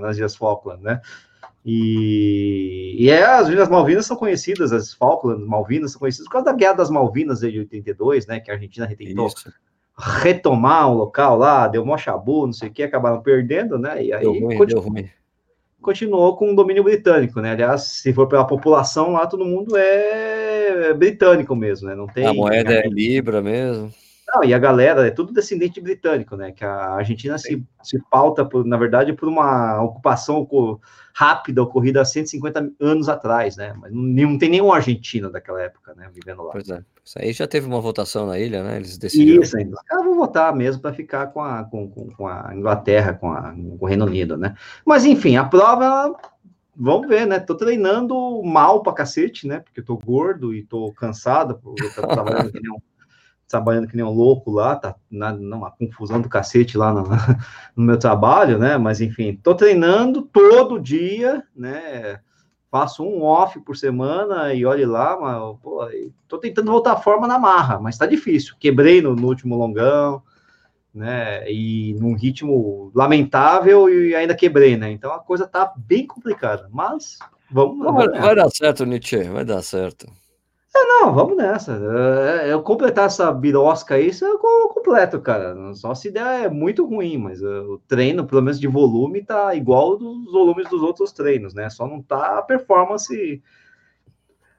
nas 0.00 0.16
Ilhas 0.16 0.36
Falkland, 0.36 0.82
né? 0.82 1.00
E, 1.64 2.96
e 2.98 3.10
é, 3.10 3.22
as 3.22 3.48
Ilhas 3.48 3.68
Malvinas 3.68 4.06
são 4.06 4.16
conhecidas, 4.16 4.72
as 4.72 4.94
Falklands 4.94 5.46
Malvinas 5.46 5.92
são 5.92 6.00
conhecidas 6.00 6.26
por 6.26 6.32
causa 6.32 6.46
da 6.46 6.52
Guerra 6.52 6.74
das 6.74 6.90
Malvinas 6.90 7.40
de 7.40 7.58
82, 7.58 8.26
né? 8.26 8.40
Que 8.40 8.50
a 8.50 8.54
Argentina 8.54 8.86
tentou 8.86 9.26
Isso. 9.26 9.52
retomar 9.98 10.90
o 10.90 10.96
local 10.96 11.36
lá, 11.36 11.68
deu 11.68 11.84
mó 11.84 11.98
chabu, 11.98 12.46
não 12.46 12.52
sei 12.52 12.68
o 12.68 12.72
que, 12.72 12.82
acabaram 12.82 13.20
perdendo, 13.20 13.78
né? 13.78 14.02
E 14.02 14.12
aí 14.12 14.22
deu 14.22 14.32
ruim, 14.32 14.56
continu... 14.56 14.80
deu 14.80 14.90
ruim. 14.90 15.10
continuou 15.82 16.34
com 16.36 16.50
o 16.50 16.56
domínio 16.56 16.82
britânico, 16.82 17.40
né? 17.42 17.52
Aliás, 17.52 17.82
se 17.82 18.12
for 18.14 18.26
pela 18.26 18.46
população 18.46 19.12
lá, 19.12 19.26
todo 19.26 19.44
mundo 19.44 19.76
é 19.76 20.94
britânico 20.94 21.54
mesmo, 21.54 21.88
né? 21.88 21.94
Não 21.94 22.06
tem. 22.06 22.24
A 22.24 22.32
moeda 22.32 22.72
é 22.72 22.88
Libra 22.88 23.42
mesmo. 23.42 23.92
Não, 24.32 24.44
e 24.44 24.54
a 24.54 24.58
galera 24.58 25.06
é 25.06 25.10
tudo 25.10 25.32
descendente 25.32 25.80
britânico, 25.80 26.36
né? 26.36 26.52
Que 26.52 26.64
a 26.64 26.94
Argentina 26.94 27.36
se, 27.36 27.64
se 27.82 28.00
pauta, 28.10 28.44
por, 28.44 28.64
na 28.64 28.76
verdade, 28.76 29.12
por 29.12 29.28
uma 29.28 29.82
ocupação 29.82 30.46
rápida 31.12 31.62
ocorrida 31.62 32.00
há 32.00 32.04
150 32.04 32.72
anos 32.80 33.08
atrás, 33.08 33.56
né? 33.56 33.74
Mas 33.76 33.92
não, 33.92 34.02
não 34.02 34.38
tem 34.38 34.48
nenhum 34.48 34.72
argentino 34.72 35.30
daquela 35.30 35.60
época, 35.60 35.94
né? 35.94 36.08
Vivendo 36.14 36.42
lá. 36.42 36.52
Pois 36.52 36.68
é. 36.70 36.84
Isso 37.04 37.18
aí 37.18 37.32
já 37.32 37.48
teve 37.48 37.66
uma 37.66 37.80
votação 37.80 38.26
na 38.26 38.38
ilha, 38.38 38.62
né? 38.62 38.76
Eles 38.76 38.96
decidiram. 38.96 39.42
Isso. 39.42 39.56
Os 39.56 39.82
caras 39.82 40.04
vão 40.04 40.14
votar 40.14 40.54
mesmo 40.54 40.80
para 40.80 40.92
ficar 40.92 41.26
com 41.28 41.40
a, 41.42 41.64
com, 41.64 41.90
com, 41.90 42.10
com, 42.12 42.28
a 42.28 42.52
Inglaterra, 42.54 43.14
com, 43.14 43.32
a, 43.32 43.52
com 43.52 43.78
o 43.80 43.86
Reino 43.86 44.06
Unido, 44.06 44.36
né? 44.36 44.54
Mas 44.84 45.04
enfim, 45.04 45.36
a 45.36 45.44
prova. 45.44 46.14
Vamos 46.82 47.08
ver, 47.08 47.26
né? 47.26 47.38
Tô 47.40 47.54
treinando 47.56 48.42
mal 48.42 48.82
pra 48.82 48.92
cacete, 48.92 49.46
né? 49.46 49.58
Porque 49.58 49.80
eu 49.80 49.84
tô 49.84 49.98
gordo 49.98 50.54
e 50.54 50.62
tô 50.62 50.92
cansado, 50.92 51.60
eu 51.64 51.94
tô 51.94 52.06
trabalhando 52.06 52.50
que 52.52 52.60
nem 52.60 52.70
um 52.70 52.80
trabalhando 53.50 53.88
que 53.88 53.96
nem 53.96 54.04
um 54.04 54.10
louco 54.10 54.52
lá, 54.52 54.76
tá 54.76 54.94
na, 55.10 55.32
numa 55.32 55.72
confusão 55.72 56.20
do 56.20 56.28
cacete 56.28 56.78
lá 56.78 56.94
no, 56.94 57.02
no, 57.74 57.84
meu 57.84 57.98
trabalho, 57.98 58.56
né? 58.56 58.78
Mas 58.78 59.00
enfim, 59.00 59.38
tô 59.42 59.54
treinando 59.56 60.22
todo 60.22 60.80
dia, 60.80 61.42
né? 61.54 62.20
Faço 62.70 63.02
um 63.02 63.24
off 63.24 63.58
por 63.60 63.76
semana 63.76 64.54
e 64.54 64.64
olhe 64.64 64.86
lá, 64.86 65.18
mas 65.20 65.58
pô, 65.60 65.84
tô 66.28 66.38
tentando 66.38 66.70
voltar 66.70 66.92
à 66.92 66.96
forma 66.96 67.26
na 67.26 67.40
marra, 67.40 67.80
mas 67.80 67.98
tá 67.98 68.06
difícil. 68.06 68.54
Quebrei 68.60 69.02
no, 69.02 69.16
no 69.16 69.26
último 69.26 69.56
longão, 69.56 70.22
né? 70.94 71.50
E 71.50 71.94
num 71.94 72.14
ritmo 72.14 72.92
lamentável 72.94 73.88
e 73.88 74.14
ainda 74.14 74.36
quebrei, 74.36 74.76
né? 74.76 74.92
Então 74.92 75.12
a 75.12 75.18
coisa 75.18 75.48
tá 75.48 75.74
bem 75.76 76.06
complicada, 76.06 76.68
mas 76.70 77.18
vamos. 77.50 77.84
Vai, 77.92 78.08
vai 78.08 78.34
dar 78.36 78.48
certo, 78.48 78.86
Nietzsche, 78.86 79.24
vai 79.24 79.44
dar 79.44 79.60
certo. 79.60 80.06
É, 80.74 80.84
não, 80.84 81.12
vamos 81.12 81.36
nessa. 81.36 81.72
É, 82.42 82.52
eu 82.52 82.62
completar 82.62 83.06
essa 83.06 83.32
birosca 83.32 83.96
aí, 83.96 84.08
isso 84.08 84.24
eu 84.24 84.38
completo, 84.68 85.20
cara. 85.20 85.74
Só 85.74 85.94
se 85.94 86.10
der 86.10 86.44
é 86.44 86.48
muito 86.48 86.86
ruim, 86.86 87.18
mas 87.18 87.42
uh, 87.42 87.72
o 87.72 87.78
treino, 87.78 88.26
pelo 88.26 88.42
menos 88.42 88.60
de 88.60 88.68
volume, 88.68 89.24
tá 89.24 89.54
igual 89.54 89.98
dos 89.98 90.30
volumes 90.30 90.68
dos 90.68 90.82
outros 90.82 91.12
treinos, 91.12 91.54
né? 91.54 91.68
Só 91.70 91.86
não 91.88 92.00
tá 92.00 92.38
a 92.38 92.42
performance 92.42 93.42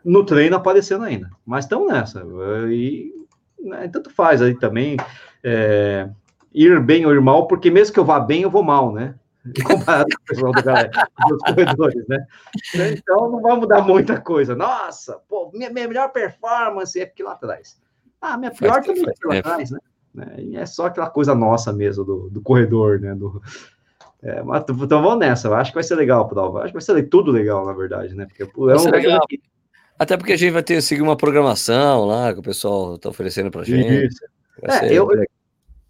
no 0.04 0.26
treino 0.26 0.56
aparecendo 0.56 1.06
ainda. 1.06 1.30
Mas 1.46 1.66
estamos 1.66 1.88
nessa. 1.92 2.26
E 2.70 3.14
né, 3.60 3.88
tanto 3.88 4.10
faz 4.10 4.42
aí 4.42 4.58
também 4.58 4.98
é, 5.44 6.10
ir 6.54 6.80
bem 6.82 7.06
ou 7.06 7.14
ir 7.14 7.22
mal, 7.22 7.48
porque 7.48 7.72
mesmo 7.72 7.94
que 7.94 8.00
eu 8.00 8.06
vá 8.06 8.20
bem, 8.20 8.42
eu 8.42 8.52
vou 8.52 8.64
mal, 8.64 8.92
né? 8.92 9.16
comparado 9.66 10.10
com 10.16 10.24
o 10.24 10.26
pessoal 10.28 10.52
do 10.52 10.64
galera, 10.64 10.92
dos 11.28 11.42
corredores, 11.42 12.08
né? 12.08 12.28
Então 12.94 13.32
não 13.32 13.42
vai 13.42 13.56
mudar 13.56 13.82
muita 13.82 14.20
coisa. 14.20 14.56
Nossa, 14.56 15.20
pô, 15.28 15.52
minha, 15.54 15.70
minha 15.70 15.88
melhor 15.88 16.12
performance 16.12 17.00
é 17.00 17.04
aqui 17.04 17.24
lá 17.24 17.34
atrás. 17.34 17.80
Ah, 18.22 18.38
minha 18.38 18.52
pior 18.52 18.84
também 18.84 19.04
é 19.04 19.28
lá 19.28 19.40
atrás, 19.40 19.72
né? 19.72 19.80
É, 20.38 20.56
é 20.58 20.66
só 20.66 20.88
aquela 20.88 21.10
coisa 21.10 21.34
nossa 21.34 21.72
mesmo 21.72 22.04
do, 22.04 22.30
do 22.30 22.42
corredor, 22.42 23.00
né? 23.00 23.16
Do, 23.16 23.42
é, 24.22 24.44
mas, 24.44 24.64
então 24.70 25.02
vamos 25.02 25.20
nessa, 25.20 25.48
eu 25.48 25.56
acho 25.56 25.72
que 25.72 25.76
vai 25.76 25.84
ser 25.84 25.96
legal 25.96 26.22
a 26.22 26.28
prova. 26.28 26.60
Acho 26.60 26.68
que 26.68 26.74
vai 26.74 26.82
ser 26.82 27.10
tudo 27.10 27.32
legal, 27.32 27.66
na 27.66 27.74
verdade, 27.74 28.14
né? 28.14 28.26
Porque 28.26 28.44
é 28.44 28.48
um 28.56 28.92
legal. 28.92 29.26
Até 29.98 30.18
porque 30.18 30.34
a 30.34 30.38
gente 30.38 30.52
vai 30.52 30.64
ter 30.64 30.76
que 30.76 30.82
seguir 30.82 31.02
uma 31.02 31.16
programação 31.16 32.06
lá 32.06 32.34
que 32.34 32.40
o 32.40 32.44
pessoal 32.44 32.96
está 32.96 33.10
oferecendo 33.10 33.52
para 33.52 33.64
gente. 33.64 34.08
Isso. 34.08 34.26
É, 34.64 34.92
eu, 34.92 35.08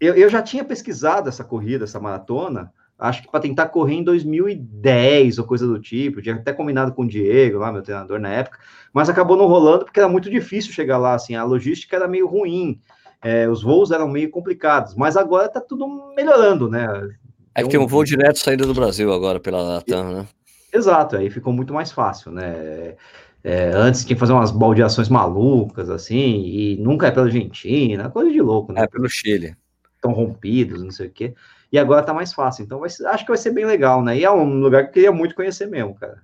eu, 0.00 0.14
eu 0.14 0.28
já 0.28 0.42
tinha 0.42 0.64
pesquisado 0.64 1.28
essa 1.28 1.44
corrida, 1.44 1.84
essa 1.84 2.00
maratona, 2.00 2.72
acho 3.02 3.22
que 3.22 3.28
para 3.28 3.40
tentar 3.40 3.66
correr 3.66 3.94
em 3.94 4.04
2010 4.04 5.38
ou 5.40 5.44
coisa 5.44 5.66
do 5.66 5.80
tipo, 5.80 6.22
tinha 6.22 6.36
até 6.36 6.52
combinado 6.52 6.92
com 6.92 7.02
o 7.02 7.08
Diego, 7.08 7.58
lá, 7.58 7.72
meu 7.72 7.82
treinador 7.82 8.20
na 8.20 8.28
época, 8.28 8.58
mas 8.92 9.08
acabou 9.08 9.36
não 9.36 9.46
rolando 9.46 9.84
porque 9.84 9.98
era 9.98 10.08
muito 10.08 10.30
difícil 10.30 10.72
chegar 10.72 10.98
lá, 10.98 11.14
assim, 11.14 11.34
a 11.34 11.42
logística 11.42 11.96
era 11.96 12.06
meio 12.06 12.28
ruim, 12.28 12.80
é, 13.20 13.48
os 13.48 13.60
voos 13.60 13.90
eram 13.90 14.08
meio 14.08 14.30
complicados, 14.30 14.94
mas 14.94 15.16
agora 15.16 15.48
tá 15.48 15.60
tudo 15.60 16.12
melhorando, 16.14 16.70
né? 16.70 17.10
É 17.56 17.64
que 17.64 17.70
tem 17.70 17.80
um 17.80 17.88
voo 17.88 18.04
direto 18.04 18.38
saindo 18.38 18.66
do 18.66 18.74
Brasil 18.74 19.12
agora 19.12 19.40
pela 19.40 19.60
Latam, 19.60 20.14
né? 20.14 20.26
Exato, 20.72 21.16
aí 21.16 21.28
ficou 21.28 21.52
muito 21.52 21.74
mais 21.74 21.90
fácil, 21.90 22.30
né? 22.30 22.94
É, 23.42 23.72
antes 23.74 24.04
tinha 24.04 24.14
que 24.14 24.20
fazer 24.20 24.32
umas 24.32 24.52
baldeações 24.52 25.08
malucas, 25.08 25.90
assim, 25.90 26.44
e 26.44 26.76
nunca 26.76 27.08
é 27.08 27.10
pela 27.10 27.26
Argentina, 27.26 28.08
coisa 28.08 28.30
de 28.30 28.40
louco, 28.40 28.72
né? 28.72 28.82
É 28.82 28.86
pelo 28.86 29.08
Chile. 29.08 29.56
Estão 29.96 30.12
rompidos, 30.12 30.82
não 30.82 30.92
sei 30.92 31.08
o 31.08 31.10
quê 31.10 31.34
e 31.72 31.78
agora 31.78 32.02
tá 32.02 32.12
mais 32.12 32.34
fácil. 32.34 32.64
Então, 32.64 32.86
ser, 32.86 33.06
acho 33.06 33.24
que 33.24 33.30
vai 33.30 33.38
ser 33.38 33.50
bem 33.50 33.64
legal, 33.64 34.04
né? 34.04 34.18
E 34.18 34.24
é 34.24 34.30
um 34.30 34.60
lugar 34.60 34.82
que 34.82 34.88
eu 34.90 34.92
queria 34.92 35.12
muito 35.12 35.34
conhecer 35.34 35.66
mesmo, 35.66 35.94
cara. 35.94 36.18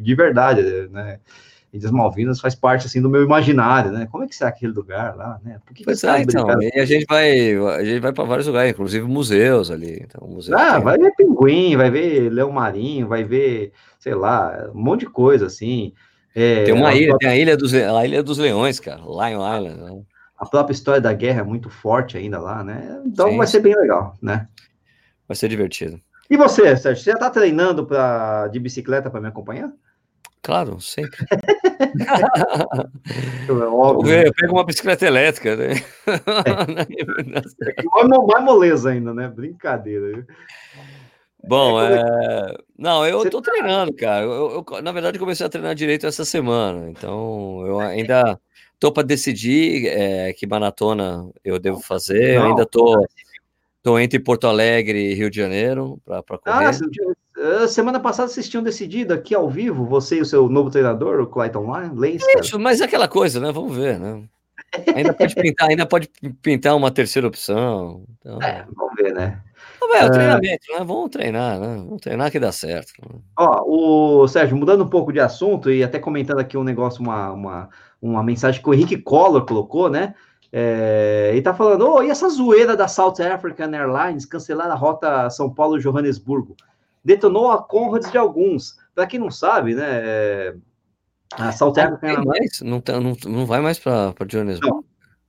De 0.00 0.14
verdade, 0.14 0.88
né? 0.90 1.18
Ilhas 1.72 1.90
Malvinas 1.90 2.38
faz 2.38 2.54
parte, 2.54 2.86
assim, 2.86 3.00
do 3.00 3.08
meu 3.08 3.24
imaginário, 3.24 3.90
né? 3.90 4.06
Como 4.12 4.22
é 4.22 4.28
que 4.28 4.36
será 4.36 4.50
aquele 4.50 4.72
lugar 4.72 5.16
lá, 5.16 5.40
né? 5.42 5.58
Por 5.66 5.74
que 5.74 5.84
pois 5.84 6.02
que 6.02 6.06
é, 6.06 6.20
então, 6.20 6.46
e 6.60 6.78
a 6.78 6.84
gente 6.84 7.06
vai, 7.08 7.56
a 7.56 7.82
gente 7.82 7.98
vai 7.98 8.12
para 8.12 8.24
vários 8.24 8.46
lugares, 8.46 8.70
inclusive 8.70 9.06
museus 9.06 9.70
ali. 9.70 10.04
Então, 10.04 10.28
museu 10.28 10.56
ah, 10.56 10.78
vai 10.78 10.98
ver 10.98 11.14
pinguim, 11.16 11.74
vai 11.74 11.90
ver 11.90 12.30
leão 12.30 12.52
marinho, 12.52 13.08
vai 13.08 13.24
ver, 13.24 13.72
sei 13.98 14.14
lá, 14.14 14.70
um 14.74 14.82
monte 14.82 15.00
de 15.00 15.06
coisa, 15.06 15.46
assim. 15.46 15.94
É, 16.34 16.64
tem 16.64 16.74
uma 16.74 16.94
ilha, 16.94 17.16
tem 17.18 17.28
a 17.28 17.36
ilha, 17.36 17.56
dos, 17.56 17.74
a 17.74 18.04
ilha 18.04 18.22
dos 18.22 18.38
Leões, 18.38 18.78
cara, 18.78 19.00
Lion 19.00 19.56
Island. 19.56 19.80
Né? 19.80 20.02
A 20.42 20.46
própria 20.46 20.74
história 20.74 21.00
da 21.00 21.12
guerra 21.12 21.42
é 21.42 21.44
muito 21.44 21.70
forte 21.70 22.16
ainda 22.16 22.40
lá, 22.40 22.64
né? 22.64 23.00
Então 23.06 23.30
Sim. 23.30 23.36
vai 23.36 23.46
ser 23.46 23.60
bem 23.60 23.76
legal, 23.76 24.16
né? 24.20 24.48
Vai 25.28 25.36
ser 25.36 25.48
divertido. 25.48 26.00
E 26.28 26.36
você, 26.36 26.76
Sérgio, 26.76 27.04
você 27.04 27.10
já 27.10 27.14
está 27.14 27.30
treinando 27.30 27.86
pra, 27.86 28.48
de 28.48 28.58
bicicleta 28.58 29.08
para 29.08 29.20
me 29.20 29.28
acompanhar? 29.28 29.72
Claro, 30.42 30.80
sempre. 30.80 31.16
é 33.48 33.52
óbvio. 33.52 34.12
Eu 34.12 34.34
pego 34.34 34.54
uma 34.54 34.64
bicicleta 34.64 35.06
elétrica. 35.06 35.54
Né? 35.54 35.74
É. 37.64 37.84
mais 38.26 38.44
moleza 38.44 38.90
ainda, 38.90 39.14
né? 39.14 39.28
Brincadeira. 39.28 40.26
Bom, 41.46 41.80
é, 41.80 42.00
é... 42.00 42.56
não, 42.76 43.06
eu 43.06 43.22
estou 43.22 43.40
tá... 43.40 43.52
treinando, 43.52 43.94
cara. 43.94 44.24
Eu, 44.24 44.64
eu, 44.68 44.82
na 44.82 44.90
verdade, 44.90 45.20
comecei 45.20 45.46
a 45.46 45.48
treinar 45.48 45.76
direito 45.76 46.04
essa 46.04 46.24
semana, 46.24 46.90
então 46.90 47.64
eu 47.64 47.78
ainda 47.78 48.36
Tô 48.82 48.90
para 48.90 49.04
decidir 49.04 49.86
é, 49.86 50.32
que 50.32 50.44
maratona 50.44 51.30
eu 51.44 51.56
devo 51.60 51.78
fazer. 51.78 52.34
Não, 52.34 52.42
eu 52.42 52.50
ainda 52.50 52.66
tô, 52.66 53.06
tô 53.80 53.96
entre 53.96 54.18
Porto 54.18 54.48
Alegre 54.48 55.12
e 55.12 55.14
Rio 55.14 55.30
de 55.30 55.36
Janeiro 55.36 56.00
para 56.04 56.18
ah, 56.18 56.72
correr. 56.72 57.06
Ah, 57.38 57.68
semana 57.68 58.00
passada 58.00 58.28
vocês 58.28 58.48
tinham 58.48 58.60
decidido 58.60 59.14
aqui 59.14 59.36
ao 59.36 59.48
vivo, 59.48 59.86
você 59.86 60.16
e 60.16 60.20
o 60.20 60.26
seu 60.26 60.48
novo 60.48 60.68
treinador, 60.68 61.20
o 61.20 61.28
Clayton 61.28 61.64
Lance. 61.64 62.26
Isso, 62.40 62.58
mas 62.58 62.80
é 62.80 62.84
aquela 62.86 63.06
coisa, 63.06 63.38
né? 63.38 63.52
Vamos 63.52 63.76
ver, 63.76 64.00
né? 64.00 64.24
Ainda 64.94 65.12
pode 65.12 65.34
pintar, 65.34 65.68
ainda 65.68 65.86
pode 65.86 66.10
pintar 66.40 66.76
uma 66.76 66.90
terceira 66.90 67.28
opção. 67.28 68.04
Então... 68.18 68.40
É, 68.42 68.64
vamos 68.74 68.94
ver, 68.96 69.12
né? 69.12 69.42
Vamos 69.80 69.98
ver, 69.98 70.06
o 70.06 70.10
treinamento, 70.10 70.72
né? 70.72 70.78
Vamos 70.78 71.10
treinar, 71.10 71.60
né? 71.60 71.76
Vamos 71.76 72.00
treinar 72.00 72.30
que 72.30 72.40
dá 72.40 72.52
certo. 72.52 72.92
Ó, 73.36 74.22
o 74.22 74.28
Sérgio, 74.28 74.56
mudando 74.56 74.84
um 74.84 74.88
pouco 74.88 75.12
de 75.12 75.20
assunto 75.20 75.70
e 75.70 75.84
até 75.84 75.98
comentando 75.98 76.38
aqui 76.38 76.56
um 76.56 76.64
negócio, 76.64 77.02
uma, 77.02 77.30
uma 77.32 77.68
uma 78.02 78.22
mensagem 78.22 78.60
que 78.60 78.68
o 78.68 78.74
Henrique 78.74 78.98
Collor 78.98 79.46
colocou, 79.46 79.88
né? 79.88 80.14
É, 80.52 81.30
ele 81.32 81.40
tá 81.40 81.54
falando, 81.54 81.88
oh, 81.88 82.02
e 82.02 82.10
essa 82.10 82.28
zoeira 82.28 82.76
da 82.76 82.88
South 82.88 83.14
African 83.22 83.72
Airlines 83.72 84.26
cancelar 84.26 84.70
a 84.70 84.74
rota 84.74 85.30
São 85.30 85.48
Paulo-Johannesburgo? 85.48 86.56
Detonou 87.02 87.52
a 87.52 87.62
Conrads 87.62 88.10
de 88.10 88.18
alguns. 88.18 88.76
Para 88.94 89.06
quem 89.06 89.20
não 89.20 89.30
sabe, 89.30 89.74
né? 89.74 89.86
É, 89.88 90.54
a 91.38 91.52
South 91.52 91.74
não 91.76 91.84
African 91.84 92.08
Airlines. 92.08 92.60
Não, 92.62 92.80
tá, 92.80 93.00
não, 93.00 93.16
não 93.26 93.46
vai 93.46 93.60
mais 93.60 93.78
para 93.78 94.14
Johannesburgo? 94.26 94.84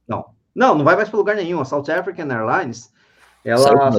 Não, 0.07 0.17
não, 0.17 0.25
não, 0.55 0.77
não 0.77 0.85
vai 0.85 0.95
mais 0.95 1.09
para 1.09 1.17
lugar 1.17 1.35
nenhum. 1.35 1.59
A 1.59 1.65
South 1.65 1.89
African 1.89 2.29
Airlines, 2.29 2.91
ela 3.43 3.91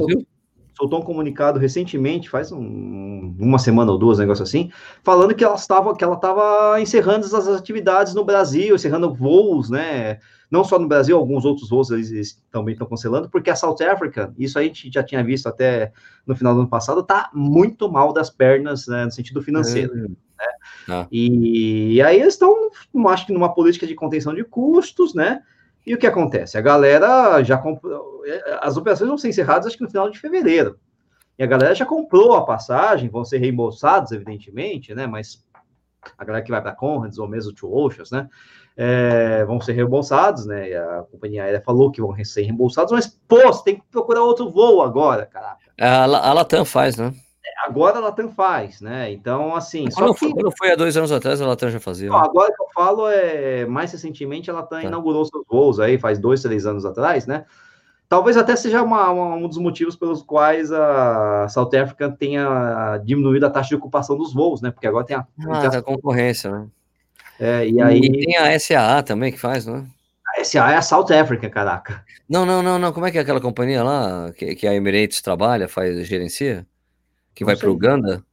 soltou 0.76 1.00
um 1.00 1.02
comunicado 1.02 1.58
recentemente, 1.58 2.28
faz 2.28 2.50
um, 2.50 3.34
uma 3.38 3.58
semana 3.58 3.92
ou 3.92 3.98
duas, 3.98 4.18
um 4.18 4.22
negócio 4.22 4.42
assim, 4.42 4.70
falando 5.02 5.34
que 5.34 5.44
ela 5.44 5.54
estava 5.54 5.94
que 5.94 6.02
ela 6.02 6.16
estava 6.16 6.80
encerrando 6.80 7.24
as 7.24 7.48
atividades 7.48 8.14
no 8.14 8.24
Brasil, 8.24 8.74
encerrando 8.74 9.14
voos, 9.14 9.70
né? 9.70 10.18
Não 10.50 10.62
só 10.62 10.78
no 10.78 10.86
Brasil, 10.86 11.16
alguns 11.16 11.44
outros 11.44 11.68
voos 11.68 11.90
eles, 11.90 12.10
eles 12.10 12.42
também 12.50 12.72
estão 12.72 12.88
cancelando, 12.88 13.28
porque 13.28 13.50
a 13.50 13.56
South 13.56 13.82
Africa, 13.82 14.32
isso 14.38 14.58
a 14.58 14.62
gente 14.62 14.90
já 14.92 15.02
tinha 15.02 15.22
visto 15.22 15.48
até 15.48 15.92
no 16.26 16.36
final 16.36 16.54
do 16.54 16.60
ano 16.60 16.68
passado, 16.68 17.00
está 17.00 17.30
muito 17.32 17.90
mal 17.90 18.12
das 18.12 18.30
pernas, 18.30 18.86
né, 18.86 19.04
no 19.04 19.10
sentido 19.10 19.42
financeiro. 19.42 19.92
É. 19.96 20.23
Né? 20.38 20.46
Ah. 20.88 21.06
E, 21.10 21.94
e 21.94 22.02
aí 22.02 22.20
eles 22.20 22.34
estão, 22.34 22.70
acho 23.08 23.26
que 23.26 23.32
numa 23.32 23.54
política 23.54 23.86
de 23.86 23.94
contenção 23.94 24.34
de 24.34 24.44
custos, 24.44 25.14
né? 25.14 25.42
E 25.86 25.94
o 25.94 25.98
que 25.98 26.06
acontece? 26.06 26.56
A 26.56 26.62
galera 26.62 27.42
já 27.42 27.58
comprou. 27.58 28.22
É, 28.26 28.58
as 28.62 28.76
operações 28.76 29.08
vão 29.08 29.18
ser 29.18 29.28
encerradas 29.28 29.66
acho 29.66 29.76
que 29.76 29.82
no 29.82 29.90
final 29.90 30.10
de 30.10 30.18
fevereiro. 30.18 30.78
E 31.38 31.42
a 31.42 31.46
galera 31.46 31.74
já 31.74 31.84
comprou 31.84 32.34
a 32.34 32.44
passagem, 32.44 33.08
vão 33.08 33.24
ser 33.24 33.38
reembolsados, 33.38 34.12
evidentemente, 34.12 34.94
né? 34.94 35.06
Mas 35.06 35.44
a 36.16 36.24
galera 36.24 36.44
que 36.44 36.50
vai 36.50 36.62
para 36.62 36.74
Conrads 36.74 37.18
ou 37.18 37.28
mesmo 37.28 37.52
Two 37.52 37.74
Oceans, 37.74 38.10
né? 38.10 38.28
É, 38.76 39.44
vão 39.44 39.60
ser 39.60 39.72
reembolsados, 39.72 40.46
né? 40.46 40.70
E 40.70 40.76
a 40.76 41.04
companhia 41.10 41.44
aérea 41.44 41.60
falou 41.60 41.90
que 41.90 42.00
vão 42.00 42.16
ser 42.24 42.42
reembolsados, 42.42 42.92
mas, 42.92 43.06
pô, 43.28 43.40
você 43.40 43.64
tem 43.64 43.76
que 43.76 43.82
procurar 43.90 44.22
outro 44.22 44.50
voo 44.50 44.82
agora, 44.82 45.26
caraca. 45.26 45.70
A, 45.80 46.04
a 46.04 46.32
Latam 46.32 46.64
faz, 46.64 46.96
né? 46.96 47.12
Agora 47.64 47.98
a 47.98 48.00
Latam 48.00 48.30
faz, 48.30 48.80
né? 48.80 49.10
Então, 49.12 49.54
assim. 49.54 49.88
Quando, 49.90 50.08
só 50.08 50.14
que... 50.14 50.32
quando 50.32 50.52
foi 50.56 50.72
há 50.72 50.76
dois 50.76 50.96
anos 50.96 51.10
atrás, 51.10 51.40
a 51.40 51.46
Latam 51.46 51.70
já 51.70 51.80
fazia. 51.80 52.10
Não, 52.10 52.20
né? 52.20 52.26
Agora 52.26 52.52
que 52.52 52.62
eu 52.62 52.66
falo 52.74 53.08
é 53.08 53.66
mais 53.66 53.90
recentemente 53.92 54.50
a 54.50 54.54
Latam 54.54 54.80
tá. 54.80 54.86
inaugurou 54.86 55.24
seus 55.24 55.44
voos 55.48 55.80
aí, 55.80 55.98
faz 55.98 56.18
dois, 56.18 56.42
três 56.42 56.66
anos 56.66 56.84
atrás, 56.84 57.26
né? 57.26 57.44
Talvez 58.08 58.36
até 58.36 58.54
seja 58.54 58.82
uma, 58.82 59.10
uma, 59.10 59.34
um 59.34 59.48
dos 59.48 59.58
motivos 59.58 59.96
pelos 59.96 60.22
quais 60.22 60.70
a 60.70 61.48
South 61.48 61.70
Africa 61.74 62.10
tenha 62.10 63.00
diminuído 63.04 63.46
a 63.46 63.50
taxa 63.50 63.70
de 63.70 63.74
ocupação 63.76 64.16
dos 64.16 64.32
voos, 64.32 64.60
né? 64.60 64.70
Porque 64.70 64.86
agora 64.86 65.04
tem 65.04 65.16
a, 65.16 65.26
ah, 65.48 65.68
tem 65.68 65.78
a 65.78 65.82
concorrência, 65.82 66.50
né? 66.50 66.66
É, 67.40 67.66
e 67.66 67.80
aí. 67.80 67.98
E 67.98 68.26
tem 68.26 68.36
a 68.36 68.58
SAA 68.58 69.02
também 69.02 69.32
que 69.32 69.40
faz, 69.40 69.66
né? 69.66 69.84
A 70.38 70.44
SAA 70.44 70.72
é 70.72 70.76
a 70.76 70.82
South 70.82 71.12
Africa, 71.12 71.48
caraca. 71.48 72.04
Não, 72.28 72.44
não, 72.44 72.62
não, 72.62 72.78
não. 72.78 72.92
Como 72.92 73.06
é 73.06 73.10
que 73.10 73.18
é 73.18 73.20
aquela 73.20 73.40
companhia 73.40 73.82
lá 73.82 74.30
que, 74.36 74.54
que 74.54 74.66
a 74.66 74.74
Emirates 74.74 75.20
trabalha, 75.20 75.66
faz, 75.66 76.06
gerencia? 76.06 76.66
Que 77.34 77.44
não 77.44 77.46
vai 77.46 77.56
para 77.56 77.70
Uganda? 77.70 78.24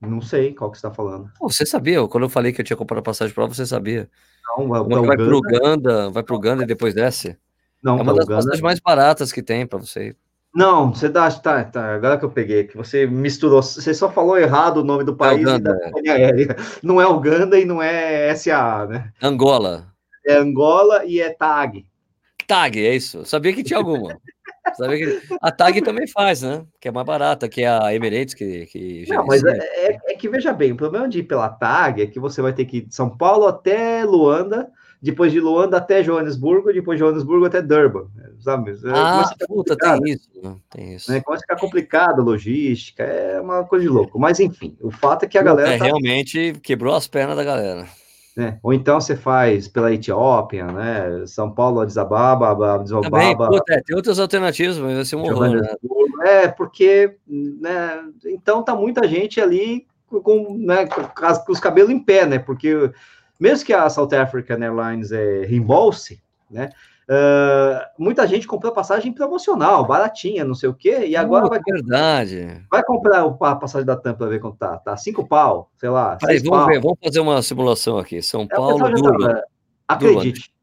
Não 0.00 0.20
sei 0.20 0.52
qual 0.52 0.70
que 0.70 0.78
você 0.78 0.86
está 0.86 0.94
falando. 0.94 1.30
Pô, 1.38 1.48
você 1.48 1.64
sabia? 1.64 2.06
Quando 2.08 2.24
eu 2.24 2.28
falei 2.28 2.52
que 2.52 2.60
eu 2.60 2.64
tinha 2.64 2.76
comprado 2.76 3.02
passagem 3.02 3.32
para 3.34 3.46
você 3.46 3.64
sabia. 3.64 4.10
Não, 4.56 4.68
vai, 4.68 5.16
para 5.16 5.36
Uganda, 5.36 6.10
vai 6.10 6.22
para 6.22 6.36
Uganda 6.36 6.62
e 6.64 6.66
depois 6.66 6.92
desce. 6.92 7.38
Não, 7.82 7.98
é 7.98 8.02
uma 8.02 8.12
das 8.12 8.24
Uganda... 8.24 8.40
passagens 8.40 8.60
mais 8.60 8.80
baratas 8.80 9.32
que 9.32 9.42
tem 9.42 9.66
para 9.66 9.78
você. 9.78 10.16
Não, 10.54 10.92
você 10.92 11.08
dá, 11.08 11.30
tá, 11.30 11.64
tá, 11.64 11.94
agora 11.94 12.18
que 12.18 12.24
eu 12.26 12.30
peguei, 12.30 12.64
que 12.64 12.76
você 12.76 13.06
misturou, 13.06 13.62
você 13.62 13.94
só 13.94 14.12
falou 14.12 14.36
errado 14.36 14.78
o 14.78 14.84
nome 14.84 15.02
do 15.02 15.12
é 15.12 15.16
país 15.16 15.38
é 15.38 15.42
Uganda, 15.42 15.78
é. 16.04 16.56
Não 16.82 17.00
é 17.00 17.06
Uganda 17.06 17.58
e 17.58 17.64
não 17.64 17.80
é 17.80 18.34
SA, 18.34 18.86
né? 18.86 19.12
Angola. 19.22 19.86
É 20.26 20.36
Angola 20.36 21.06
e 21.06 21.20
é 21.20 21.30
TAG. 21.30 21.86
TAG, 22.46 22.84
é 22.84 22.94
isso. 22.94 23.24
sabia 23.24 23.52
que 23.52 23.62
tinha 23.62 23.78
alguma. 23.78 24.16
sabia 24.74 24.98
que... 24.98 25.34
A 25.40 25.50
TAG 25.50 25.82
também 25.82 26.06
faz, 26.06 26.42
né? 26.42 26.64
Que 26.80 26.88
é 26.88 26.90
mais 26.90 27.06
barata, 27.06 27.48
que 27.48 27.62
é 27.62 27.68
a 27.68 27.94
Emirates 27.94 28.34
que. 28.34 28.66
que 28.66 29.04
Não, 29.08 29.26
mas 29.26 29.42
é, 29.44 29.58
é, 29.58 29.98
é, 30.06 30.14
que 30.14 30.28
veja 30.28 30.52
bem, 30.52 30.72
o 30.72 30.76
problema 30.76 31.08
de 31.08 31.20
ir 31.20 31.24
pela 31.24 31.48
TAG 31.48 32.02
é 32.02 32.06
que 32.06 32.20
você 32.20 32.40
vai 32.42 32.52
ter 32.52 32.64
que 32.64 32.78
ir 32.78 32.86
de 32.86 32.94
São 32.94 33.10
Paulo 33.10 33.46
até 33.46 34.04
Luanda, 34.04 34.70
depois 35.00 35.32
de 35.32 35.40
Luanda 35.40 35.76
até 35.76 36.02
Joanesburgo, 36.02 36.72
depois 36.72 36.96
de 36.96 37.04
Joanesburgo 37.04 37.46
até 37.46 37.60
Durban. 37.60 38.06
Sabe? 38.38 38.72
É, 38.72 38.90
ah, 38.92 39.30
puta, 39.46 39.76
tem 39.76 40.12
isso. 40.12 40.28
Né? 40.42 40.56
Tem 40.70 40.94
isso. 40.94 41.10
Né? 41.10 41.20
Começa 41.20 41.44
a 41.44 41.46
ficar 41.46 41.60
complicado 41.60 42.20
a 42.20 42.24
logística, 42.24 43.02
é 43.02 43.40
uma 43.40 43.64
coisa 43.64 43.84
de 43.84 43.88
louco. 43.88 44.18
Mas 44.18 44.40
enfim, 44.40 44.76
o 44.80 44.90
fato 44.90 45.24
é 45.24 45.28
que 45.28 45.38
a 45.38 45.42
galera. 45.42 45.74
É, 45.74 45.78
tá... 45.78 45.84
Realmente 45.84 46.54
quebrou 46.62 46.94
as 46.94 47.06
pernas 47.06 47.36
da 47.36 47.44
galera. 47.44 47.86
Né? 48.36 48.58
Ou 48.62 48.72
então 48.72 48.98
você 48.98 49.14
faz 49.14 49.68
pela 49.68 49.92
Etiópia, 49.92 50.66
né? 50.66 51.26
São 51.26 51.50
Paulo, 51.50 51.80
Addis 51.80 51.98
Ababa, 51.98 52.74
Addis 52.74 52.92
Ababa. 52.92 53.60
É, 53.68 53.82
tem 53.82 53.94
outras 53.94 54.18
alternativas, 54.18 54.78
mas 54.78 54.94
vai 54.94 55.04
ser 55.04 55.16
um 55.16 55.22
horror, 55.22 55.50
né? 55.50 55.74
É, 56.22 56.48
porque, 56.48 57.16
né? 57.28 58.02
Então 58.24 58.62
tá 58.62 58.74
muita 58.74 59.06
gente 59.06 59.40
ali 59.40 59.86
com, 60.06 60.56
né, 60.56 60.86
com 60.86 61.52
os 61.52 61.60
cabelos 61.60 61.90
em 61.90 61.98
pé, 61.98 62.26
né? 62.26 62.38
Porque 62.38 62.90
mesmo 63.38 63.66
que 63.66 63.72
a 63.72 63.88
South 63.90 64.14
African 64.14 64.62
Airlines 64.62 65.12
é, 65.12 65.44
reembolse, 65.44 66.22
né? 66.50 66.70
Uh, 67.12 67.84
muita 67.98 68.26
gente 68.26 68.46
comprou 68.46 68.72
passagem 68.72 69.12
promocional, 69.12 69.84
baratinha, 69.86 70.46
não 70.46 70.54
sei 70.54 70.70
o 70.70 70.74
quê, 70.74 71.04
e 71.04 71.14
agora 71.14 71.44
uh, 71.44 71.48
vai. 71.50 71.60
Verdade. 71.60 72.64
Vai 72.70 72.82
comprar 72.82 73.22
a 73.24 73.56
passagem 73.56 73.84
da 73.84 73.96
TAM 73.96 74.14
para 74.14 74.28
ver 74.28 74.40
quanto 74.40 74.56
tá. 74.56 74.78
Tá 74.78 74.96
cinco 74.96 75.28
pau, 75.28 75.70
sei 75.76 75.90
lá. 75.90 76.16
Peraí, 76.16 76.38
vamos 76.38 76.58
pau. 76.58 76.66
ver, 76.66 76.80
vamos 76.80 76.98
fazer 77.04 77.20
uma 77.20 77.42
simulação 77.42 77.98
aqui. 77.98 78.22
São 78.22 78.42
é, 78.42 78.46
Paulo, 78.46 78.88
Durban. 78.88 79.42
Acredite. 79.86 80.54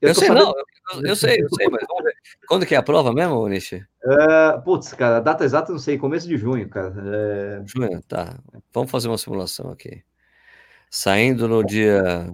Eu, 0.00 0.08
eu 0.08 0.14
sei, 0.14 0.28
sabendo... 0.28 0.46
não, 0.46 0.54
eu, 1.02 1.08
eu, 1.10 1.16
sei, 1.16 1.42
eu 1.42 1.48
sei, 1.50 1.68
mas 1.68 1.84
vamos 1.86 2.04
ver. 2.04 2.14
Quando 2.48 2.64
que 2.64 2.74
é 2.74 2.78
a 2.78 2.82
prova 2.82 3.12
mesmo, 3.12 3.46
Nishi? 3.46 3.84
Uh, 4.02 4.62
putz, 4.64 4.94
cara, 4.94 5.18
a 5.18 5.20
data 5.20 5.44
exata 5.44 5.70
não 5.70 5.78
sei, 5.78 5.98
começo 5.98 6.26
de 6.26 6.38
junho, 6.38 6.66
cara. 6.70 6.94
É... 6.96 7.62
Junho, 7.66 8.02
tá. 8.08 8.38
Vamos 8.72 8.90
fazer 8.90 9.08
uma 9.08 9.18
simulação 9.18 9.70
aqui. 9.70 10.02
Saindo 10.88 11.46
no 11.46 11.62
dia 11.62 12.26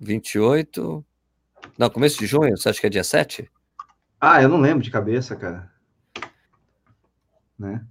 28, 0.00 1.04
não, 1.78 1.88
começo 1.88 2.18
de 2.18 2.26
junho, 2.26 2.56
você 2.56 2.68
acha 2.68 2.80
que 2.80 2.86
é 2.86 2.90
dia 2.90 3.04
7? 3.04 3.50
Ah, 4.20 4.42
eu 4.42 4.48
não 4.48 4.60
lembro 4.60 4.82
de 4.82 4.90
cabeça, 4.90 5.36
cara. 5.36 5.70
Né? 7.58 7.84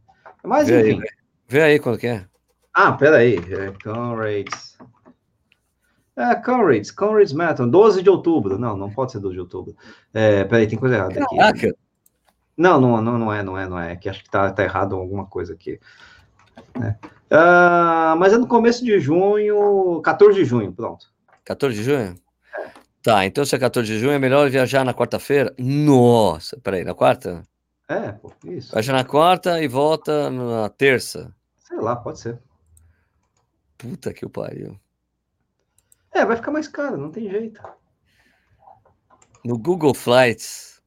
Mas, 0.43 0.68
vê 0.68 0.91
enfim. 0.91 1.01
Aí, 1.01 1.09
vê 1.47 1.61
aí 1.61 1.80
quando 1.80 1.97
que 1.97 2.07
é. 2.07 2.26
Ah, 2.74 2.91
peraí. 2.91 3.38
É, 3.38 3.72
Conrads. 3.84 4.78
É, 6.15 6.36
Conrads, 6.36 6.91
Conrads 6.91 7.34
Metal, 7.34 7.68
12 7.68 8.03
de 8.03 8.09
outubro. 8.09 8.57
Não, 8.57 8.76
não 8.76 8.89
pode 8.91 9.11
ser 9.11 9.20
12 9.20 9.36
de 9.36 9.39
outubro. 9.39 9.76
É, 10.13 10.43
peraí, 10.43 10.68
tem 10.68 10.78
coisa 10.78 10.95
errada 10.95 11.24
aqui. 11.24 11.38
Caraca. 11.38 11.76
Não, 12.57 12.82
não, 12.82 13.01
não, 13.01 13.18
não 13.20 13.34
é, 13.34 13.43
não 13.43 13.57
é, 13.57 13.68
não 13.68 13.80
é. 13.80 13.95
Que 13.95 14.09
acho 14.09 14.24
que 14.24 14.30
tá, 14.30 14.51
tá 14.51 14.63
errado 14.63 14.95
alguma 14.95 15.26
coisa 15.26 15.53
aqui. 15.53 15.80
É. 16.76 16.89
Uh, 17.30 18.18
mas 18.18 18.34
é 18.34 18.38
no 18.38 18.47
começo 18.47 18.84
de 18.84 18.99
junho, 18.99 20.01
14 20.01 20.38
de 20.38 20.45
junho, 20.45 20.74
pronto. 20.74 21.07
14 21.45 21.76
de 21.76 21.84
junho? 21.84 22.15
Tá, 23.07 23.25
então 23.25 23.45
se 23.45 23.55
é 23.55 23.59
14 23.59 23.87
de 23.87 23.99
junho, 23.99 24.11
é 24.11 24.19
melhor 24.19 24.49
viajar 24.49 24.83
na 24.83 24.93
quarta-feira? 24.93 25.55
Nossa, 25.57 26.59
peraí, 26.59 26.83
na 26.83 26.93
quarta? 26.93 27.41
É, 27.87 28.11
pô, 28.11 28.33
isso. 28.43 28.73
Viaja 28.73 28.91
na 28.91 29.05
quarta 29.05 29.63
e 29.63 29.67
volta 29.69 30.29
na 30.29 30.67
terça. 30.67 31.33
Sei 31.55 31.77
lá, 31.77 31.95
pode 31.95 32.19
ser. 32.19 32.37
Puta 33.77 34.13
que 34.13 34.25
o 34.25 34.29
pariu. 34.29 34.77
É, 36.11 36.25
vai 36.25 36.35
ficar 36.35 36.51
mais 36.51 36.67
caro, 36.67 36.97
não 36.97 37.09
tem 37.09 37.29
jeito. 37.29 37.61
No 39.41 39.57
Google 39.57 39.93
Flights, 39.93 40.81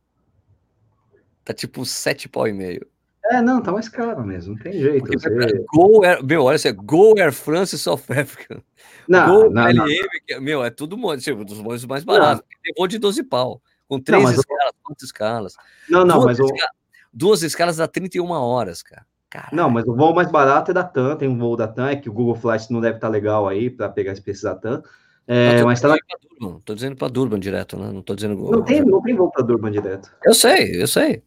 tá 1.42 1.54
tipo 1.54 1.86
sete 1.86 2.28
pau 2.28 2.46
e 2.46 2.52
meio. 2.52 2.86
É, 3.30 3.40
não, 3.40 3.62
tá 3.62 3.70
mais 3.70 3.88
caro 3.88 4.24
mesmo, 4.24 4.54
não 4.54 4.62
tem 4.62 4.72
jeito. 4.72 5.04
Porque, 5.04 5.18
você... 5.18 5.64
Go 5.72 6.04
Air, 6.04 6.24
meu, 6.24 6.44
olha 6.44 6.58
só, 6.58 6.72
Go 6.72 7.14
Air 7.16 7.32
France 7.32 7.78
South 7.78 8.02
Africa. 8.10 8.62
Não, 9.08 9.26
Go 9.26 9.50
não, 9.50 9.68
LM, 9.68 9.74
não. 9.76 10.40
meu, 10.40 10.64
é 10.64 10.70
tudo 10.70 10.96
tipo, 11.18 11.44
dos 11.44 11.58
voos 11.58 11.84
mais 11.84 12.02
baratos. 12.02 12.42
Tem 12.62 12.74
voo 12.76 12.88
de 12.88 12.98
12 12.98 13.22
pau, 13.22 13.62
com 13.88 14.00
três 14.00 14.22
não, 14.22 14.30
escalas, 14.30 14.66
eu... 14.66 14.80
quantas 14.82 15.02
escalas? 15.04 15.56
Não, 15.88 16.04
não, 16.04 16.16
duas 16.16 16.26
mas 16.26 16.38
escalas, 16.40 16.74
o... 16.74 16.80
Duas 17.12 17.42
escalas 17.42 17.76
dá 17.76 17.86
31 17.86 18.30
horas, 18.30 18.82
cara. 18.82 19.06
Caralho. 19.30 19.56
Não, 19.56 19.70
mas 19.70 19.86
o 19.86 19.94
voo 19.94 20.12
mais 20.12 20.28
barato 20.28 20.72
é 20.72 20.74
da 20.74 20.82
TAM, 20.82 21.14
tem 21.16 21.28
um 21.28 21.38
voo 21.38 21.56
da 21.56 21.68
TAM, 21.68 21.90
é 21.90 21.96
que 21.96 22.08
o 22.08 22.12
Google 22.12 22.34
Flights 22.34 22.68
não 22.68 22.80
deve 22.80 22.96
estar 22.96 23.08
legal 23.08 23.46
aí 23.46 23.70
para 23.70 23.88
pegar 23.88 24.10
esse 24.10 24.20
preço 24.20 24.42
da 24.42 24.56
TAM. 24.56 24.82
É, 25.28 25.62
mas 25.62 25.80
tá 25.80 25.86
na... 25.86 25.96
Durban, 26.40 26.58
tô 26.64 26.74
dizendo 26.74 26.96
para 26.96 27.06
Durban 27.06 27.38
direto, 27.38 27.76
né? 27.76 27.92
Não 27.92 28.02
tô 28.02 28.16
dizendo. 28.16 28.34
Não 28.50 28.64
tem, 28.64 28.84
não 28.84 29.00
tem 29.00 29.14
voo 29.14 29.30
para 29.30 29.44
Durban 29.44 29.70
direto. 29.70 30.10
Eu 30.24 30.34
sei, 30.34 30.82
eu 30.82 30.88
sei. 30.88 31.22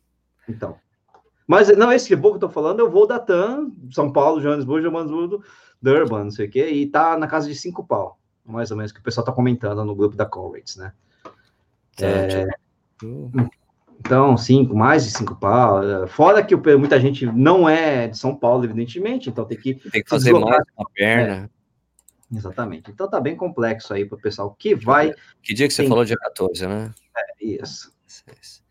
Então. 0.49 0.75
Mas 1.47 1.75
não, 1.77 1.91
esse 1.91 2.13
voo 2.15 2.31
que 2.31 2.37
eu 2.37 2.47
tô 2.47 2.49
falando 2.49 2.79
é 2.79 2.83
o 2.83 2.89
voo 2.89 3.05
da 3.05 3.19
TAM, 3.19 3.71
São 3.91 4.11
Paulo, 4.11 4.41
Joanesburgo, 4.41 4.89
Joanesburgo, 4.89 5.43
Durban, 5.81 6.25
não 6.25 6.31
sei 6.31 6.47
o 6.47 6.49
quê, 6.49 6.69
e 6.69 6.87
tá 6.87 7.17
na 7.17 7.27
casa 7.27 7.47
de 7.47 7.55
cinco 7.55 7.85
pau, 7.85 8.17
mais 8.45 8.71
ou 8.71 8.77
menos, 8.77 8.91
que 8.91 8.99
o 8.99 9.03
pessoal 9.03 9.25
tá 9.25 9.31
comentando 9.31 9.83
no 9.83 9.95
grupo 9.95 10.15
da 10.15 10.25
Conrads, 10.25 10.77
né? 10.77 10.93
É, 12.01 12.47
então, 13.99 14.35
cinco, 14.37 14.75
mais 14.75 15.05
de 15.05 15.11
cinco 15.11 15.35
pau. 15.35 15.83
É, 15.83 16.07
fora 16.07 16.43
que 16.43 16.55
muita 16.55 16.99
gente 16.99 17.25
não 17.25 17.67
é 17.67 18.07
de 18.07 18.17
São 18.17 18.35
Paulo, 18.35 18.63
evidentemente, 18.63 19.29
então 19.29 19.45
tem 19.45 19.57
que. 19.57 19.75
Tem 19.75 20.03
que 20.03 20.09
fazer 20.09 20.33
mais 20.33 20.63
uma 20.77 20.89
perna. 20.93 21.49
É, 22.31 22.37
exatamente. 22.37 22.91
Então 22.91 23.09
tá 23.09 23.19
bem 23.19 23.35
complexo 23.35 23.93
aí 23.93 24.05
para 24.05 24.17
o 24.17 24.21
pessoal 24.21 24.55
que 24.57 24.73
vai. 24.73 25.13
Que 25.41 25.53
dia 25.53 25.67
que 25.67 25.73
você 25.73 25.83
tem... 25.83 25.89
falou? 25.89 26.05
Dia 26.05 26.17
14, 26.17 26.67
né? 26.67 26.93
É, 27.15 27.45
isso. 27.45 27.93
isso. 28.07 28.23
Bom, 28.31 28.62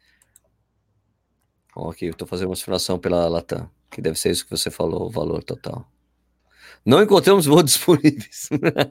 aqui, 1.91 2.07
eu 2.07 2.11
estou 2.11 2.29
fazendo 2.29 2.49
uma 2.49 2.57
simulação 2.57 2.99
pela 2.99 3.29
Latam, 3.29 3.69
que 3.91 4.03
deve 4.03 4.19
ser 4.19 4.31
isso 4.31 4.45
que 4.45 4.51
você 4.51 4.71
falou, 4.71 5.07
o 5.07 5.11
valor 5.11 5.43
total. 5.43 5.87
Não 6.85 7.03
encontramos 7.03 7.47
voos 7.47 7.65
disponíveis. 7.65 8.49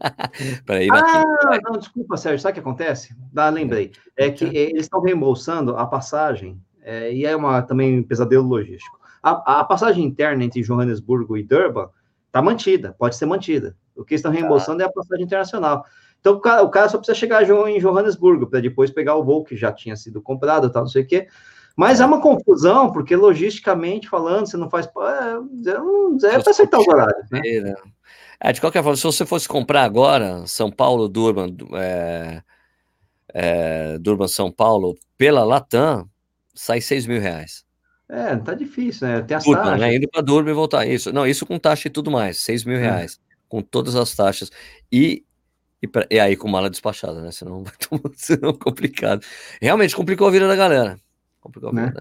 Peraí, 0.66 0.88
ah, 0.92 1.24
não, 1.64 1.78
desculpa, 1.78 2.18
Sérgio, 2.18 2.40
sabe 2.40 2.52
o 2.52 2.54
que 2.56 2.60
acontece? 2.62 3.16
Ah, 3.36 3.50
lembrei. 3.50 3.92
É 4.18 4.32
que 4.32 4.46
eles 4.46 4.84
estão 4.84 5.02
reembolsando 5.02 5.76
a 5.76 5.86
passagem, 5.86 6.60
é, 6.82 7.14
e 7.14 7.26
é 7.26 7.36
uma, 7.36 7.62
também 7.62 8.00
um 8.00 8.04
pesadelo 8.04 8.48
logístico. 8.48 9.00
A, 9.22 9.60
a, 9.60 9.64
passagem 9.64 10.04
interna 10.04 10.44
entre 10.44 10.64
Johannesburgo 10.64 11.38
e 11.38 11.44
Durban 11.44 11.90
está 12.26 12.42
mantida, 12.42 12.96
pode 12.98 13.16
ser 13.16 13.28
mantida. 13.28 13.76
O 13.96 14.04
que 14.04 14.16
estão 14.16 14.32
reembolsando 14.32 14.82
ah. 14.82 14.86
é 14.86 14.88
a 14.88 14.92
passagem 14.92 15.26
internacional. 15.26 15.86
Então, 16.20 16.34
o 16.34 16.40
cara, 16.40 16.64
o 16.64 16.70
cara 16.70 16.88
só 16.88 16.98
precisa 16.98 17.18
chegar 17.18 17.44
em 17.44 17.80
Johannesburgo 17.80 18.48
para 18.48 18.60
depois 18.62 18.90
pegar 18.90 19.16
o 19.16 19.24
voo 19.24 19.44
que 19.44 19.58
já 19.58 19.72
tinha 19.72 19.96
sido 19.96 20.22
comprado, 20.22 20.70
tal, 20.72 20.84
não 20.84 20.90
sei 20.90 21.04
o 21.04 21.08
quê. 21.08 21.28
Mas 21.82 22.00
é 22.00 22.06
uma 22.06 22.22
confusão, 22.22 22.92
porque 22.92 23.16
logisticamente 23.16 24.08
falando, 24.08 24.46
você 24.46 24.56
não 24.56 24.70
faz. 24.70 24.86
É, 24.86 26.30
é, 26.30 26.36
é 26.36 26.40
para 26.40 26.52
acertar 26.52 26.80
os 26.80 26.88
horários. 26.88 27.28
Né? 27.32 27.74
É, 28.40 28.54
de 28.54 28.62
qualquer 28.62 28.84
forma, 28.84 28.96
se 28.96 29.02
você 29.02 29.26
fosse 29.26 29.48
comprar 29.48 29.82
agora 29.82 30.46
São 30.46 30.70
Paulo, 30.70 31.10
Durban, 31.10 31.48
é, 31.74 32.44
é, 33.34 33.98
Durban, 33.98 34.28
São 34.28 34.52
Paulo, 34.52 34.96
pela 35.18 35.44
Latam, 35.44 36.08
sai 36.54 36.82
6 36.82 37.08
mil 37.08 37.20
reais. 37.20 37.66
É, 38.08 38.36
tá 38.36 38.54
difícil, 38.54 39.08
né? 39.08 39.22
Tem 39.24 39.38
as 39.38 39.44
Durban, 39.44 39.64
taxas. 39.64 39.80
Né? 39.80 39.96
Indo 39.96 40.08
para 40.08 40.22
Durban 40.22 40.52
e 40.52 40.54
voltar. 40.54 40.86
Isso. 40.86 41.12
Não, 41.12 41.26
isso 41.26 41.48
com 41.48 41.58
taxa 41.58 41.88
e 41.88 41.92
tudo 41.92 42.12
mais, 42.12 42.42
6 42.42 42.64
mil 42.64 42.78
é. 42.78 42.82
reais. 42.82 43.20
Com 43.50 43.60
todas 43.64 43.96
as 43.96 44.16
taxas. 44.16 44.52
E 44.92 45.26
e, 45.82 45.88
pra, 45.88 46.06
e, 46.12 46.20
aí 46.20 46.38
com 46.38 46.48
mala 46.48 46.70
despachada, 46.70 47.20
né? 47.24 47.32
Senão 47.32 47.64
vai 47.66 47.74
tomar, 47.74 48.14
senão 48.16 48.54
complicado. 48.54 49.26
Realmente 49.60 49.96
complicou 49.96 50.28
a 50.28 50.32
vida 50.32 50.48
da 50.48 50.56
galera. 50.56 51.00
Complicou 51.42 51.74
né? 51.74 51.94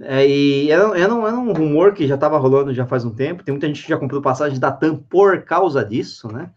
É, 0.00 0.26
e 0.26 0.70
era, 0.70 0.96
era, 0.98 1.12
um, 1.12 1.26
era 1.26 1.36
um 1.36 1.52
rumor 1.52 1.92
que 1.92 2.06
já 2.06 2.14
estava 2.14 2.38
rolando 2.38 2.72
já 2.72 2.86
faz 2.86 3.04
um 3.04 3.14
tempo. 3.14 3.42
Tem 3.42 3.52
muita 3.52 3.66
gente 3.66 3.82
que 3.82 3.88
já 3.88 3.98
comprou 3.98 4.22
passagem 4.22 4.58
da 4.58 4.70
TAM 4.70 4.96
por 4.96 5.42
causa 5.42 5.84
disso, 5.84 6.32
né? 6.32 6.50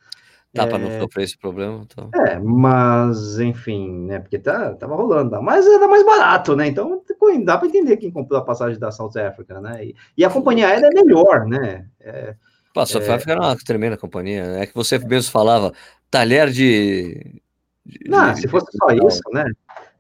Tá, 0.54 0.64
é, 0.64 0.68
para 0.68 0.78
não 0.78 1.00
sofrer 1.00 1.24
esse 1.24 1.38
problema. 1.38 1.82
Então. 1.84 2.10
É, 2.14 2.38
mas, 2.38 3.40
enfim, 3.40 3.90
né? 4.06 4.20
Porque 4.20 4.38
tá, 4.38 4.76
tava 4.76 4.96
rolando. 4.96 5.42
Mas 5.42 5.66
era 5.66 5.88
mais 5.88 6.06
barato, 6.06 6.56
né? 6.56 6.68
Então 6.68 7.02
dá 7.44 7.58
para 7.58 7.68
entender 7.68 7.98
quem 7.98 8.12
comprou 8.12 8.40
a 8.40 8.44
passagem 8.44 8.78
da 8.78 8.92
South 8.92 9.18
Africa, 9.18 9.60
né? 9.60 9.86
E, 9.86 9.96
e 10.18 10.26
a 10.26 10.30
companhia 10.30 10.68
aérea 10.68 10.88
é 10.88 10.94
melhor, 10.94 11.48
né? 11.48 11.88
É, 12.00 12.36
Pô, 12.74 12.82
a 12.82 12.86
South 12.86 13.04
é... 13.04 13.14
Africa 13.14 13.34
era 13.34 13.42
uma 13.42 13.56
tremenda 13.58 13.98
companhia. 13.98 14.44
É 14.58 14.66
que 14.66 14.74
você 14.74 14.98
mesmo 15.00 15.32
falava, 15.32 15.74
talher 16.10 16.50
de. 16.50 17.42
de 17.86 18.10
não, 18.10 18.34
de, 18.34 18.42
se 18.42 18.48
fosse 18.48 18.68
só 18.78 18.92
isso, 18.92 19.22
né? 19.34 19.46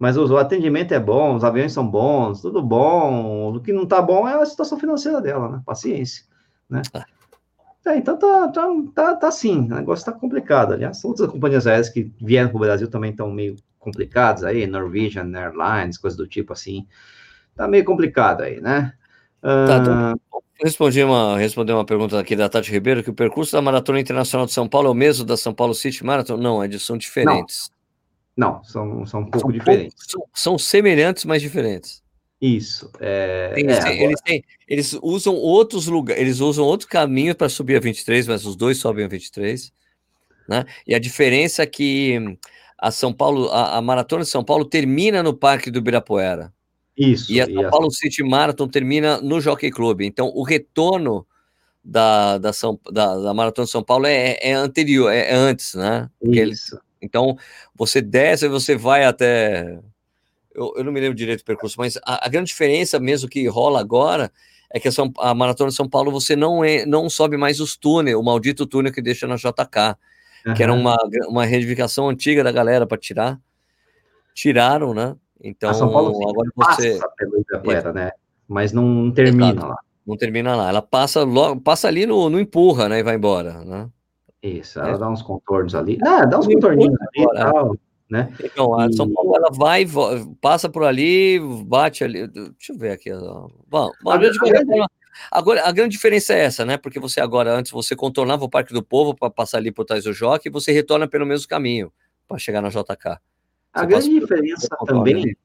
Mas 0.02 0.18
o, 0.18 0.36
atendimento 0.36 0.96
é 0.96 1.00
bom, 1.00 1.36
os 1.36 1.44
aviões 1.44 1.74
são 1.74 1.88
bons, 1.88 2.42
tudo 2.42 2.60
bom. 2.60 3.54
O 3.56 3.60
que 3.62 3.72
não 3.72 3.86
tá 3.86 4.02
bom 4.02 4.28
é 4.28 4.34
a 4.34 4.46
situação 4.48 4.80
financeira 4.80 5.22
dela, 5.22 5.48
né? 5.48 5.62
Paciência, 5.64 6.26
né? 6.68 6.82
É, 7.86 7.98
então 7.98 8.18
tá, 8.18 8.48
tá, 8.48 8.68
tá, 8.96 9.16
tá 9.18 9.28
assim, 9.28 9.60
o 9.60 9.76
negócio 9.76 10.04
tá 10.04 10.12
complicado. 10.12 10.74
Aliás, 10.74 11.06
outras 11.06 11.30
companhias 11.30 11.68
aéreas 11.68 11.88
que 11.88 12.12
vieram 12.20 12.50
para 12.50 12.58
o 12.58 12.62
Brasil 12.62 12.88
também 12.88 13.12
estão 13.12 13.30
meio 13.30 13.56
complicadas 13.78 14.44
aí, 14.44 14.66
Norwegian 14.66 15.32
Airlines, 15.36 16.00
coisas 16.00 16.18
do 16.18 16.26
tipo 16.26 16.52
assim. 16.52 16.88
Tá 17.56 17.68
meio 17.68 17.86
complicado 17.86 18.42
aí, 18.42 18.60
né? 18.60 18.94
Tá, 19.40 19.84
tá. 19.84 20.16
Respondi 20.64 21.04
uma, 21.04 21.38
respondi 21.38 21.72
uma 21.72 21.86
pergunta 21.86 22.20
aqui 22.20 22.36
da 22.36 22.50
Tati 22.50 22.72
Ribeiro, 22.72 23.04
que 23.04 23.12
o 23.12 23.14
percurso 23.14 23.52
da 23.52 23.62
Maratona 23.62 24.00
Internacional 24.00 24.48
de 24.48 24.54
São 24.54 24.68
Paulo 24.68 24.88
é 24.88 24.92
o 24.92 24.96
mesmo 24.96 25.24
da 25.24 25.38
São 25.38 25.54
Paulo 25.54 25.76
City 25.76 26.04
Marathon? 26.04 26.38
Não, 26.38 26.64
é 26.64 26.72
são 26.80 26.98
diferentes. 26.98 27.70
Não. 27.70 27.81
Não, 28.36 28.64
são, 28.64 29.06
são 29.06 29.22
um 29.22 29.24
pouco 29.26 29.40
são 29.40 29.52
diferentes. 29.52 29.96
Pouco, 30.12 30.30
são, 30.34 30.54
são, 30.54 30.58
semelhantes, 30.58 31.26
mas 31.26 31.42
diferentes. 31.42 32.02
Isso. 32.42 32.92
É, 33.00 33.52
tem, 33.54 33.68
é, 33.68 33.78
agora... 33.78 33.94
eles, 33.94 34.22
têm, 34.22 34.44
eles 34.68 35.00
usam 35.02 35.36
outros 35.36 35.88
lugares, 35.88 36.22
eles 36.22 36.40
usam 36.40 36.66
outro 36.66 36.88
caminho 36.88 37.36
para 37.36 37.50
subir 37.50 37.76
a 37.76 37.80
23, 37.80 38.28
mas 38.28 38.46
os 38.46 38.56
dois 38.56 38.78
sobem 38.78 39.06
a 39.06 39.08
23. 39.08 39.72
Né? 40.48 40.66
E 40.88 40.96
a 40.96 41.00
diferença 41.00 41.64
é 41.64 41.66
que 41.66 42.38
a 42.78 42.90
São 42.90 43.14
Paulo, 43.14 43.50
a, 43.50 43.78
a 43.78 43.82
Maratona 43.82 44.24
de 44.24 44.30
São 44.30 44.44
Paulo 44.44 44.66
termina 44.66 45.22
no 45.22 45.36
Parque 45.36 45.70
do 45.70 45.80
Ibirapuera. 45.80 46.52
Isso. 46.98 47.32
E 47.32 47.40
a 47.40 47.46
São 47.46 47.70
Paulo 47.70 47.92
City 47.92 48.24
Marathon 48.24 48.68
termina 48.68 49.22
no 49.22 49.40
Jockey 49.40 49.72
Club. 49.72 50.02
Então, 50.02 50.32
o 50.34 50.44
retorno 50.44 51.26
da, 51.84 52.38
da, 52.38 52.54
São, 52.54 52.80
da, 52.92 53.18
da 53.18 53.34
Maratona 53.34 53.66
de 53.66 53.72
São 53.72 53.84
Paulo 53.84 54.06
é, 54.06 54.38
é 54.42 54.54
anterior, 54.54 55.12
é, 55.12 55.32
é, 55.32 55.34
antes, 55.34 55.74
né? 55.74 56.10
Isso. 56.22 56.80
Então, 57.02 57.36
você 57.76 58.02
desce 58.02 58.46
e 58.46 58.50
você 58.50 58.76
vai 58.76 59.04
até. 59.04 59.80
Eu, 60.54 60.74
eu 60.78 60.84
não 60.84 60.92
me 60.92 61.00
lembro 61.00 61.16
direito 61.16 61.40
do 61.40 61.46
percurso, 61.46 61.76
mas 61.78 61.98
a, 62.06 62.26
a, 62.26 62.30
grande 62.30 62.48
diferença 62.48 63.00
mesmo 63.00 63.30
que 63.30 63.48
rola 63.48 63.80
agora 63.80 64.32
é 64.70 64.80
que 64.80 64.88
a, 64.88 64.92
São, 64.92 65.12
a 65.20 65.34
Maratona 65.34 65.70
de 65.70 65.76
São 65.76 65.88
Paulo 65.88 66.12
você 66.12 66.36
não, 66.36 66.64
é, 66.64 66.86
não 66.86 67.10
sobe 67.10 67.38
mais 67.38 67.60
os 67.60 67.78
túneis, 67.78 68.18
o 68.18 68.24
maldito 68.24 68.66
túnel 68.66 68.92
que 68.92 69.02
deixa 69.02 69.26
na 69.26 69.36
JK 69.36 69.98
uhum. 70.46 70.54
que 70.54 70.64
era 70.64 70.74
uma, 70.74 70.98
uma 71.28 71.46
reivindicação 71.46 72.10
antiga 72.10 72.44
da 72.44 72.52
galera 72.52 72.86
para 72.86 72.98
tirar. 72.98 73.40
Tiraram, 74.34 74.94
né? 74.94 75.16
Então, 75.44 75.70
a 75.70 75.74
São 75.74 75.92
Paulo 75.92 76.10
agora 76.30 76.50
você 76.56 76.98
passa 76.98 77.10
pelo 77.18 77.40
Ibirapuera, 77.40 77.94
né? 77.94 78.12
Mas 78.48 78.72
não 78.72 79.12
termina 79.12 79.52
Exato. 79.52 79.68
lá. 79.68 79.78
Não 80.06 80.18
termina 80.18 80.56
lá. 80.56 80.70
Ela 80.70 80.82
passa 80.82 81.24
logo, 81.24 81.60
passa 81.62 81.88
ali 81.88 82.06
no, 82.06 82.30
no 82.30 82.40
empurra, 82.40 82.88
né? 82.88 83.00
E 83.00 83.04
vai 83.04 83.16
embora, 83.16 83.64
né? 83.66 83.90
Isso, 84.42 84.80
ela 84.80 84.96
é. 84.96 84.98
dá 84.98 85.10
uns 85.10 85.22
contornos 85.22 85.76
ali. 85.76 85.98
Ah, 86.04 86.26
dá 86.26 86.40
uns 86.40 86.48
contorninhos 86.48 86.96
ali 87.00 87.24
e 87.24 87.34
tal, 87.36 87.78
né? 88.10 88.34
Então, 88.44 88.80
a 88.80 88.92
São 88.92 89.12
Paulo, 89.12 89.36
ela 89.36 89.50
vai, 89.54 89.86
passa 90.42 90.68
por 90.68 90.84
ali, 90.84 91.40
bate 91.66 92.04
ali. 92.04 92.28
Deixa 92.28 92.74
eu 92.74 92.78
ver 92.78 92.92
aqui. 92.92 93.12
Bom, 93.70 93.92
a, 94.08 94.16
a, 94.16 94.88
Agora, 95.32 95.68
a 95.68 95.72
grande 95.72 95.92
diferença 95.92 96.34
é 96.34 96.40
essa, 96.40 96.66
né? 96.66 96.78
Porque 96.78 97.00
você 97.00 97.20
agora, 97.22 97.54
antes, 97.54 97.72
você 97.72 97.96
contornava 97.96 98.46
o 98.46 98.50
Parque 98.50 98.74
do 98.74 98.84
Povo 98.84 99.16
para 99.16 99.30
passar 99.30 99.58
ali 99.58 99.72
por 99.72 99.86
trás 99.86 100.04
do 100.04 100.14
Joque 100.14 100.50
e 100.50 100.52
você 100.52 100.72
retorna 100.72 101.08
pelo 101.08 101.26
mesmo 101.26 101.48
caminho 101.48 101.92
para 102.28 102.38
chegar 102.38 102.62
na 102.62 102.70
JK. 102.70 103.20
a 103.74 103.86
grande 103.86 104.10
diferença 104.10 104.68
também, 104.86 105.36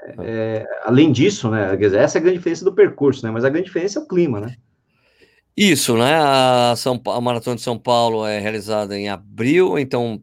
é, 0.00 0.14
é, 0.20 0.66
além 0.84 1.10
disso, 1.10 1.50
né? 1.50 1.76
Essa 1.96 2.18
é 2.18 2.20
a 2.20 2.22
grande 2.22 2.38
diferença 2.38 2.64
do 2.64 2.72
percurso, 2.72 3.24
né? 3.26 3.32
Mas 3.32 3.44
a 3.44 3.50
grande 3.50 3.66
diferença 3.66 3.98
é 3.98 4.02
o 4.02 4.06
clima, 4.08 4.40
né? 4.40 4.56
Isso, 5.56 5.96
né? 5.96 6.14
A, 6.16 6.74
São, 6.76 7.00
a 7.06 7.20
Maratona 7.20 7.56
de 7.56 7.62
São 7.62 7.78
Paulo 7.78 8.26
é 8.26 8.38
realizada 8.38 8.96
em 8.98 9.08
abril, 9.08 9.78
então 9.78 10.22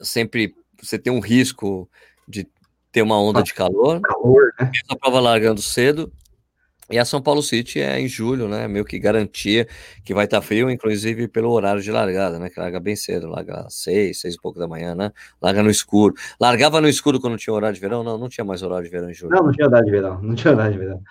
sempre 0.00 0.54
você 0.82 0.98
tem 0.98 1.12
um 1.12 1.20
risco 1.20 1.88
de 2.26 2.48
ter 2.90 3.02
uma 3.02 3.20
onda 3.20 3.42
de 3.42 3.54
calor. 3.54 4.00
Calor, 4.00 4.52
né? 4.60 4.70
A 4.88 4.96
prova 4.96 5.20
largando 5.20 5.62
cedo. 5.62 6.12
E 6.90 6.98
a 6.98 7.06
São 7.06 7.22
Paulo 7.22 7.42
City 7.42 7.80
é 7.80 7.98
em 7.98 8.06
julho, 8.06 8.48
né? 8.48 8.68
Meio 8.68 8.84
que 8.84 8.98
garantia 8.98 9.66
que 10.04 10.12
vai 10.12 10.26
estar 10.26 10.40
tá 10.40 10.46
frio, 10.46 10.68
inclusive 10.68 11.26
pelo 11.26 11.50
horário 11.50 11.80
de 11.80 11.90
largada, 11.90 12.38
né? 12.38 12.50
Que 12.50 12.60
larga 12.60 12.78
bem 12.78 12.94
cedo, 12.94 13.28
larga 13.28 13.66
seis, 13.70 14.20
seis 14.20 14.34
e 14.34 14.38
pouco 14.38 14.58
da 14.58 14.68
manhã, 14.68 14.94
né? 14.94 15.10
Larga 15.40 15.62
no 15.62 15.70
escuro. 15.70 16.12
Largava 16.38 16.82
no 16.82 16.88
escuro 16.88 17.18
quando 17.18 17.38
tinha 17.38 17.54
horário 17.54 17.74
de 17.74 17.80
verão? 17.80 18.02
Não, 18.02 18.18
não 18.18 18.28
tinha 18.28 18.44
mais 18.44 18.62
horário 18.62 18.84
de 18.84 18.90
verão 18.90 19.08
em 19.08 19.14
julho. 19.14 19.34
Não, 19.34 19.44
não 19.44 19.52
tinha 19.52 19.66
horário 19.66 19.86
de 19.86 19.90
verão, 19.90 20.20
não 20.20 20.34
tinha 20.34 20.52
horário 20.52 20.72
de 20.72 20.78
verão. 20.78 21.02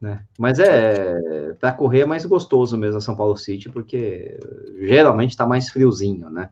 Né? 0.00 0.20
Mas 0.38 0.58
é 0.58 1.52
para 1.60 1.72
correr 1.72 2.00
é 2.00 2.06
mais 2.06 2.24
gostoso 2.24 2.76
mesmo 2.78 2.98
a 2.98 3.00
São 3.00 3.14
Paulo 3.14 3.36
City, 3.36 3.68
porque 3.68 4.38
geralmente 4.78 5.30
está 5.30 5.46
mais 5.46 5.68
friozinho, 5.68 6.30
né? 6.30 6.48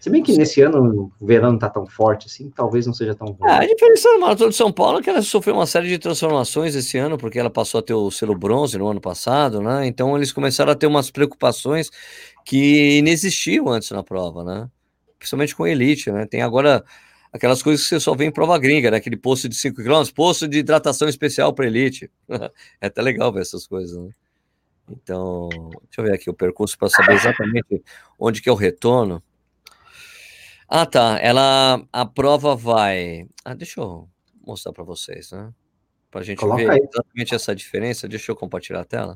Se 0.00 0.08
bem 0.10 0.22
que 0.22 0.36
nesse 0.36 0.60
ano 0.62 1.12
o 1.18 1.26
verão 1.26 1.48
não 1.48 1.56
está 1.56 1.68
tão 1.68 1.84
forte 1.84 2.26
assim, 2.26 2.50
talvez 2.50 2.86
não 2.86 2.94
seja 2.94 3.16
tão 3.16 3.28
ruim. 3.28 3.50
É, 3.50 3.54
a 3.54 3.66
diferença 3.66 4.08
da 4.12 4.18
Maratona 4.18 4.50
de 4.50 4.56
São 4.56 4.72
Paulo 4.72 4.98
é 4.98 5.02
que 5.02 5.10
ela 5.10 5.22
sofreu 5.22 5.54
uma 5.54 5.66
série 5.66 5.88
de 5.88 5.98
transformações 5.98 6.76
esse 6.76 6.96
ano, 6.98 7.18
porque 7.18 7.38
ela 7.38 7.50
passou 7.50 7.80
a 7.80 7.82
ter 7.82 7.94
o 7.94 8.10
selo 8.10 8.36
bronze 8.36 8.78
no 8.78 8.88
ano 8.88 9.00
passado, 9.00 9.60
né? 9.60 9.86
Então 9.86 10.16
eles 10.16 10.30
começaram 10.30 10.70
a 10.70 10.76
ter 10.76 10.86
umas 10.86 11.10
preocupações 11.10 11.90
que 12.44 12.98
inexistiam 12.98 13.68
antes 13.68 13.90
na 13.90 14.02
prova, 14.02 14.44
né? 14.44 14.68
Principalmente 15.18 15.56
com 15.56 15.66
elite, 15.66 16.12
né? 16.12 16.26
Tem 16.26 16.42
agora 16.42 16.84
aquelas 17.32 17.62
coisas 17.62 17.82
que 17.84 17.88
você 17.90 18.00
só 18.00 18.14
vê 18.14 18.24
em 18.24 18.32
prova 18.32 18.58
gringa, 18.58 18.90
né? 18.90 18.96
Aquele 18.96 19.16
posto 19.16 19.48
de 19.48 19.56
5 19.56 19.82
km, 19.82 20.02
posto 20.14 20.48
de 20.48 20.58
hidratação 20.58 21.08
especial 21.08 21.52
para 21.52 21.66
elite. 21.66 22.10
é 22.80 22.86
até 22.86 23.02
legal 23.02 23.32
ver 23.32 23.42
essas 23.42 23.66
coisas, 23.66 23.96
né? 23.96 24.10
Então, 24.90 25.48
deixa 25.50 26.00
eu 26.00 26.04
ver 26.04 26.14
aqui 26.14 26.30
o 26.30 26.34
percurso 26.34 26.78
para 26.78 26.88
saber 26.88 27.12
exatamente 27.14 27.82
onde 28.18 28.40
que 28.40 28.48
é 28.48 28.52
o 28.52 28.54
retorno. 28.54 29.22
Ah, 30.68 30.86
tá. 30.86 31.18
Ela, 31.20 31.82
a 31.92 32.06
prova 32.06 32.54
vai. 32.54 33.26
Ah, 33.44 33.54
deixa 33.54 33.80
eu 33.80 34.08
mostrar 34.46 34.72
para 34.72 34.84
vocês, 34.84 35.30
né? 35.32 35.52
Para 36.10 36.22
a 36.22 36.24
gente 36.24 36.38
Coloca 36.38 36.62
ver 36.62 36.70
aí. 36.70 36.78
exatamente 36.78 37.34
essa 37.34 37.54
diferença. 37.54 38.08
Deixa 38.08 38.30
eu 38.32 38.36
compartilhar 38.36 38.80
a 38.80 38.84
tela. 38.84 39.14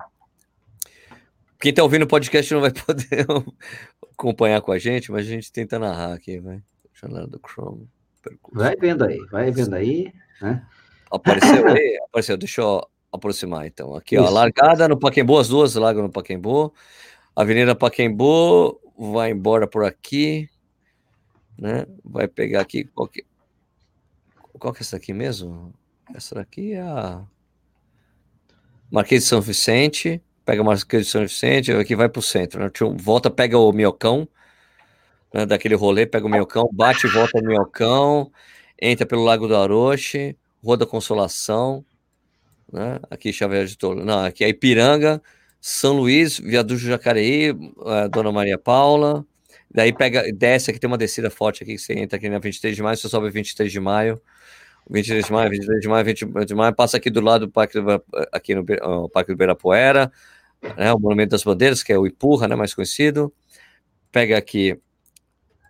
Quem 1.58 1.70
está 1.70 1.82
ouvindo 1.82 2.02
o 2.02 2.08
podcast 2.08 2.52
não 2.52 2.60
vai 2.60 2.72
poder 2.74 3.26
acompanhar 4.12 4.60
com 4.60 4.72
a 4.72 4.78
gente, 4.78 5.10
mas 5.10 5.26
a 5.26 5.30
gente 5.30 5.50
tenta 5.50 5.78
narrar 5.78 6.12
aqui, 6.12 6.38
vai. 6.38 6.62
Janela 6.92 7.26
do 7.26 7.40
Chrome. 7.40 7.88
Vai 8.52 8.76
vendo 8.76 9.04
aí, 9.04 9.18
vai 9.30 9.50
vendo 9.50 9.74
aí, 9.74 10.12
né? 10.40 10.64
Apareceu 11.10 11.66
aí? 11.68 11.98
Apareceu. 12.08 12.36
Deixa 12.36 12.60
eu 12.60 12.86
aproximar 13.12 13.66
então. 13.66 13.94
Aqui, 13.94 14.16
Isso. 14.16 14.24
ó, 14.24 14.30
largada 14.30 14.88
no 14.88 14.98
Paquembu, 14.98 15.38
as 15.38 15.48
duas 15.48 15.74
largam 15.74 16.02
no 16.02 16.10
Paquembu. 16.10 16.72
Avenida 17.34 17.74
Paquembu 17.74 18.80
vai 18.96 19.30
embora 19.30 19.66
por 19.66 19.84
aqui 19.84 20.48
né? 21.58 21.86
Vai 22.04 22.26
pegar 22.26 22.60
aqui 22.60 22.84
qual 22.84 23.06
que, 23.06 23.24
qual 24.58 24.72
que 24.72 24.80
é 24.80 24.82
essa 24.82 24.96
aqui 24.96 25.12
mesmo? 25.12 25.72
Essa 26.14 26.34
daqui 26.34 26.72
é 26.72 26.80
a 26.80 27.22
Marquês 28.90 29.22
de 29.22 29.28
São 29.28 29.40
Vicente, 29.40 30.20
pega 30.44 30.64
Marquês 30.64 31.06
de 31.06 31.10
São 31.12 31.22
Vicente, 31.22 31.72
aqui 31.72 31.94
vai 31.94 32.08
para 32.08 32.18
o 32.18 32.22
centro, 32.22 32.60
né? 32.60 32.70
Volta, 32.96 33.30
pega 33.30 33.56
o 33.56 33.72
Miocão, 33.72 34.28
né? 35.32 35.46
daquele 35.46 35.74
rolê, 35.74 36.06
pega 36.06 36.26
o 36.26 36.30
Miocão, 36.30 36.68
bate 36.72 37.06
e 37.06 37.10
volta 37.10 37.40
no 37.40 37.48
Miocão, 37.48 38.30
entra 38.80 39.06
pelo 39.06 39.24
Lago 39.24 39.46
do 39.48 39.56
Aroche, 39.56 40.36
Roda 40.64 40.86
Consolação, 40.86 41.84
né? 42.72 43.00
Aqui 43.10 43.32
Xavier 43.32 43.66
de 43.66 43.76
Tolo, 43.76 44.04
não, 44.04 44.24
aqui 44.24 44.44
é 44.44 44.48
Ipiranga, 44.48 45.22
São 45.60 45.94
Luís, 45.94 46.38
Viaduto 46.38 46.80
Jacareí, 46.80 47.50
é, 47.50 48.08
Dona 48.08 48.32
Maria 48.32 48.58
Paula, 48.58 49.26
Daí 49.74 49.92
pega, 49.92 50.30
desce 50.32 50.70
aqui, 50.70 50.78
tem 50.78 50.88
uma 50.88 50.98
descida 50.98 51.30
forte 51.30 51.62
aqui, 51.62 51.76
que 51.76 51.78
você 51.78 51.94
entra 51.94 52.18
aqui 52.18 52.28
na 52.28 52.38
23 52.38 52.76
de 52.76 52.82
maio, 52.82 52.96
você 52.96 53.08
sobe 53.08 53.30
23 53.30 53.72
de 53.72 53.80
maio, 53.80 54.20
23 54.90 55.24
de 55.24 55.32
maio, 55.32 55.50
23 55.50 55.80
de 55.80 55.88
maio, 55.88 56.04
23 56.04 56.46
de 56.46 56.54
maio, 56.54 56.74
passa 56.74 56.98
aqui 56.98 57.08
do 57.08 57.22
lado 57.22 57.46
do 57.46 57.52
Parque 57.52 57.80
do, 57.80 58.04
aqui 58.30 58.54
no 58.54 58.60
uh, 58.62 59.08
Parque 59.08 59.32
do 59.32 59.36
Beirapuera, 59.36 60.12
né, 60.76 60.92
o 60.92 60.98
Monumento 60.98 61.30
das 61.30 61.42
Bandeiras, 61.42 61.82
que 61.82 61.90
é 61.90 61.98
o 61.98 62.06
Ipurra, 62.06 62.46
né, 62.46 62.54
mais 62.54 62.74
conhecido. 62.74 63.32
Pega 64.10 64.36
aqui 64.36 64.78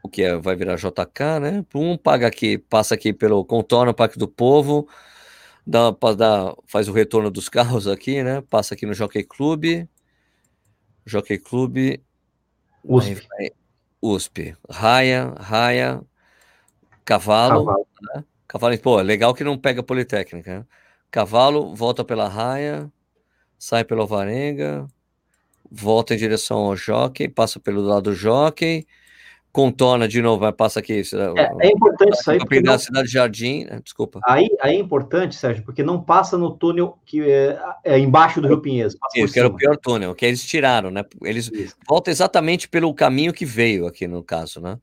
o 0.03 0.09
que 0.09 0.23
é, 0.23 0.37
vai 0.37 0.57
virar 0.57 0.77
JK, 0.77 1.41
né? 1.41 1.65
Um 1.75 1.97
paga 1.97 2.27
aqui, 2.27 2.59
passa 2.59 2.95
aqui 2.95 3.13
pelo 3.13 3.45
contorno 3.45 3.95
Parque 3.95 4.19
do 4.19 4.27
Povo, 4.27 4.89
dá, 5.67 5.91
dá, 6.17 6.55
faz 6.67 6.89
o 6.89 6.93
retorno 6.93 7.31
dos 7.31 7.49
carros 7.49 7.87
aqui, 7.87 8.23
né? 8.23 8.43
Passa 8.51 8.75
aqui 8.75 8.85
no 8.85 8.95
Jockey 8.95 9.23
Club, 9.23 9.87
Jockey 11.07 11.39
Club, 11.39 12.01
USP. 12.85 13.27
Vai, 13.29 13.51
USP. 14.03 14.57
Raia, 14.69 15.33
raia, 15.39 16.03
cavalo. 17.05 17.65
Cavalo. 17.65 17.87
Né? 18.15 18.25
cavalo 18.49 18.79
pô, 18.79 19.01
legal 19.01 19.33
que 19.35 19.45
não 19.45 19.57
pega 19.57 19.83
Politécnica. 19.83 20.61
Né? 20.61 20.67
Cavalo, 21.11 21.75
volta 21.75 22.05
pela 22.05 22.29
raia, 22.29 22.91
sai 23.59 23.85
pela 23.85 24.03
Alvarenga, 24.03 24.87
volta 25.71 26.15
em 26.15 26.19
direção 26.19 26.59
ao 26.59 26.77
jockey, 26.77 27.29
passa 27.29 27.61
pelo 27.61 27.81
lado 27.81 28.11
do 28.11 28.15
jockey, 28.15 28.87
contorna 29.53 30.09
de 30.09 30.23
novo, 30.23 30.51
passa 30.53 30.81
aqui. 30.81 31.03
É, 31.37 31.67
é 31.67 31.71
importante 31.71 32.15
isso 32.15 32.31
aí. 32.31 32.39
Porque 32.39 32.61
não... 32.61 32.79
Cidade 32.79 33.09
Jardim, 33.09 33.65
né? 33.65 33.81
desculpa. 33.85 34.19
Aí, 34.27 34.49
aí 34.61 34.77
é 34.77 34.79
importante, 34.79 35.35
Sérgio, 35.35 35.63
porque 35.63 35.83
não 35.83 36.03
passa 36.03 36.39
no 36.39 36.51
túnel 36.57 36.99
que 37.05 37.21
é, 37.21 37.61
é 37.85 37.99
embaixo 37.99 38.41
do 38.41 38.49
Rio 38.49 38.63
Pinheiros. 38.63 38.97
Isso, 39.15 39.33
que 39.33 39.39
era 39.39 39.49
o 39.49 39.55
pior 39.55 39.77
túnel, 39.77 40.15
que 40.15 40.25
eles 40.25 40.45
tiraram, 40.45 40.91
né? 40.91 41.05
Eles 41.23 41.51
isso. 41.53 41.77
voltam 41.87 42.11
exatamente 42.11 42.67
pelo 42.67 42.93
caminho 42.95 43.33
que 43.33 43.45
veio 43.45 43.87
aqui 43.87 44.09
no 44.09 44.23
caso, 44.23 44.61
né? 44.61 44.79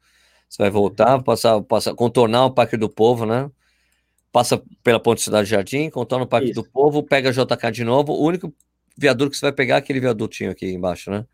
Você 0.48 0.62
vai 0.62 0.70
voltar, 0.70 1.22
passar, 1.24 1.62
passar, 1.62 1.94
contornar 1.96 2.46
o 2.46 2.52
Parque 2.52 2.78
do 2.78 2.90
Povo, 2.90 3.26
né? 3.26 3.50
Passa 4.32 4.62
pela 4.84 5.00
Ponte 5.00 5.22
Cidade 5.22 5.50
Jardim, 5.50 5.90
contorna 5.90 6.26
o 6.26 6.28
Parque 6.28 6.52
isso. 6.52 6.62
do 6.62 6.70
Povo, 6.70 7.02
pega 7.02 7.32
JK 7.32 7.72
de 7.72 7.84
novo. 7.84 8.14
O 8.14 8.24
único 8.24 8.54
viaduto 8.96 9.32
que 9.32 9.38
você 9.38 9.46
vai 9.48 9.52
pegar 9.52 9.76
é 9.76 9.78
aquele 9.80 10.00
viadutinho 10.00 10.52
aqui 10.52 10.72
embaixo, 10.72 11.10
né? 11.10 11.26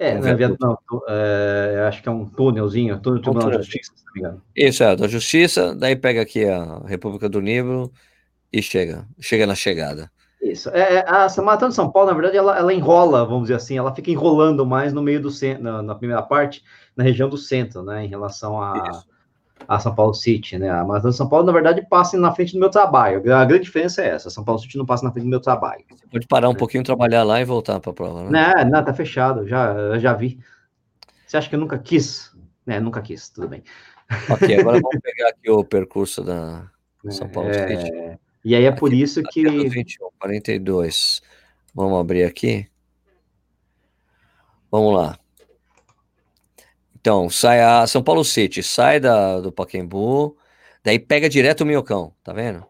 É, 0.00 0.18
não, 0.18 0.28
é, 0.28 0.56
não, 0.58 0.78
é, 1.08 1.84
acho 1.86 2.02
que 2.02 2.08
é 2.08 2.12
um 2.12 2.24
túnelzinho, 2.24 2.98
túnel 3.00 3.18
do 3.18 3.22
Tribunal 3.22 3.50
de 3.50 3.56
Justiça, 3.58 3.92
se 3.94 4.06
não 4.06 4.12
me 4.14 4.20
engano. 4.20 4.42
Isso, 4.56 4.82
é, 4.82 4.96
da 4.96 5.06
Justiça, 5.06 5.74
daí 5.74 5.94
pega 5.94 6.22
aqui 6.22 6.46
a 6.46 6.80
República 6.86 7.28
do 7.28 7.38
Nível 7.42 7.92
e 8.50 8.62
chega, 8.62 9.06
chega 9.20 9.46
na 9.46 9.54
chegada. 9.54 10.10
Isso, 10.40 10.70
é, 10.70 10.94
é 10.94 11.04
a 11.06 11.28
Maratona 11.42 11.68
de 11.68 11.74
São 11.74 11.92
Paulo, 11.92 12.08
na 12.08 12.14
verdade, 12.14 12.34
ela, 12.34 12.56
ela 12.56 12.72
enrola, 12.72 13.26
vamos 13.26 13.42
dizer 13.42 13.56
assim, 13.56 13.76
ela 13.76 13.94
fica 13.94 14.10
enrolando 14.10 14.64
mais 14.64 14.94
no 14.94 15.02
meio 15.02 15.20
do 15.20 15.30
centro, 15.30 15.62
na, 15.62 15.82
na, 15.82 15.94
primeira 15.94 16.22
parte, 16.22 16.64
na 16.96 17.04
região 17.04 17.28
do 17.28 17.36
centro, 17.36 17.82
né, 17.82 18.02
em 18.02 18.08
relação 18.08 18.58
a, 18.58 19.02
a 19.68 19.78
São 19.78 19.94
Paulo 19.94 20.14
City, 20.14 20.58
né? 20.58 20.70
A 20.70 20.84
Maratona 20.84 21.10
de 21.10 21.16
São 21.16 21.28
Paulo, 21.28 21.46
na 21.46 21.52
verdade, 21.52 21.86
passa 21.88 22.16
na 22.18 22.32
frente 22.32 22.52
do 22.52 22.58
meu 22.58 22.70
trabalho. 22.70 23.18
A 23.34 23.44
grande 23.44 23.64
diferença 23.64 24.02
é 24.02 24.08
essa: 24.08 24.28
a 24.28 24.30
São 24.30 24.44
Paulo 24.44 24.60
City 24.60 24.76
não 24.76 24.86
passa 24.86 25.04
na 25.04 25.12
frente 25.12 25.24
do 25.24 25.30
meu 25.30 25.40
trabalho. 25.40 25.84
Você 25.90 26.06
pode 26.06 26.26
parar 26.26 26.48
um 26.48 26.52
é. 26.52 26.56
pouquinho, 26.56 26.82
trabalhar 26.82 27.22
lá 27.22 27.40
e 27.40 27.44
voltar 27.44 27.78
para 27.80 27.90
a 27.90 27.94
prova, 27.94 28.30
né? 28.30 28.52
Não, 28.56 28.70
não, 28.70 28.84
tá 28.84 28.92
fechado, 28.92 29.46
já, 29.46 29.98
já 29.98 30.12
vi. 30.12 30.40
Você 31.26 31.36
acha 31.36 31.48
que 31.48 31.54
eu 31.54 31.60
nunca 31.60 31.78
quis? 31.78 32.34
É, 32.66 32.80
nunca 32.80 33.00
quis, 33.00 33.28
tudo 33.28 33.48
bem. 33.48 33.62
Ok, 34.28 34.58
agora 34.58 34.80
vamos 34.80 35.00
pegar 35.00 35.28
aqui 35.28 35.50
o 35.50 35.64
percurso 35.64 36.24
da 36.24 36.68
São 37.08 37.28
Paulo 37.30 37.50
é... 37.50 37.76
City. 37.76 38.18
E 38.44 38.54
aí 38.54 38.64
é 38.64 38.72
por 38.72 38.88
aqui, 38.88 39.02
isso 39.02 39.22
que. 39.22 39.44
21, 39.68 40.08
42. 40.18 41.22
Vamos 41.74 42.00
abrir 42.00 42.24
aqui. 42.24 42.66
Vamos 44.70 44.94
lá. 44.94 45.19
Então, 47.00 47.30
sai 47.30 47.62
a 47.62 47.86
São 47.86 48.02
Paulo 48.02 48.22
City, 48.22 48.62
sai 48.62 49.00
da, 49.00 49.40
do 49.40 49.50
Paquembu, 49.50 50.36
daí 50.84 50.98
pega 50.98 51.30
direto 51.30 51.62
o 51.62 51.66
Minhocão, 51.66 52.12
tá 52.22 52.32
vendo? 52.32 52.62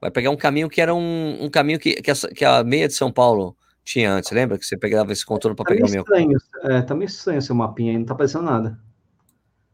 Vai 0.00 0.10
pegar 0.10 0.30
um 0.30 0.36
caminho 0.36 0.70
que 0.70 0.80
era 0.80 0.94
um, 0.94 1.44
um 1.44 1.50
caminho 1.50 1.78
que, 1.78 1.94
que 1.94 2.10
a, 2.10 2.14
que, 2.34 2.44
a, 2.44 2.64
meia 2.64 2.88
de 2.88 2.94
São 2.94 3.12
Paulo 3.12 3.54
tinha 3.84 4.12
antes, 4.12 4.30
lembra? 4.30 4.58
Que 4.58 4.64
você 4.64 4.76
pegava 4.76 5.12
esse 5.12 5.24
contorno 5.24 5.54
para 5.54 5.66
tá 5.66 5.74
pegar 5.74 5.86
o 5.86 5.90
Minhocão. 5.90 6.16
É, 6.62 6.80
tá 6.80 6.94
meio 6.94 7.06
estranho 7.06 7.42
seu 7.42 7.54
mapinha 7.54 7.92
aí, 7.92 7.98
não 7.98 8.06
tá 8.06 8.14
aparecendo 8.14 8.44
nada. 8.44 8.78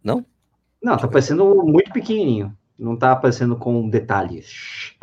Não? 0.03 0.27
Não, 0.83 0.97
tá 0.97 1.07
aparecendo 1.07 1.45
muito 1.65 1.93
pequenininho. 1.93 2.57
Não 2.77 2.97
tá 2.97 3.13
aparecendo 3.13 3.57
com 3.57 3.89
detalhes. 3.89 4.97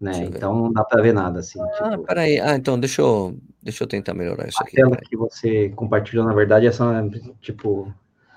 Né? 0.00 0.24
Então 0.26 0.54
não 0.54 0.72
dá 0.72 0.84
para 0.84 1.02
ver 1.02 1.14
nada 1.14 1.40
assim. 1.40 1.60
Ah, 1.60 1.90
tipo... 1.90 2.04
peraí. 2.04 2.38
Ah, 2.38 2.54
então 2.54 2.78
deixa 2.78 3.00
eu, 3.00 3.36
deixa 3.62 3.82
eu 3.82 3.88
tentar 3.88 4.14
melhorar 4.14 4.46
isso 4.46 4.58
a 4.60 4.62
aqui. 4.62 4.80
A 4.80 4.84
tela 4.84 4.96
que 4.96 5.16
você 5.16 5.70
compartilhou, 5.70 6.24
na 6.24 6.34
verdade, 6.34 6.66
é 6.66 6.72
só 6.72 6.92
tipo 7.40 7.92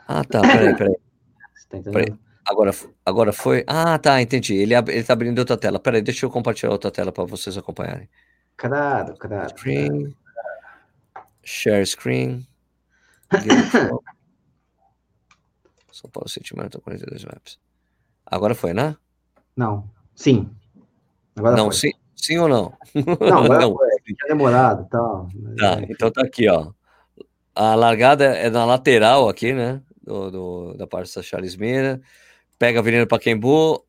ah, 0.08 0.24
tá, 0.24 0.42
peraí, 0.42 0.76
peraí. 0.76 0.96
Tá 1.70 1.92
peraí. 1.92 2.18
Agora, 2.46 2.72
agora 3.06 3.34
foi. 3.34 3.66
Ah, 3.68 4.00
tá, 4.00 4.22
entendi. 4.22 4.56
Ele, 4.56 4.74
ele 4.74 5.04
tá 5.04 5.12
abrindo 5.12 5.40
outra 5.40 5.58
tela. 5.58 5.80
Peraí, 5.80 6.02
deixa 6.02 6.26
eu 6.26 6.30
compartilhar 6.30 6.72
outra 6.72 6.90
tela 6.90 7.12
para 7.12 7.26
vocês 7.26 7.58
acompanharem. 7.58 8.08
Claro, 8.56 9.16
claro. 9.18 9.50
Screen. 9.50 10.16
Share 11.44 11.86
screen. 11.86 12.48
São 15.92 16.10
Paulo 16.10 16.30
Marathon 16.56 16.80
42 16.80 17.26
Maps. 17.26 17.60
Agora 18.26 18.56
foi, 18.56 18.74
né? 18.74 18.96
Não. 19.56 19.90
Sim. 20.16 20.50
Agora 21.36 21.58
não, 21.58 21.66
foi. 21.66 21.74
Sim, 21.76 21.92
sim 22.16 22.38
ou 22.38 22.48
não? 22.48 22.74
Não, 22.96 23.38
agora 23.44 23.62
não. 23.62 23.76
foi. 23.76 23.90
Tinha 24.06 24.28
demorado 24.28 24.84
e 24.84 24.90
tal. 24.90 25.28
Tá, 25.58 25.82
então 25.90 26.12
tá 26.12 26.22
aqui, 26.22 26.48
ó. 26.48 26.72
A 27.54 27.76
largada 27.76 28.26
é 28.26 28.50
na 28.50 28.64
lateral 28.64 29.28
aqui, 29.28 29.54
né? 29.54 29.82
Do, 30.08 30.32
do, 30.32 30.74
da 30.76 30.88
parte 30.88 31.14
da 31.14 31.22
Charles 31.22 31.56
Mira, 31.58 32.02
pega 32.58 32.80
a 32.80 32.82
Avenida 32.82 33.06
Paquembu 33.06 33.86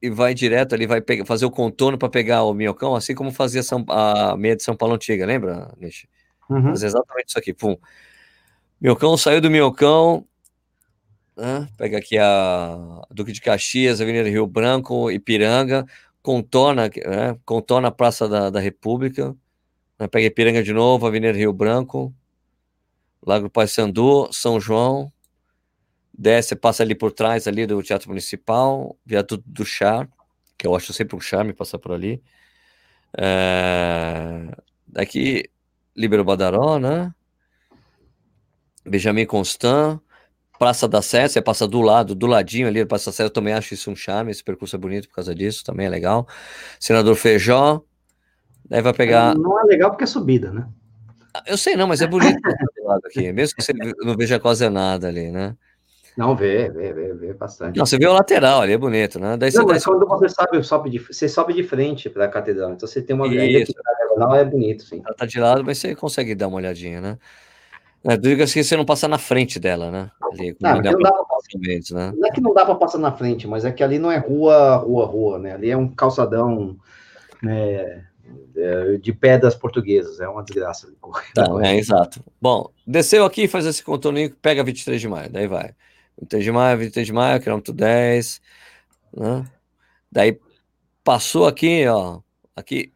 e 0.00 0.08
vai 0.08 0.34
direto 0.34 0.74
ali, 0.74 0.86
vai 0.86 1.00
pegar, 1.00 1.26
fazer 1.26 1.44
o 1.44 1.50
contorno 1.50 1.98
para 1.98 2.08
pegar 2.08 2.42
o 2.44 2.54
Minhocão, 2.54 2.96
assim 2.96 3.14
como 3.14 3.30
fazia 3.30 3.62
São, 3.62 3.84
a 3.88 4.34
meia 4.36 4.56
de 4.56 4.62
São 4.62 4.74
Paulo 4.74 4.94
Antiga, 4.94 5.26
lembra, 5.26 5.72
Nish? 5.78 6.06
Uhum. 6.48 6.72
Exatamente 6.72 7.28
isso 7.28 7.38
aqui, 7.38 7.52
pum. 7.52 7.76
Minhocão 8.80 9.16
saiu 9.16 9.40
do 9.40 9.50
Minhocão, 9.50 10.26
né? 11.36 11.68
pega 11.76 11.98
aqui 11.98 12.18
a 12.18 13.02
Duque 13.10 13.30
de 13.30 13.40
Caxias, 13.40 14.00
Avenida 14.00 14.28
Rio 14.28 14.46
Branco, 14.46 15.10
Ipiranga, 15.10 15.86
contorna, 16.22 16.88
né? 16.88 17.38
contorna 17.44 17.88
a 17.88 17.92
Praça 17.92 18.26
da, 18.26 18.50
da 18.50 18.58
República, 18.58 19.36
né? 19.98 20.08
pega 20.08 20.26
Ipiranga 20.26 20.62
de 20.62 20.72
novo, 20.72 21.06
Avenida 21.06 21.36
Rio 21.36 21.52
Branco, 21.52 22.12
Lago 23.24 23.48
Paissandu, 23.48 24.28
São 24.32 24.58
João, 24.58 25.12
desce, 26.12 26.54
passa 26.54 26.82
ali 26.82 26.94
por 26.94 27.12
trás 27.12 27.46
ali 27.46 27.66
do 27.66 27.82
Teatro 27.82 28.08
Municipal, 28.08 28.96
viaduto 29.04 29.42
do 29.46 29.64
Char, 29.64 30.08
que 30.58 30.66
eu 30.66 30.74
acho 30.74 30.92
sempre 30.92 31.16
um 31.16 31.20
charme 31.20 31.52
passar 31.52 31.78
por 31.78 31.92
ali. 31.92 32.22
É... 33.16 34.48
Daqui, 34.86 35.50
Libero 35.96 36.24
Badaró, 36.24 36.78
né? 36.78 37.12
Benjamin 38.84 39.26
Constant, 39.26 40.00
Praça 40.58 40.86
da 40.86 41.02
Sé, 41.02 41.26
você 41.26 41.40
passa 41.40 41.66
do 41.66 41.80
lado, 41.80 42.14
do 42.14 42.26
ladinho 42.26 42.68
ali, 42.68 42.84
Praça 42.84 43.10
da 43.10 43.12
Sé, 43.12 43.24
eu 43.24 43.30
também 43.30 43.54
acho 43.54 43.74
isso 43.74 43.90
um 43.90 43.96
charme, 43.96 44.30
esse 44.30 44.44
percurso 44.44 44.76
é 44.76 44.78
bonito 44.78 45.08
por 45.08 45.16
causa 45.16 45.34
disso, 45.34 45.64
também 45.64 45.86
é 45.86 45.88
legal. 45.88 46.28
Senador 46.78 47.16
Feijó, 47.16 47.82
daí 48.68 48.82
vai 48.82 48.92
pegar... 48.92 49.34
Não 49.34 49.58
é 49.60 49.64
legal 49.64 49.90
porque 49.90 50.04
é 50.04 50.06
subida, 50.06 50.52
né? 50.52 50.68
Eu 51.46 51.56
sei 51.56 51.74
não, 51.74 51.86
mas 51.86 52.02
é 52.02 52.06
bonito 52.06 52.38
aqui, 53.06 53.32
mesmo 53.32 53.56
que 53.56 53.62
você 53.62 53.72
não 53.72 54.16
veja 54.16 54.38
quase 54.38 54.68
nada 54.68 55.08
ali, 55.08 55.30
né? 55.30 55.56
Não, 56.16 56.36
vê, 56.36 56.68
vê, 56.68 56.92
vê, 56.92 57.14
vê 57.14 57.32
bastante. 57.32 57.78
Não, 57.78 57.86
você 57.86 57.98
vê 57.98 58.06
o 58.06 58.12
lateral 58.12 58.60
ali, 58.60 58.74
é 58.74 58.78
bonito, 58.78 59.18
né? 59.18 59.36
Daí 59.36 59.50
não, 59.54 59.66
mas 59.66 59.84
quando 59.84 60.06
você 60.06 60.28
sobe, 60.28 60.62
sobe 60.62 60.90
de, 60.90 60.98
você 60.98 61.28
sobe 61.28 61.54
de 61.54 61.62
frente 61.62 62.10
para 62.10 62.26
a 62.26 62.28
catedral, 62.28 62.72
então 62.72 62.86
você 62.86 63.00
tem 63.00 63.16
uma 63.16 63.28
grande 63.28 63.64
diagonal, 63.64 64.36
é 64.36 64.44
bonito, 64.44 64.82
sim. 64.84 65.02
Ela 65.04 65.14
tá 65.14 65.24
de 65.24 65.40
lado, 65.40 65.64
mas 65.64 65.78
você 65.78 65.94
consegue 65.94 66.34
dar 66.34 66.48
uma 66.48 66.58
olhadinha, 66.58 67.00
né? 67.00 67.18
É, 68.04 68.16
diga 68.16 68.44
assim, 68.44 68.62
você 68.62 68.76
não 68.76 68.84
passar 68.84 69.08
na 69.08 69.16
frente 69.16 69.58
dela, 69.58 69.90
né? 69.90 70.10
Ali, 70.32 70.56
não, 70.60 70.74
não, 70.74 70.82
dá 70.82 71.12
pra 71.12 71.24
passar, 71.24 71.58
né? 71.58 72.12
não 72.16 72.26
é 72.26 72.30
que 72.30 72.40
não 72.40 72.52
dá 72.52 72.64
para 72.64 72.74
passar 72.74 72.98
na 72.98 73.12
frente, 73.12 73.46
mas 73.46 73.64
é 73.64 73.70
que 73.70 73.82
ali 73.82 73.98
não 73.98 74.10
é 74.10 74.18
rua, 74.18 74.76
rua, 74.76 75.06
rua, 75.06 75.38
né? 75.38 75.54
Ali 75.54 75.70
é 75.70 75.76
um 75.76 75.88
calçadão, 75.88 76.76
né? 77.42 78.04
É, 78.54 78.96
de 79.00 79.12
pedras 79.12 79.54
portuguesas, 79.54 80.20
é 80.20 80.28
uma 80.28 80.42
desgraça. 80.42 80.88
Tá, 81.34 81.46
é, 81.62 81.76
exato. 81.76 82.22
Bom, 82.40 82.70
desceu 82.86 83.24
aqui, 83.24 83.48
faz 83.48 83.64
esse 83.64 83.82
contorninho, 83.82 84.34
pega 84.42 84.64
23 84.64 85.00
de 85.00 85.08
maio, 85.08 85.30
daí 85.30 85.46
vai. 85.46 85.74
23 86.18 86.44
de 86.44 86.52
maio, 86.52 86.78
23 86.78 87.06
de 87.06 87.12
maio, 87.12 87.40
quilômetro 87.40 87.72
10, 87.72 88.40
né? 89.16 89.44
Daí 90.10 90.38
passou 91.04 91.46
aqui, 91.46 91.86
ó, 91.86 92.20
aqui, 92.54 92.92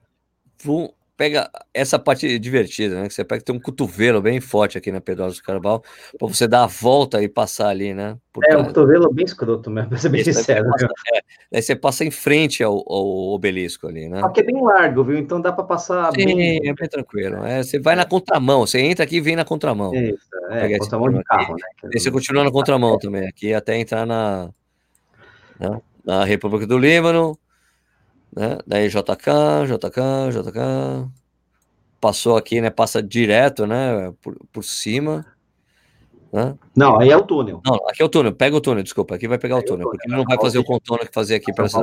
vum, 0.63 0.89
pega 1.17 1.51
essa 1.73 1.99
parte 1.99 2.39
divertida, 2.39 3.01
né? 3.01 3.09
Que 3.09 3.15
você 3.15 3.25
pega 3.25 3.43
tem 3.43 3.55
um 3.55 3.61
cotovelo 3.61 4.21
bem 4.21 4.41
forte 4.41 4.77
aqui 4.77 4.93
na 4.93 5.01
Pedrosa 5.01 5.37
do 5.37 5.43
Carvalho, 5.43 5.83
para 6.19 6.29
você 6.29 6.47
dar 6.47 6.65
a 6.65 6.67
volta 6.67 7.23
e 7.23 7.29
passar 7.29 7.69
ali, 7.69 7.95
né? 7.95 8.19
é, 8.45 8.57
um 8.57 8.65
cotovelo 8.65 9.13
bem 9.13 9.25
escroto 9.25 9.71
mesmo, 9.71 9.91
pra 9.91 9.99
ser 9.99 10.11
bem 10.11 10.23
sincero. 10.23 10.69
Passa, 10.71 10.89
é, 11.15 11.57
aí 11.57 11.63
você 11.63 11.75
passa 11.75 12.05
em 12.05 12.11
frente 12.11 12.63
ao, 12.63 12.75
ao, 12.87 13.33
obelisco 13.33 13.87
ali, 13.87 14.09
né? 14.09 14.21
Porque 14.21 14.41
é 14.41 14.45
bem 14.45 14.61
largo, 14.63 15.05
viu? 15.05 15.17
Então 15.17 15.41
dá 15.41 15.53
para 15.53 15.65
passar 15.65 16.13
Sim, 16.13 16.27
bem... 16.27 16.57
é 16.69 16.75
bem 16.75 16.89
tranquilo. 16.89 17.45
É, 17.45 17.63
você 17.63 17.79
vai 17.79 17.97
na 17.97 18.05
contramão, 18.05 18.67
você 18.67 18.81
entra 18.81 19.05
aqui 19.05 19.17
e 19.17 19.21
vem 19.21 19.37
na 19.37 19.45
contramão. 19.45 19.95
Isso, 19.95 20.19
é, 20.51 20.79
contramão 20.79 21.11
de 21.11 21.25
carro, 21.25 21.55
né? 21.55 21.91
E 21.95 21.99
você 21.99 22.11
continua 22.11 22.45
na 22.45 22.51
contramão 22.51 22.99
também, 22.99 23.27
aqui 23.27 23.55
até 23.55 23.79
entrar 23.79 24.05
na, 24.05 24.51
né? 25.59 25.81
na 26.05 26.25
República 26.25 26.67
do 26.67 26.79
Líbano, 26.79 27.39
né? 28.35 28.59
Daí 28.67 28.89
JK, 28.89 29.67
JK, 29.67 30.31
JK. 30.33 31.11
Passou 32.01 32.37
aqui, 32.37 32.61
né? 32.61 32.71
Passa 32.71 33.03
direto, 33.03 33.67
né? 33.67 34.13
Por, 34.23 34.37
por 34.53 34.63
cima. 34.63 35.25
Né? 36.33 36.55
Não, 36.77 37.01
aí 37.01 37.11
é 37.11 37.17
o 37.17 37.23
túnel. 37.23 37.63
Não, 37.65 37.77
aqui 37.89 38.03
é 38.03 38.05
o 38.05 38.09
túnel. 38.09 38.33
Pega 38.33 38.57
o 38.57 38.61
túnel, 38.61 38.83
desculpa. 38.83 39.15
Aqui 39.15 39.27
vai 39.27 39.39
pegar 39.39 39.57
o 39.57 39.63
túnel, 39.63 39.89
porque 39.89 40.07
ele 40.07 40.17
não 40.17 40.25
vai 40.25 40.39
fazer 40.39 40.59
o 40.59 40.65
contorno 40.65 41.07
que 41.07 41.15
fazer 41.15 41.37
aqui 41.37 41.53
para 41.53 41.69
São 41.69 41.83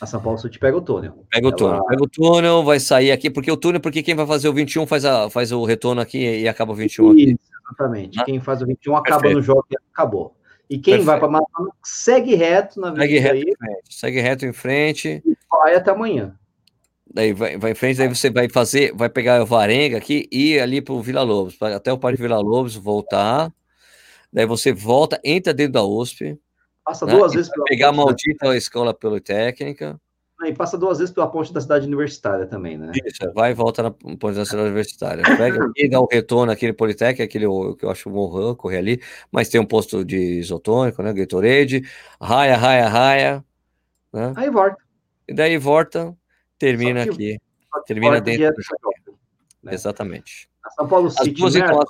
A 0.00 0.06
São 0.06 0.20
Paulo 0.20 0.38
Sul 0.38 0.48
te 0.48 0.58
pega 0.58 0.76
o 0.76 0.80
túnel. 0.80 1.24
Pega 1.30 1.48
o 1.48 1.52
túnel, 1.52 1.76
Ela... 1.76 1.84
pega 1.84 2.02
o 2.02 2.08
túnel, 2.08 2.64
vai 2.64 2.80
sair 2.80 3.12
aqui, 3.12 3.28
porque 3.28 3.50
o 3.50 3.56
túnel, 3.56 3.80
porque 3.80 4.02
quem 4.02 4.14
vai 4.14 4.26
fazer 4.26 4.48
o 4.48 4.54
21 4.54 4.86
faz, 4.86 5.04
a, 5.04 5.28
faz 5.28 5.52
o 5.52 5.64
retorno 5.64 6.00
aqui 6.00 6.40
e 6.40 6.48
acaba 6.48 6.72
o 6.72 6.74
21 6.74 6.88
Isso, 6.88 7.12
aqui. 7.12 7.38
Exatamente. 7.66 8.24
Quem 8.24 8.40
faz 8.40 8.62
o 8.62 8.66
21 8.66 8.96
acaba 8.96 9.20
Perfeito. 9.20 9.36
no 9.36 9.42
jogo 9.42 9.66
e 9.70 9.76
acabou. 9.92 10.34
E 10.70 10.78
quem 10.78 10.94
Perfeito. 10.94 11.06
vai 11.06 11.18
para 11.18 11.28
maratona 11.28 11.70
segue 11.82 12.34
reto 12.34 12.78
na 12.80 12.94
segue 12.94 13.18
reto, 13.18 13.34
aí, 13.34 13.54
segue 13.88 14.20
reto 14.20 14.46
em 14.46 14.52
frente. 14.52 15.22
E 15.24 15.36
vai 15.50 15.74
até 15.74 15.90
amanhã. 15.90 16.34
Daí 17.12 17.32
vai, 17.32 17.56
vai 17.56 17.70
em 17.70 17.74
frente, 17.74 17.96
daí 17.96 18.08
você 18.08 18.30
vai 18.30 18.48
fazer, 18.48 18.94
vai 18.94 19.08
pegar 19.08 19.42
o 19.42 19.46
Varenga 19.46 19.96
aqui 19.96 20.28
e 20.30 20.54
ir 20.54 20.60
ali 20.60 20.82
para 20.82 20.92
o 20.92 21.02
Vila 21.02 21.22
Lobos, 21.22 21.56
até 21.60 21.92
o 21.92 21.98
Parque 21.98 22.20
Vila 22.20 22.38
Lobos, 22.38 22.76
voltar. 22.76 23.52
Daí 24.30 24.44
você 24.44 24.72
volta, 24.72 25.18
entra 25.24 25.54
dentro 25.54 25.72
da 25.72 25.84
USP. 25.84 26.38
Passa 26.84 27.06
né? 27.06 27.12
duas 27.12 27.32
vezes 27.32 27.50
pela 27.50 27.64
pegar 27.64 27.88
a 27.88 27.92
maldita 27.92 28.56
escola 28.56 28.92
politécnica. 28.92 29.98
E 30.44 30.52
passa 30.52 30.78
duas 30.78 30.98
vezes 30.98 31.12
pela 31.12 31.26
ponte 31.26 31.52
da 31.52 31.60
cidade 31.60 31.86
universitária 31.86 32.46
também, 32.46 32.78
né? 32.78 32.92
Isso, 33.04 33.32
vai 33.34 33.50
e 33.50 33.54
volta 33.54 33.82
na 33.82 33.90
ponte 33.90 34.36
da 34.36 34.44
cidade 34.44 34.66
universitária. 34.66 35.24
Pega 35.36 35.64
aqui, 35.64 35.88
dá 35.88 36.00
o 36.00 36.06
retorno 36.06 36.52
aquele 36.52 36.72
Politécnico, 36.72 37.22
aquele 37.22 37.46
que 37.76 37.84
eu 37.84 37.90
acho 37.90 38.08
morrão, 38.08 38.54
correr 38.54 38.78
ali, 38.78 39.02
mas 39.32 39.48
tem 39.48 39.60
um 39.60 39.66
posto 39.66 40.04
de 40.04 40.38
isotônico, 40.38 41.02
né? 41.02 41.12
Gatorade, 41.12 41.82
raia, 42.20 42.56
raia, 42.56 42.88
raia. 42.88 43.44
Né? 44.12 44.32
Aí 44.36 44.48
volta. 44.48 44.87
E 45.28 45.34
daí 45.34 45.58
volta, 45.58 46.16
termina 46.58 47.04
que, 47.04 47.10
aqui. 47.10 47.38
Termina 47.86 48.20
dentro 48.20 48.54
do 48.54 48.62
shopping. 48.62 49.18
Né? 49.62 49.74
Exatamente. 49.74 50.48
A 50.64 50.70
São 50.70 50.88
Paulo 50.88 51.10
City 51.10 51.30
as 51.30 51.36
duas, 51.36 51.56
então, 51.56 51.80
as, 51.80 51.88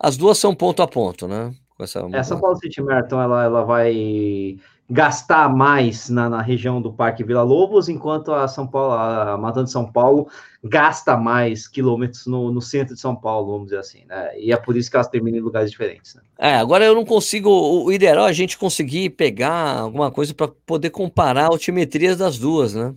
as, 0.00 0.16
duas 0.16 0.38
são 0.38 0.54
ponto 0.54 0.82
a 0.82 0.88
ponto, 0.88 1.26
né? 1.26 1.52
Com 1.76 1.84
essa, 1.84 2.00
é, 2.12 2.22
São 2.22 2.40
Paulo 2.40 2.56
City 2.56 2.80
Marathon, 2.82 3.20
ela, 3.20 3.44
ela 3.44 3.64
vai 3.64 4.58
gastar 4.90 5.54
mais 5.54 6.08
na, 6.08 6.30
na, 6.30 6.40
região 6.40 6.80
do 6.80 6.90
Parque 6.90 7.22
Vila 7.22 7.42
Lobos, 7.42 7.90
enquanto 7.90 8.32
a 8.32 8.48
São 8.48 8.66
Paulo, 8.66 8.94
a 8.94 9.36
Maratona 9.36 9.66
de 9.66 9.70
São 9.70 9.90
Paulo 9.90 10.28
gasta 10.64 11.14
mais 11.14 11.68
quilômetros 11.68 12.26
no, 12.26 12.50
no, 12.50 12.62
centro 12.62 12.94
de 12.94 13.00
São 13.00 13.14
Paulo, 13.14 13.52
vamos 13.52 13.66
dizer 13.66 13.78
assim, 13.78 14.04
né? 14.06 14.38
E 14.38 14.50
é 14.50 14.56
por 14.56 14.76
isso 14.76 14.90
que 14.90 14.96
elas 14.96 15.08
terminam 15.08 15.38
em 15.38 15.42
lugares 15.42 15.70
diferentes. 15.70 16.14
Né? 16.14 16.22
É, 16.38 16.54
agora 16.56 16.86
eu 16.86 16.94
não 16.94 17.04
consigo. 17.04 17.50
O 17.50 17.92
ideal 17.92 18.26
é 18.26 18.30
a 18.30 18.32
gente 18.32 18.56
conseguir 18.56 19.10
pegar 19.10 19.80
alguma 19.80 20.10
coisa 20.10 20.32
para 20.32 20.48
poder 20.48 20.90
comparar 20.90 21.46
altimetrias 21.46 22.16
das 22.16 22.38
duas, 22.38 22.74
né? 22.74 22.94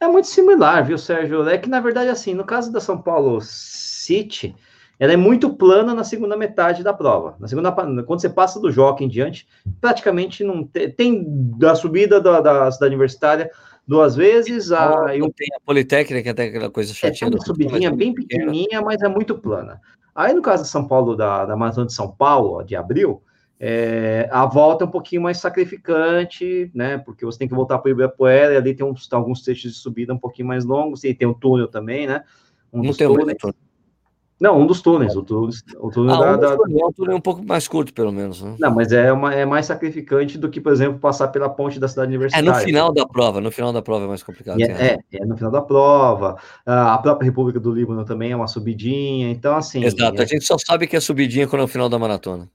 É 0.00 0.06
muito 0.06 0.28
similar, 0.28 0.84
viu, 0.84 0.98
Sérgio? 0.98 1.48
É 1.48 1.58
que 1.58 1.68
na 1.68 1.80
verdade, 1.80 2.08
assim, 2.08 2.34
no 2.34 2.44
caso 2.44 2.72
da 2.72 2.80
São 2.80 3.00
Paulo 3.00 3.40
City 3.40 4.54
ela 4.98 5.12
é 5.12 5.16
muito 5.16 5.54
plana 5.54 5.94
na 5.94 6.04
segunda 6.04 6.36
metade 6.36 6.82
da 6.82 6.92
prova. 6.92 7.36
Na 7.40 7.48
segunda, 7.48 7.72
quando 7.72 8.20
você 8.20 8.28
passa 8.28 8.60
do 8.60 8.70
Jockey 8.70 9.04
em 9.04 9.08
diante, 9.08 9.48
praticamente 9.80 10.44
não 10.44 10.64
tem, 10.64 10.90
tem 10.90 11.24
da 11.58 11.74
subida 11.74 12.20
da, 12.20 12.40
da 12.40 12.70
cidade 12.70 12.94
universitária 12.94 13.50
duas 13.86 14.14
vezes. 14.14 14.70
A, 14.70 14.90
ah, 14.90 15.06
tem 15.06 15.48
a 15.56 15.60
Politécnica, 15.64 16.30
até 16.30 16.44
aquela 16.44 16.70
coisa 16.70 16.94
chatinha. 16.94 17.28
É, 17.28 17.34
uma 17.34 17.44
subidinha 17.44 17.90
bem 17.90 18.14
pequenininha, 18.14 18.80
mas 18.80 19.02
é 19.02 19.08
muito 19.08 19.36
plana. 19.38 19.80
Aí, 20.14 20.32
no 20.32 20.42
caso 20.42 20.62
de 20.62 20.68
São 20.68 20.86
Paulo, 20.86 21.16
da, 21.16 21.46
da 21.46 21.56
Maratona 21.56 21.86
de 21.86 21.94
São 21.94 22.10
Paulo, 22.10 22.62
de 22.62 22.76
abril, 22.76 23.22
é, 23.58 24.28
a 24.30 24.44
volta 24.44 24.84
é 24.84 24.86
um 24.86 24.90
pouquinho 24.90 25.22
mais 25.22 25.38
sacrificante, 25.38 26.70
né? 26.74 26.98
Porque 26.98 27.24
você 27.24 27.38
tem 27.38 27.48
que 27.48 27.54
voltar 27.54 27.78
para 27.78 27.88
o 27.88 27.92
Ibirapuera, 27.92 28.54
e 28.54 28.56
ali 28.56 28.74
tem 28.74 28.84
uns, 28.84 29.10
alguns 29.12 29.42
trechos 29.42 29.72
de 29.72 29.78
subida 29.78 30.12
um 30.12 30.18
pouquinho 30.18 30.48
mais 30.48 30.64
longos, 30.64 31.04
e 31.04 31.14
tem 31.14 31.28
o 31.28 31.34
túnel 31.34 31.68
também, 31.68 32.06
né? 32.06 32.24
Um 32.72 32.82
não 32.82 32.92
tem 32.92 33.06
túneis. 33.06 33.38
túnel. 33.38 33.54
Não, 34.42 34.60
um 34.60 34.66
dos 34.66 34.80
túneis. 34.82 35.14
O 35.14 35.22
túnel, 35.22 35.50
o 35.78 35.88
túnel 35.88 36.16
ah, 36.16 36.36
da, 36.36 36.54
um 36.54 36.56
túneis, 36.56 36.74
da... 36.76 36.82
É 36.82 36.86
um 36.86 36.92
túnel 36.92 37.16
um 37.16 37.20
pouco 37.20 37.44
mais 37.44 37.68
curto, 37.68 37.94
pelo 37.94 38.10
menos. 38.10 38.42
Né? 38.42 38.56
Não, 38.58 38.74
mas 38.74 38.90
é, 38.90 39.12
uma, 39.12 39.32
é 39.32 39.46
mais 39.46 39.66
sacrificante 39.66 40.36
do 40.36 40.50
que, 40.50 40.60
por 40.60 40.72
exemplo, 40.72 40.98
passar 40.98 41.28
pela 41.28 41.48
ponte 41.48 41.78
da 41.78 41.86
cidade 41.86 42.08
universitária. 42.08 42.44
É 42.44 42.52
no 42.52 42.58
final 42.58 42.92
da 42.92 43.06
prova, 43.06 43.40
no 43.40 43.52
final 43.52 43.72
da 43.72 43.80
prova 43.80 44.04
é 44.04 44.08
mais 44.08 44.24
complicado. 44.24 44.60
É, 44.60 44.64
é, 44.64 44.98
é, 45.12 45.24
no 45.24 45.36
final 45.36 45.52
da 45.52 45.62
prova. 45.62 46.36
A 46.66 46.98
própria 46.98 47.24
República 47.24 47.60
do 47.60 47.70
Líbano 47.70 48.04
também 48.04 48.32
é 48.32 48.36
uma 48.36 48.48
subidinha, 48.48 49.30
então 49.30 49.54
assim... 49.54 49.84
Exato, 49.84 50.20
é... 50.20 50.24
a 50.24 50.26
gente 50.26 50.44
só 50.44 50.56
sabe 50.58 50.88
que 50.88 50.96
é 50.96 51.00
subidinha 51.00 51.46
quando 51.46 51.62
é 51.62 51.64
o 51.64 51.68
final 51.68 51.88
da 51.88 51.96
maratona. 51.96 52.48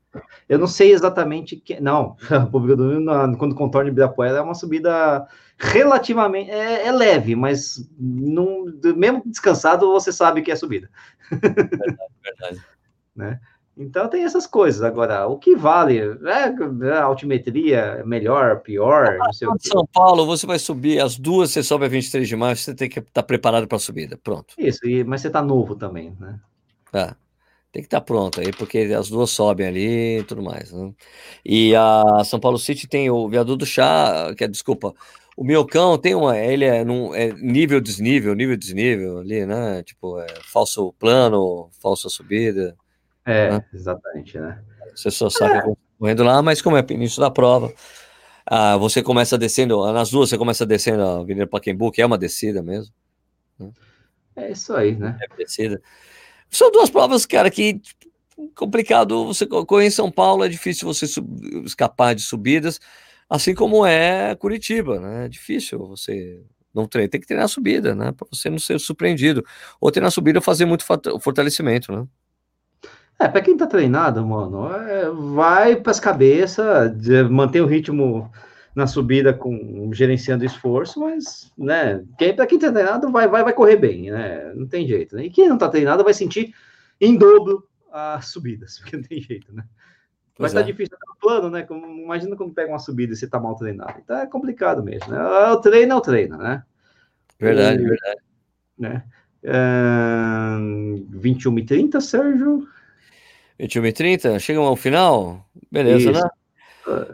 Eu 0.50 0.60
não 0.60 0.68
sei 0.68 0.92
exatamente 0.92 1.56
que... 1.56 1.80
Não, 1.80 2.18
a 2.30 2.40
República 2.40 2.76
do 2.76 2.92
Líbano, 2.92 3.38
quando 3.38 3.56
contorna 3.56 3.90
Ibirapuera, 3.90 4.40
é 4.40 4.42
uma 4.42 4.56
subida 4.56 5.26
relativamente... 5.58 6.52
É, 6.52 6.88
é 6.88 6.92
leve, 6.92 7.36
mas 7.36 7.90
não, 8.00 8.66
mesmo 8.96 9.24
descansado, 9.26 9.92
você 9.92 10.12
sabe 10.12 10.42
que 10.42 10.52
é 10.52 10.56
subida. 10.56 10.90
Verdade, 11.32 11.98
verdade. 12.24 12.62
né? 13.16 13.40
Então 13.78 14.10
tem 14.10 14.24
essas 14.24 14.48
coisas. 14.48 14.82
Agora, 14.82 15.28
o 15.28 15.38
que 15.38 15.56
vale? 15.56 16.00
É, 16.00 16.92
a 16.94 17.04
altimetria 17.04 18.04
melhor, 18.06 18.62
pior? 18.62 19.18
Sei 19.32 19.48
São 19.62 19.86
Paulo, 19.94 20.26
você 20.26 20.48
vai 20.48 20.58
subir 20.58 21.00
as 21.00 21.18
duas, 21.18 21.52
você 21.52 21.62
sobe 21.62 21.86
a 21.86 21.88
23 21.88 22.28
de 22.28 22.36
março, 22.36 22.64
você 22.64 22.74
tem 22.74 22.90
que 22.90 23.00
estar 23.00 23.12
tá 23.14 23.24
preparado 23.24 23.68
para 23.68 23.76
a 23.76 23.80
subida. 23.80 24.18
Pronto. 24.18 24.56
Isso, 24.58 24.84
e, 24.88 25.04
mas 25.04 25.22
você 25.22 25.28
está 25.28 25.44
novo 25.44 25.76
também, 25.76 26.16
né? 26.20 26.40
É, 26.92 27.14
tem 27.72 27.84
que 27.84 27.88
estar 27.88 28.00
tá 28.00 28.06
pronto 28.06 28.42
aí, 28.42 28.52
porque 28.52 28.80
as 28.80 29.10
duas 29.10 29.30
sobem 29.30 29.68
ali 29.68 30.20
e 30.20 30.24
tudo 30.24 30.42
mais. 30.42 30.72
Né? 30.72 30.92
E 31.46 31.76
a 31.76 32.24
São 32.26 32.40
Paulo 32.40 32.58
City 32.58 32.88
tem 32.88 33.12
o 33.12 33.30
viaduto 33.30 33.58
do 33.58 33.66
chá, 33.66 34.34
que 34.36 34.44
é, 34.44 34.48
desculpa, 34.48 34.94
o 35.38 35.44
Miocão 35.44 36.00
tem 36.00 36.16
uma. 36.16 36.36
Ele 36.36 36.66
é, 36.66 36.84
num, 36.84 37.14
é 37.14 37.32
nível, 37.32 37.80
desnível, 37.80 38.34
nível, 38.34 38.58
desnível 38.58 39.20
ali, 39.20 39.46
né? 39.46 39.84
Tipo, 39.84 40.20
é 40.20 40.28
falso 40.42 40.92
plano, 40.94 41.70
falsa 41.80 42.10
subida. 42.10 42.76
É, 43.24 43.52
né? 43.52 43.66
exatamente, 43.72 44.40
né? 44.40 44.60
Você 44.96 45.12
só 45.12 45.30
sabe 45.30 45.58
é. 45.60 45.76
correndo 46.00 46.24
lá, 46.24 46.42
mas 46.42 46.60
como 46.60 46.76
é 46.76 46.84
início 46.90 47.22
da 47.22 47.30
prova, 47.30 47.72
ah, 48.48 48.78
você 48.78 49.04
começa 49.04 49.38
descendo, 49.38 49.86
nas 49.94 50.10
duas 50.10 50.30
você 50.30 50.40
começa 50.40 50.66
descendo 50.66 51.04
a 51.04 51.20
Avenida 51.20 51.46
Paquembu, 51.46 51.92
que 51.92 52.02
é 52.02 52.06
uma 52.06 52.18
descida 52.18 52.64
mesmo. 52.64 52.92
Né? 53.60 53.70
É 54.36 54.52
isso 54.52 54.74
aí, 54.74 54.96
né? 54.96 55.20
É 55.22 55.36
descida. 55.36 55.80
São 56.50 56.72
duas 56.72 56.90
provas, 56.90 57.28
cara, 57.28 57.52
que 57.52 57.80
complicado. 58.56 59.28
Você 59.28 59.46
correr 59.46 59.86
em 59.86 59.92
São 59.92 60.10
Paulo 60.10 60.44
é 60.44 60.50
difícil 60.50 60.92
você 60.92 61.06
escapar 61.64 62.16
de 62.16 62.24
subidas 62.24 62.80
assim 63.30 63.54
como 63.54 63.86
é 63.86 64.36
Curitiba, 64.36 65.00
né? 65.00 65.26
É 65.26 65.30
difícil 65.30 65.80
você 65.80 66.42
não 66.74 66.88
treinar, 66.88 67.10
tem 67.10 67.22
que 67.22 67.28
treinar 67.28 67.46
a 67.46 67.50
subida, 67.50 67.96
né? 67.96 68.12
Para 68.12 68.28
você 68.32 68.50
não 68.50 68.60
ser 68.60 68.80
surpreendido. 68.80 69.44
Ou 69.82 69.92
treinar 69.92 70.08
a 70.08 70.12
subida 70.12 70.42
fazer 70.42 70.66
muito 70.66 70.86
fortalecimento, 71.20 71.92
né? 71.92 72.06
É, 73.20 73.28
para 73.28 73.42
quem 73.42 73.58
tá 73.58 73.66
treinado, 73.66 74.26
mano, 74.26 74.72
é, 74.72 75.10
vai 75.10 75.76
para 75.76 75.90
as 75.90 76.00
cabeças, 76.00 76.94
manter 77.32 77.62
o 77.62 77.66
ritmo 77.66 78.32
na 78.76 78.86
subida 78.86 79.34
com 79.34 79.90
gerenciando 79.92 80.46
esforço, 80.46 81.00
mas, 81.00 81.52
né, 81.58 82.06
quem, 82.16 82.36
para 82.36 82.46
quem 82.46 82.60
tá 82.60 82.72
treinado 82.72 83.12
vai, 83.12 83.28
vai, 83.28 83.44
vai 83.44 83.54
correr 83.54 83.76
bem, 83.76 84.12
né? 84.12 84.54
Não 84.54 84.68
tem 84.68 84.88
jeito. 84.88 85.16
Né? 85.16 85.26
E 85.26 85.30
quem 85.32 85.50
não 85.50 85.58
tá 85.58 85.68
treinado 85.68 86.04
vai 86.04 86.14
sentir 86.14 86.54
em 87.02 87.18
dobro 87.18 87.68
as 87.92 88.28
subidas, 88.28 88.78
porque 88.80 88.96
não 88.96 89.04
tem 89.04 89.20
jeito, 89.20 89.52
né? 89.52 89.64
Mas 90.38 90.54
tá 90.54 90.60
é. 90.62 90.64
difícil 90.64 90.98
tá 90.98 91.06
no 91.08 91.16
plano, 91.16 91.50
né? 91.50 91.64
Como, 91.64 91.86
imagina 91.86 92.36
como 92.36 92.54
pega 92.54 92.72
uma 92.72 92.80
subida 92.80 93.14
e 93.14 93.16
você 93.16 93.28
tá 93.28 93.40
mal 93.40 93.56
treinado. 93.56 93.96
Então 94.04 94.18
é 94.18 94.28
complicado 94.28 94.84
mesmo, 94.84 95.12
né? 95.12 95.20
O 95.52 95.58
treino 95.58 95.94
é 95.94 95.96
o 95.96 96.02
treino, 96.02 96.38
né? 96.38 96.64
Verdade, 97.40 97.84
e, 97.84 97.88
verdade. 97.88 98.22
Né? 98.78 99.04
Uh, 99.44 101.06
21 101.10 101.60
e 101.60 101.66
30, 101.66 102.02
Sérgio? 102.02 102.68
21 103.60 103.86
e 103.86 103.94
30, 103.94 104.40
chegamos 104.40 104.70
ao 104.70 104.76
final? 104.76 105.46
Beleza, 105.72 106.12
Isso. 106.12 106.22
né? 106.22 106.30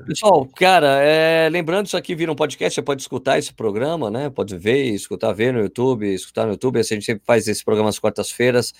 Pessoal, 0.06 0.48
cara, 0.56 1.02
é, 1.02 1.50
lembrando, 1.50 1.88
isso 1.88 1.98
aqui 1.98 2.14
vira 2.14 2.32
um 2.32 2.36
podcast, 2.36 2.76
você 2.76 2.82
pode 2.82 3.02
escutar 3.02 3.40
esse 3.40 3.52
programa, 3.52 4.12
né? 4.12 4.30
Pode 4.30 4.56
ver, 4.56 4.84
escutar, 4.94 5.34
ver 5.34 5.52
no 5.52 5.60
YouTube, 5.62 6.14
escutar 6.14 6.46
no 6.46 6.52
YouTube. 6.52 6.80
Assim, 6.80 6.94
a 6.94 6.98
gente 6.98 7.06
sempre 7.06 7.24
faz 7.26 7.48
esse 7.48 7.66
programa 7.66 7.90
às 7.90 7.98
quartas-feiras 7.98 8.72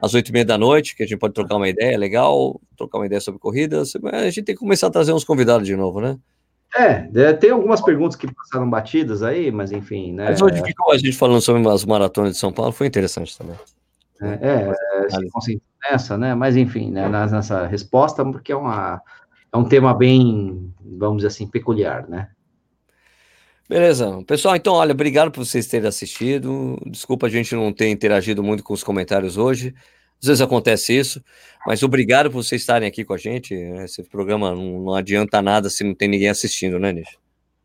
às 0.00 0.14
oito 0.14 0.28
e 0.28 0.32
meia 0.32 0.44
da 0.44 0.58
noite, 0.58 0.96
que 0.96 1.02
a 1.02 1.06
gente 1.06 1.18
pode 1.18 1.34
trocar 1.34 1.56
uma 1.56 1.68
ideia, 1.68 1.98
legal, 1.98 2.60
trocar 2.76 2.98
uma 2.98 3.06
ideia 3.06 3.20
sobre 3.20 3.40
corridas. 3.40 3.94
A 4.12 4.24
gente 4.30 4.42
tem 4.42 4.54
que 4.54 4.60
começar 4.60 4.86
a 4.86 4.90
trazer 4.90 5.12
uns 5.12 5.24
convidados 5.24 5.66
de 5.66 5.76
novo, 5.76 6.00
né? 6.00 6.18
É, 6.76 7.08
é 7.14 7.32
tem 7.32 7.50
algumas 7.50 7.80
perguntas 7.80 8.14
que 8.14 8.32
passaram 8.32 8.68
batidas 8.68 9.22
aí, 9.22 9.50
mas 9.50 9.72
enfim, 9.72 10.12
né? 10.12 10.26
Mas 10.26 10.42
hoje 10.42 10.62
ficou 10.62 10.92
a 10.92 10.98
gente 10.98 11.12
falando 11.12 11.40
sobre 11.40 11.66
as 11.68 11.84
maratonas 11.84 12.32
de 12.32 12.38
São 12.38 12.52
Paulo, 12.52 12.72
foi 12.72 12.86
interessante 12.86 13.36
também. 13.36 13.56
É, 14.20 14.26
é, 14.26 14.72
é 14.72 15.90
nessa, 15.90 16.18
né? 16.18 16.34
Mas 16.34 16.56
enfim, 16.56 16.90
né, 16.90 17.08
nessa 17.08 17.66
resposta, 17.66 18.24
porque 18.24 18.52
é, 18.52 18.56
uma, 18.56 19.00
é 19.52 19.56
um 19.56 19.64
tema 19.64 19.94
bem, 19.94 20.72
vamos 20.80 21.18
dizer 21.18 21.28
assim, 21.28 21.46
peculiar, 21.46 22.08
né? 22.08 22.28
Beleza. 23.68 24.22
Pessoal, 24.26 24.56
então, 24.56 24.74
olha, 24.74 24.92
obrigado 24.92 25.30
por 25.30 25.44
vocês 25.44 25.66
terem 25.66 25.88
assistido. 25.88 26.78
Desculpa 26.86 27.26
a 27.26 27.30
gente 27.30 27.54
não 27.54 27.70
ter 27.72 27.90
interagido 27.90 28.42
muito 28.42 28.64
com 28.64 28.72
os 28.72 28.82
comentários 28.82 29.36
hoje. 29.36 29.74
Às 30.20 30.26
vezes 30.26 30.40
acontece 30.40 30.96
isso, 30.98 31.22
mas 31.66 31.82
obrigado 31.82 32.30
por 32.30 32.42
vocês 32.42 32.62
estarem 32.62 32.88
aqui 32.88 33.04
com 33.04 33.12
a 33.12 33.18
gente. 33.18 33.54
Esse 33.54 34.02
programa 34.02 34.52
não, 34.52 34.80
não 34.80 34.94
adianta 34.94 35.40
nada 35.42 35.68
se 35.68 35.84
não 35.84 35.94
tem 35.94 36.08
ninguém 36.08 36.28
assistindo, 36.30 36.78
né, 36.78 36.92
Nish? 36.92 37.18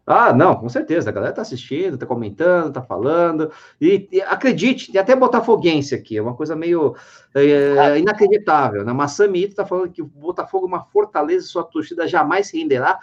Ah, 0.05 0.33
não, 0.33 0.55
com 0.57 0.67
certeza. 0.67 1.09
A 1.09 1.13
galera 1.13 1.33
tá 1.33 1.41
assistindo, 1.41 1.97
tá 1.97 2.05
comentando, 2.05 2.73
tá 2.73 2.81
falando. 2.81 3.49
E, 3.79 4.07
e 4.11 4.21
acredite, 4.21 4.91
tem 4.91 4.99
até 4.99 5.15
Botafoguense 5.15 5.95
aqui, 5.95 6.17
é 6.17 6.21
uma 6.21 6.35
coisa 6.35 6.55
meio 6.55 6.95
é, 7.33 7.97
inacreditável. 7.97 8.83
Né? 8.83 8.91
Massamito 8.91 9.55
tá 9.55 9.65
falando 9.65 9.89
que 9.89 10.01
o 10.01 10.05
Botafogo 10.05 10.65
é 10.65 10.67
uma 10.67 10.83
fortaleza 10.83 11.45
e 11.45 11.49
sua 11.49 11.63
torcida 11.63 12.07
jamais 12.07 12.47
se 12.47 12.57
renderá. 12.57 12.99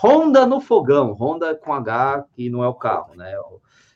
Honda 0.00 0.46
no 0.46 0.60
fogão, 0.60 1.12
Honda 1.12 1.54
com 1.54 1.72
H, 1.72 2.24
que 2.34 2.48
não 2.48 2.64
é 2.64 2.68
o 2.68 2.74
carro, 2.74 3.14
né? 3.14 3.32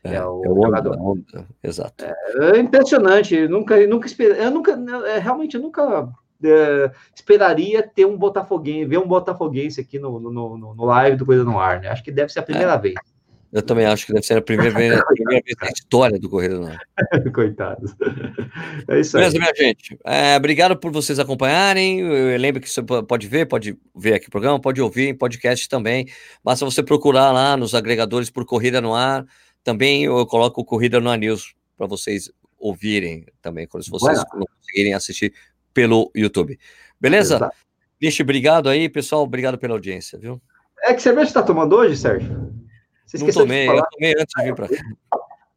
É, 0.04 0.14
é, 0.14 0.24
o, 0.24 0.44
é 0.44 0.48
o 0.50 0.62
jogador. 0.62 0.96
Honda, 0.96 1.46
exato. 1.62 2.04
É, 2.04 2.56
é, 2.56 2.58
impressionante, 2.58 3.48
nunca, 3.48 3.86
nunca 3.86 4.08
eu 4.22 4.50
nunca, 4.50 4.72
é, 5.06 5.18
realmente, 5.18 5.56
eu 5.56 5.62
nunca 5.62 6.08
é, 6.44 6.90
esperaria 7.14 7.82
ter 7.82 8.04
um 8.04 8.16
botafoguense, 8.16 8.84
ver 8.84 8.98
um 8.98 9.08
botafoguense 9.08 9.80
aqui 9.80 9.98
no, 9.98 10.20
no, 10.20 10.30
no, 10.30 10.74
no 10.74 10.84
live 10.84 11.16
do 11.16 11.26
Coisa 11.26 11.44
no 11.44 11.58
Ar, 11.58 11.80
né? 11.80 11.88
Acho 11.88 12.04
que 12.04 12.12
deve 12.12 12.32
ser 12.32 12.40
a 12.40 12.44
primeira 12.44 12.74
é. 12.74 12.78
vez. 12.78 12.94
Eu 13.52 13.62
também 13.62 13.86
acho 13.86 14.06
que 14.06 14.12
deve 14.12 14.26
ser 14.26 14.36
a 14.36 14.42
primeira 14.42 14.76
vez, 14.76 14.92
a 14.92 15.04
primeira 15.04 15.42
vez 15.44 15.56
na 15.60 15.68
história 15.68 16.18
do 16.18 16.28
Correio 16.28 16.54
do 16.54 16.60
Norte. 16.62 16.86
Coitados. 17.32 17.94
É 18.88 19.00
isso 19.00 19.16
aí. 19.16 19.22
Beleza, 19.22 19.38
minha 19.38 19.52
gente. 19.56 19.98
É, 20.04 20.36
obrigado 20.36 20.76
por 20.76 20.90
vocês 20.90 21.18
acompanharem. 21.18 22.00
Eu 22.00 22.38
lembro 22.38 22.60
que 22.60 22.68
você 22.68 22.82
pode 22.82 23.26
ver, 23.26 23.46
pode 23.46 23.78
ver 23.94 24.14
aqui 24.14 24.28
o 24.28 24.30
programa, 24.30 24.60
pode 24.60 24.80
ouvir 24.80 25.08
em 25.08 25.14
podcast 25.14 25.68
também. 25.68 26.06
Basta 26.42 26.64
você 26.64 26.82
procurar 26.82 27.32
lá 27.32 27.56
nos 27.56 27.74
agregadores 27.74 28.30
por 28.30 28.44
Corrida 28.44 28.80
no 28.80 28.94
Ar. 28.94 29.24
Também 29.62 30.04
eu 30.04 30.26
coloco 30.26 30.64
Corrida 30.64 31.00
no 31.00 31.10
Ar 31.10 31.18
News 31.18 31.54
para 31.76 31.86
vocês 31.86 32.30
ouvirem 32.58 33.26
também, 33.40 33.66
quando 33.66 33.84
vocês 33.88 34.24
não 34.34 34.46
conseguirem 34.58 34.94
assistir 34.94 35.32
pelo 35.72 36.10
YouTube. 36.14 36.58
Beleza? 37.00 37.50
Vixe, 38.00 38.22
obrigado 38.22 38.68
aí, 38.68 38.88
pessoal. 38.88 39.22
Obrigado 39.22 39.58
pela 39.58 39.74
audiência, 39.74 40.18
viu? 40.18 40.40
É 40.82 40.92
que 40.94 41.02
cerveja 41.02 41.26
você 41.26 41.30
está 41.30 41.42
tomando 41.42 41.76
hoje, 41.76 41.96
Sérgio? 41.96 42.52
Você 43.06 43.18
não 43.18 43.28
tomei, 43.28 43.68
eu 43.68 43.82
tomei 43.92 44.12
antes 44.12 44.34
de 44.36 44.44
vir 44.44 44.54
para 44.54 44.68
cá. 44.68 44.76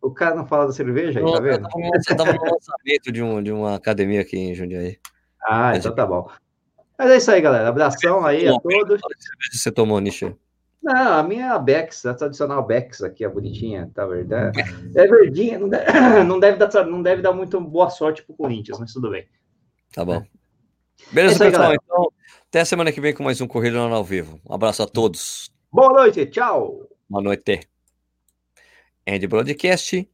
O 0.01 0.11
cara 0.11 0.35
não 0.35 0.45
fala 0.45 0.67
da 0.67 0.71
cerveja 0.71 1.19
aí, 1.19 1.25
não, 1.25 1.33
tá 1.33 1.41
vendo? 1.41 1.67
Você 1.67 2.13
estava 2.13 2.31
no 2.31 2.41
lançamento 2.41 3.11
de, 3.11 3.21
um, 3.21 3.43
de 3.43 3.51
uma 3.51 3.75
academia 3.75 4.21
aqui 4.21 4.37
em 4.37 4.53
Jundiaí. 4.53 4.97
Ah, 5.43 5.75
então 5.75 5.93
tá 5.93 6.05
bom. 6.05 6.29
Mas 6.97 7.11
é 7.11 7.17
isso 7.17 7.31
aí, 7.31 7.41
galera. 7.41 7.67
Abração 7.67 8.25
aí 8.25 8.47
a 8.47 8.59
todos. 8.59 9.01
Você 9.51 9.71
tomou, 9.71 9.99
Nishi? 9.99 10.35
Não, 10.81 11.13
a 11.13 11.23
minha 11.23 11.45
é 11.45 11.49
a 11.49 11.59
Bex, 11.59 12.05
a 12.05 12.13
tradicional 12.13 12.65
Bex 12.65 13.03
aqui, 13.03 13.25
a 13.25 13.29
bonitinha, 13.29 13.91
tá 13.93 14.05
verdade? 14.05 14.61
É 14.95 15.07
verdinha, 15.07 15.59
não 15.59 15.67
deve, 15.67 15.91
não 16.23 16.39
deve, 16.39 16.57
dar, 16.57 16.85
não 16.85 17.03
deve 17.03 17.21
dar 17.21 17.33
muito 17.33 17.59
boa 17.59 17.89
sorte 17.89 18.23
pro 18.23 18.35
Corinthians, 18.35 18.79
mas 18.79 18.93
tudo 18.93 19.09
bem. 19.09 19.27
Tá 19.93 20.05
bom. 20.05 20.23
Beleza, 21.11 21.43
é 21.43 21.47
aí, 21.47 21.51
pessoal? 21.51 21.69
Galera. 21.69 21.81
Então, 21.83 22.11
até 22.47 22.61
a 22.61 22.65
semana 22.65 22.91
que 22.91 23.01
vem 23.01 23.13
com 23.13 23.23
mais 23.23 23.41
um 23.41 23.47
Corrida 23.47 23.79
ao 23.79 24.03
Vivo. 24.03 24.39
Um 24.49 24.53
abraço 24.53 24.81
a 24.81 24.87
todos. 24.87 25.51
Boa 25.71 25.89
noite, 25.89 26.25
tchau. 26.27 26.87
Boa 27.09 27.23
noite. 27.23 27.67
End 29.03 29.27
Broadcast 29.27 30.07